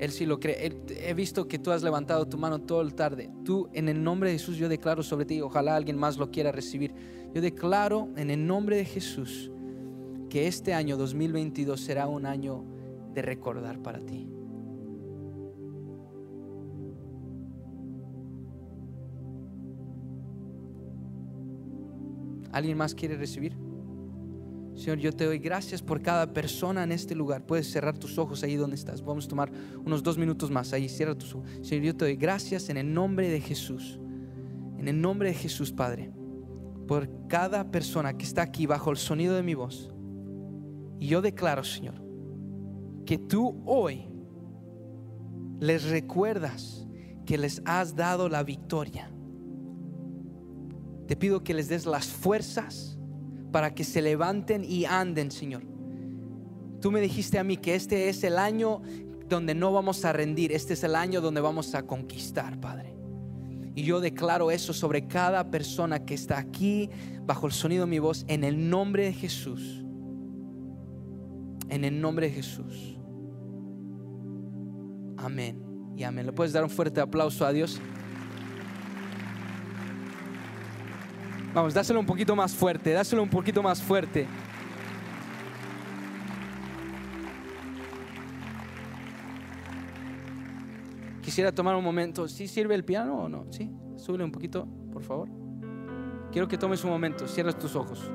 Él 0.00 0.12
sí 0.12 0.24
lo 0.24 0.40
cree. 0.40 0.72
he 0.88 1.12
visto 1.12 1.46
que 1.46 1.58
tú 1.58 1.70
has 1.72 1.82
levantado 1.82 2.26
tu 2.26 2.38
mano 2.38 2.58
todo 2.62 2.80
el 2.80 2.94
tarde. 2.94 3.30
Tú, 3.44 3.68
en 3.74 3.86
el 3.86 4.02
nombre 4.02 4.30
de 4.30 4.38
Jesús, 4.38 4.56
yo 4.56 4.66
declaro 4.66 5.02
sobre 5.02 5.26
ti. 5.26 5.42
Ojalá 5.42 5.76
alguien 5.76 5.98
más 5.98 6.16
lo 6.16 6.30
quiera 6.30 6.50
recibir. 6.50 6.94
Yo 7.34 7.42
declaro 7.42 8.08
en 8.16 8.30
el 8.30 8.46
nombre 8.46 8.76
de 8.76 8.86
Jesús 8.86 9.50
que 10.30 10.46
este 10.46 10.72
año 10.72 10.96
2022 10.96 11.78
será 11.78 12.06
un 12.06 12.24
año 12.24 12.64
de 13.12 13.20
recordar 13.20 13.82
para 13.82 14.00
ti. 14.00 14.26
¿Alguien 22.52 22.78
más 22.78 22.94
quiere 22.94 23.18
recibir? 23.18 23.69
Señor, 24.80 24.96
yo 24.96 25.12
te 25.12 25.26
doy 25.26 25.38
gracias 25.38 25.82
por 25.82 26.00
cada 26.00 26.32
persona 26.32 26.82
en 26.82 26.90
este 26.90 27.14
lugar. 27.14 27.44
Puedes 27.44 27.70
cerrar 27.70 27.98
tus 27.98 28.16
ojos 28.16 28.42
ahí 28.42 28.56
donde 28.56 28.76
estás. 28.76 29.04
Vamos 29.04 29.26
a 29.26 29.28
tomar 29.28 29.52
unos 29.84 30.02
dos 30.02 30.16
minutos 30.16 30.50
más 30.50 30.72
ahí. 30.72 30.88
Cierra 30.88 31.14
tus 31.14 31.34
ojos. 31.34 31.50
Señor, 31.60 31.84
yo 31.84 31.96
te 31.96 32.06
doy 32.06 32.16
gracias 32.16 32.70
en 32.70 32.78
el 32.78 32.90
nombre 32.90 33.28
de 33.28 33.42
Jesús. 33.42 34.00
En 34.78 34.88
el 34.88 34.98
nombre 34.98 35.28
de 35.28 35.34
Jesús, 35.34 35.70
Padre. 35.70 36.10
Por 36.88 37.10
cada 37.28 37.70
persona 37.70 38.16
que 38.16 38.24
está 38.24 38.40
aquí 38.40 38.64
bajo 38.64 38.90
el 38.90 38.96
sonido 38.96 39.36
de 39.36 39.42
mi 39.42 39.52
voz. 39.52 39.90
Y 40.98 41.08
yo 41.08 41.20
declaro, 41.20 41.62
Señor, 41.62 42.02
que 43.04 43.18
tú 43.18 43.62
hoy 43.66 44.08
les 45.58 45.90
recuerdas 45.90 46.86
que 47.26 47.36
les 47.36 47.60
has 47.66 47.94
dado 47.94 48.30
la 48.30 48.42
victoria. 48.44 49.12
Te 51.06 51.16
pido 51.16 51.44
que 51.44 51.52
les 51.52 51.68
des 51.68 51.84
las 51.84 52.06
fuerzas 52.06 52.96
para 53.50 53.74
que 53.74 53.84
se 53.84 54.02
levanten 54.02 54.64
y 54.64 54.84
anden, 54.84 55.30
Señor. 55.30 55.62
Tú 56.80 56.90
me 56.90 57.00
dijiste 57.00 57.38
a 57.38 57.44
mí 57.44 57.56
que 57.56 57.74
este 57.74 58.08
es 58.08 58.24
el 58.24 58.38
año 58.38 58.80
donde 59.28 59.54
no 59.54 59.72
vamos 59.72 60.04
a 60.04 60.12
rendir, 60.12 60.52
este 60.52 60.74
es 60.74 60.82
el 60.82 60.96
año 60.96 61.20
donde 61.20 61.40
vamos 61.40 61.74
a 61.74 61.82
conquistar, 61.82 62.60
Padre. 62.60 62.94
Y 63.74 63.84
yo 63.84 64.00
declaro 64.00 64.50
eso 64.50 64.72
sobre 64.72 65.06
cada 65.06 65.50
persona 65.50 66.04
que 66.04 66.14
está 66.14 66.38
aquí 66.38 66.90
bajo 67.24 67.46
el 67.46 67.52
sonido 67.52 67.84
de 67.84 67.90
mi 67.90 67.98
voz 67.98 68.24
en 68.28 68.44
el 68.44 68.68
nombre 68.68 69.04
de 69.04 69.12
Jesús. 69.12 69.84
En 71.68 71.84
el 71.84 72.00
nombre 72.00 72.28
de 72.28 72.32
Jesús. 72.32 72.98
Amén. 75.16 75.62
Y 75.96 76.02
amén. 76.02 76.26
¿Le 76.26 76.32
puedes 76.32 76.52
dar 76.52 76.64
un 76.64 76.70
fuerte 76.70 77.00
aplauso 77.00 77.44
a 77.46 77.52
Dios? 77.52 77.80
Vamos, 81.52 81.74
dáselo 81.74 81.98
un 81.98 82.06
poquito 82.06 82.36
más 82.36 82.54
fuerte, 82.54 82.92
dáselo 82.92 83.22
un 83.22 83.28
poquito 83.28 83.60
más 83.60 83.82
fuerte. 83.82 84.26
Quisiera 91.22 91.52
tomar 91.52 91.74
un 91.74 91.82
momento. 91.82 92.28
¿Sí 92.28 92.46
sirve 92.46 92.74
el 92.74 92.84
piano 92.84 93.22
o 93.22 93.28
no? 93.28 93.46
¿Sí? 93.50 93.70
Sube 93.96 94.22
un 94.22 94.30
poquito, 94.30 94.66
por 94.92 95.02
favor. 95.02 95.28
Quiero 96.30 96.46
que 96.46 96.56
tomes 96.56 96.84
un 96.84 96.90
momento, 96.90 97.26
cierres 97.26 97.58
tus 97.58 97.74
ojos. 97.74 98.10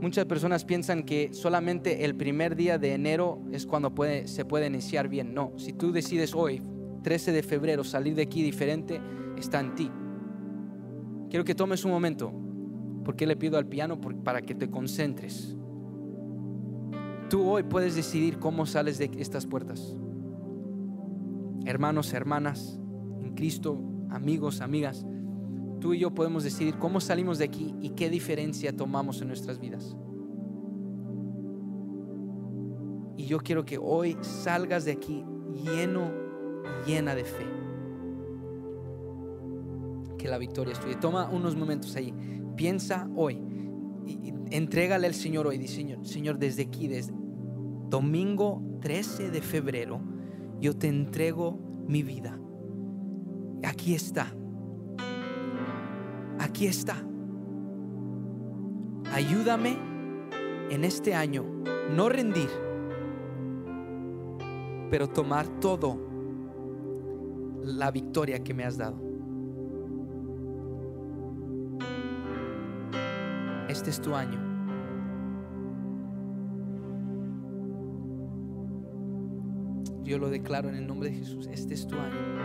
Muchas 0.00 0.26
personas 0.26 0.64
piensan 0.64 1.04
que 1.04 1.32
solamente 1.32 2.04
el 2.04 2.16
primer 2.16 2.56
día 2.56 2.78
de 2.78 2.94
enero 2.94 3.40
es 3.52 3.66
cuando 3.66 3.92
se 4.26 4.44
puede 4.44 4.66
iniciar 4.66 5.08
bien. 5.08 5.34
No, 5.34 5.52
si 5.56 5.72
tú 5.72 5.92
decides 5.92 6.34
hoy, 6.34 6.62
13 7.02 7.30
de 7.30 7.42
febrero, 7.42 7.84
salir 7.84 8.14
de 8.14 8.22
aquí 8.22 8.42
diferente, 8.42 9.00
está 9.36 9.60
en 9.60 9.74
ti. 9.74 9.90
Quiero 11.28 11.44
que 11.44 11.54
tomes 11.54 11.84
un 11.84 11.90
momento, 11.90 12.32
porque 13.04 13.26
le 13.26 13.36
pido 13.36 13.58
al 13.58 13.66
piano 13.66 14.00
para 14.00 14.42
que 14.42 14.54
te 14.54 14.70
concentres. 14.70 15.56
Tú 17.28 17.48
hoy 17.48 17.62
puedes 17.62 17.94
decidir 17.94 18.38
cómo 18.38 18.66
sales 18.66 18.98
de 18.98 19.10
estas 19.18 19.46
puertas. 19.46 19.96
Hermanos, 21.66 22.12
hermanas, 22.14 22.80
en 23.20 23.34
Cristo, 23.34 23.78
amigos, 24.10 24.60
amigas 24.60 25.04
tú 25.80 25.94
y 25.94 25.98
yo 25.98 26.14
podemos 26.14 26.44
decidir 26.44 26.78
cómo 26.78 27.00
salimos 27.00 27.38
de 27.38 27.44
aquí 27.44 27.74
y 27.80 27.90
qué 27.90 28.10
diferencia 28.10 28.74
tomamos 28.76 29.20
en 29.20 29.28
nuestras 29.28 29.58
vidas. 29.58 29.96
Y 33.16 33.26
yo 33.26 33.38
quiero 33.38 33.64
que 33.64 33.78
hoy 33.78 34.16
salgas 34.20 34.84
de 34.84 34.92
aquí 34.92 35.24
lleno, 35.64 36.10
llena 36.86 37.14
de 37.14 37.24
fe. 37.24 37.57
Que 40.18 40.28
la 40.28 40.38
victoria 40.38 40.72
es 40.72 40.80
tuya. 40.80 40.98
Toma 41.00 41.28
unos 41.28 41.56
momentos 41.56 41.94
ahí. 41.96 42.12
Piensa 42.56 43.08
hoy. 43.16 43.40
Y, 44.06 44.34
entrégale 44.50 45.06
al 45.06 45.14
Señor 45.14 45.46
hoy. 45.46 45.58
Dice, 45.58 45.76
Señor, 45.76 46.06
Señor, 46.06 46.38
desde 46.38 46.62
aquí, 46.62 46.88
desde 46.88 47.12
domingo 47.88 48.62
13 48.80 49.30
de 49.30 49.40
febrero, 49.40 50.00
yo 50.60 50.76
te 50.76 50.88
entrego 50.88 51.58
mi 51.86 52.02
vida. 52.02 52.38
Aquí 53.62 53.94
está 53.94 54.34
aquí 56.38 56.66
está. 56.66 56.96
Ayúdame 59.12 59.76
en 60.70 60.84
este 60.84 61.14
año, 61.14 61.44
no 61.94 62.08
rendir, 62.08 62.50
pero 64.90 65.08
tomar 65.08 65.46
todo 65.60 65.98
la 67.62 67.90
victoria 67.90 68.42
que 68.42 68.54
me 68.54 68.64
has 68.64 68.76
dado. 68.76 69.07
Este 73.78 73.90
es 73.90 74.00
tu 74.00 74.14
año. 74.14 74.38
Yo 80.02 80.18
lo 80.18 80.30
declaro 80.30 80.68
en 80.68 80.74
el 80.74 80.86
nombre 80.86 81.10
de 81.10 81.16
Jesús. 81.16 81.46
Este 81.46 81.74
es 81.74 81.86
tu 81.86 81.94
año 81.94 82.38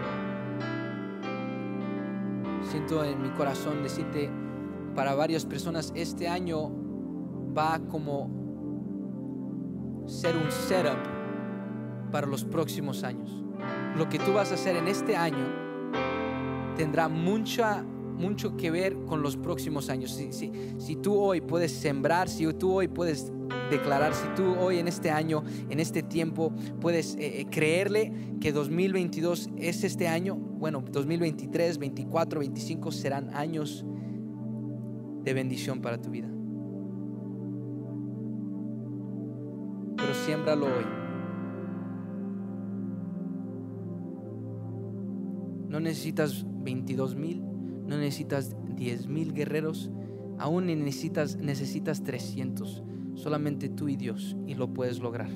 siento 2.73 3.03
en 3.03 3.21
mi 3.21 3.29
corazón 3.29 3.83
decirte 3.83 4.31
para 4.95 5.13
varias 5.13 5.45
personas, 5.45 5.91
este 5.95 6.27
año 6.27 6.71
va 7.55 7.79
como 7.87 8.31
ser 10.07 10.35
un 10.35 10.49
setup 10.49 10.97
para 12.11 12.25
los 12.25 12.43
próximos 12.43 13.03
años. 13.03 13.43
Lo 13.95 14.09
que 14.09 14.17
tú 14.17 14.33
vas 14.33 14.49
a 14.49 14.55
hacer 14.55 14.75
en 14.75 14.87
este 14.87 15.15
año 15.15 15.45
tendrá 16.75 17.07
mucha, 17.09 17.85
mucho 18.13 18.55
que 18.55 18.71
ver 18.71 18.95
con 19.05 19.21
los 19.21 19.37
próximos 19.37 19.89
años. 19.89 20.11
Si, 20.11 20.31
si, 20.31 20.51
si 20.77 20.95
tú 20.95 21.19
hoy 21.19 21.41
puedes 21.41 21.71
sembrar, 21.71 22.29
si 22.29 22.51
tú 22.53 22.73
hoy 22.73 22.87
puedes 22.87 23.31
declarar, 23.69 24.13
si 24.13 24.27
tú 24.35 24.55
hoy 24.59 24.77
en 24.77 24.87
este 24.87 25.11
año, 25.11 25.43
en 25.69 25.79
este 25.79 26.03
tiempo, 26.03 26.53
puedes 26.79 27.15
eh, 27.15 27.41
eh, 27.41 27.45
creerle 27.49 28.11
que 28.39 28.51
2022 28.51 29.49
es 29.57 29.83
este 29.83 30.07
año, 30.07 30.35
bueno, 30.35 30.83
2023, 30.91 31.77
24, 31.77 32.39
25 32.39 32.91
serán 32.91 33.33
años 33.35 33.85
de 35.23 35.33
bendición 35.33 35.81
para 35.81 35.99
tu 35.99 36.09
vida. 36.09 36.29
Pero 39.97 40.13
siémbralo 40.25 40.65
hoy. 40.65 40.85
No 45.69 45.79
necesitas 45.79 46.45
22 46.63 47.15
mil, 47.15 47.41
no 47.85 47.97
necesitas 47.97 48.55
10 48.75 49.07
mil 49.07 49.33
guerreros, 49.33 49.91
aún 50.39 50.65
necesitas, 50.65 51.37
necesitas 51.37 52.03
300. 52.03 52.83
Solamente 53.15 53.69
tú 53.69 53.89
y 53.89 53.95
Dios 53.95 54.35
y 54.47 54.55
lo 54.55 54.73
puedes 54.73 54.99
lograr. 54.99 55.29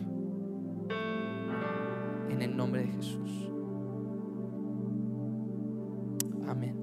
En 2.30 2.41
el 2.41 2.56
nombre 2.56 2.82
de 2.82 2.88
Jesús. 2.88 3.50
Amén. 6.48 6.76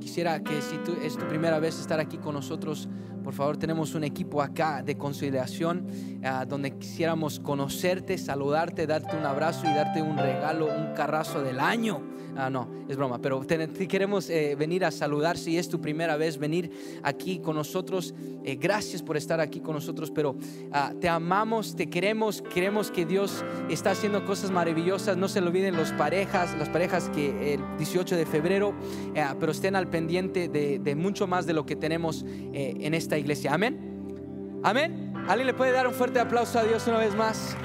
Quisiera 0.00 0.42
que 0.42 0.60
si 0.62 0.76
tú, 0.78 0.92
es 1.02 1.16
tu 1.16 1.26
primera 1.28 1.60
vez 1.60 1.78
estar 1.78 2.00
aquí 2.00 2.18
con 2.18 2.34
nosotros, 2.34 2.88
por 3.22 3.34
favor 3.34 3.58
tenemos 3.58 3.94
un 3.94 4.02
equipo 4.02 4.40
acá 4.40 4.82
de 4.82 4.96
conciliación 4.96 5.86
ah, 6.24 6.46
donde 6.46 6.78
quisiéramos 6.78 7.38
conocerte, 7.38 8.16
saludarte, 8.16 8.86
darte 8.86 9.16
un 9.16 9.26
abrazo 9.26 9.66
y 9.66 9.74
darte 9.74 10.00
un 10.00 10.16
regalo, 10.16 10.66
un 10.66 10.94
carrazo 10.94 11.42
del 11.42 11.60
año 11.60 12.09
Ah, 12.36 12.48
no, 12.50 12.68
es 12.88 12.96
broma, 12.96 13.18
pero 13.20 13.40
queremos 13.46 14.30
eh, 14.30 14.54
venir 14.58 14.84
a 14.84 14.90
saludar 14.90 15.36
si 15.36 15.58
es 15.58 15.68
tu 15.68 15.80
primera 15.80 16.16
vez 16.16 16.38
venir 16.38 16.70
aquí 17.02 17.38
con 17.40 17.56
nosotros. 17.56 18.14
Eh, 18.44 18.56
gracias 18.56 19.02
por 19.02 19.16
estar 19.16 19.40
aquí 19.40 19.60
con 19.60 19.74
nosotros, 19.74 20.10
pero 20.10 20.36
ah, 20.72 20.92
te 21.00 21.08
amamos, 21.08 21.74
te 21.76 21.88
queremos, 21.88 22.42
queremos 22.42 22.90
que 22.90 23.04
Dios 23.04 23.44
está 23.68 23.90
haciendo 23.90 24.24
cosas 24.24 24.50
maravillosas. 24.50 25.16
No 25.16 25.28
se 25.28 25.40
lo 25.40 25.48
olviden 25.48 25.76
los 25.76 25.92
parejas, 25.92 26.56
las 26.58 26.68
parejas 26.68 27.10
que 27.10 27.54
el 27.54 27.60
18 27.78 28.16
de 28.16 28.26
febrero, 28.26 28.74
eh, 29.14 29.24
pero 29.38 29.52
estén 29.52 29.76
al 29.76 29.88
pendiente 29.88 30.48
de, 30.48 30.78
de, 30.78 30.94
mucho 30.94 31.26
más 31.26 31.46
de 31.46 31.52
lo 31.52 31.66
que 31.66 31.76
tenemos 31.76 32.24
en 32.26 32.94
esta 32.94 33.16
iglesia. 33.16 33.54
Amén. 33.54 34.60
Amén. 34.62 35.12
¿Alguien 35.28 35.46
le 35.46 35.54
puede 35.54 35.72
dar 35.72 35.86
un 35.86 35.94
fuerte 35.94 36.20
aplauso 36.20 36.58
a 36.58 36.64
Dios 36.64 36.86
una 36.86 36.98
vez 36.98 37.14
más? 37.14 37.56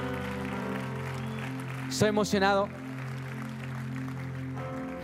Estoy 1.88 2.08
emocionado 2.08 2.68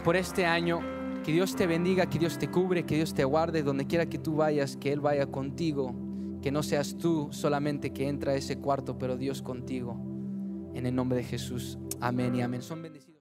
por 0.02 0.16
este 0.16 0.46
año. 0.46 0.80
Que 1.24 1.32
Dios 1.32 1.54
te 1.54 1.66
bendiga, 1.66 2.06
que 2.06 2.18
Dios 2.18 2.38
te 2.38 2.48
cubre, 2.48 2.84
que 2.84 2.96
Dios 2.96 3.14
te 3.14 3.24
guarde 3.24 3.62
donde 3.62 3.86
quiera 3.86 4.06
que 4.06 4.18
tú 4.18 4.36
vayas, 4.36 4.76
que 4.76 4.92
Él 4.92 5.00
vaya 5.00 5.26
contigo. 5.26 5.94
Que 6.42 6.50
no 6.50 6.64
seas 6.64 6.96
tú 6.96 7.28
solamente 7.30 7.92
que 7.92 8.08
entra 8.08 8.32
a 8.32 8.34
ese 8.34 8.58
cuarto, 8.58 8.98
pero 8.98 9.16
Dios 9.16 9.40
contigo. 9.42 9.96
En 10.74 10.86
el 10.86 10.94
nombre 10.94 11.18
de 11.18 11.24
Jesús. 11.24 11.78
Amén 12.00 12.34
y 12.34 12.42
amén. 12.42 12.62
Son 12.62 12.82
bendecidos. 12.82 13.11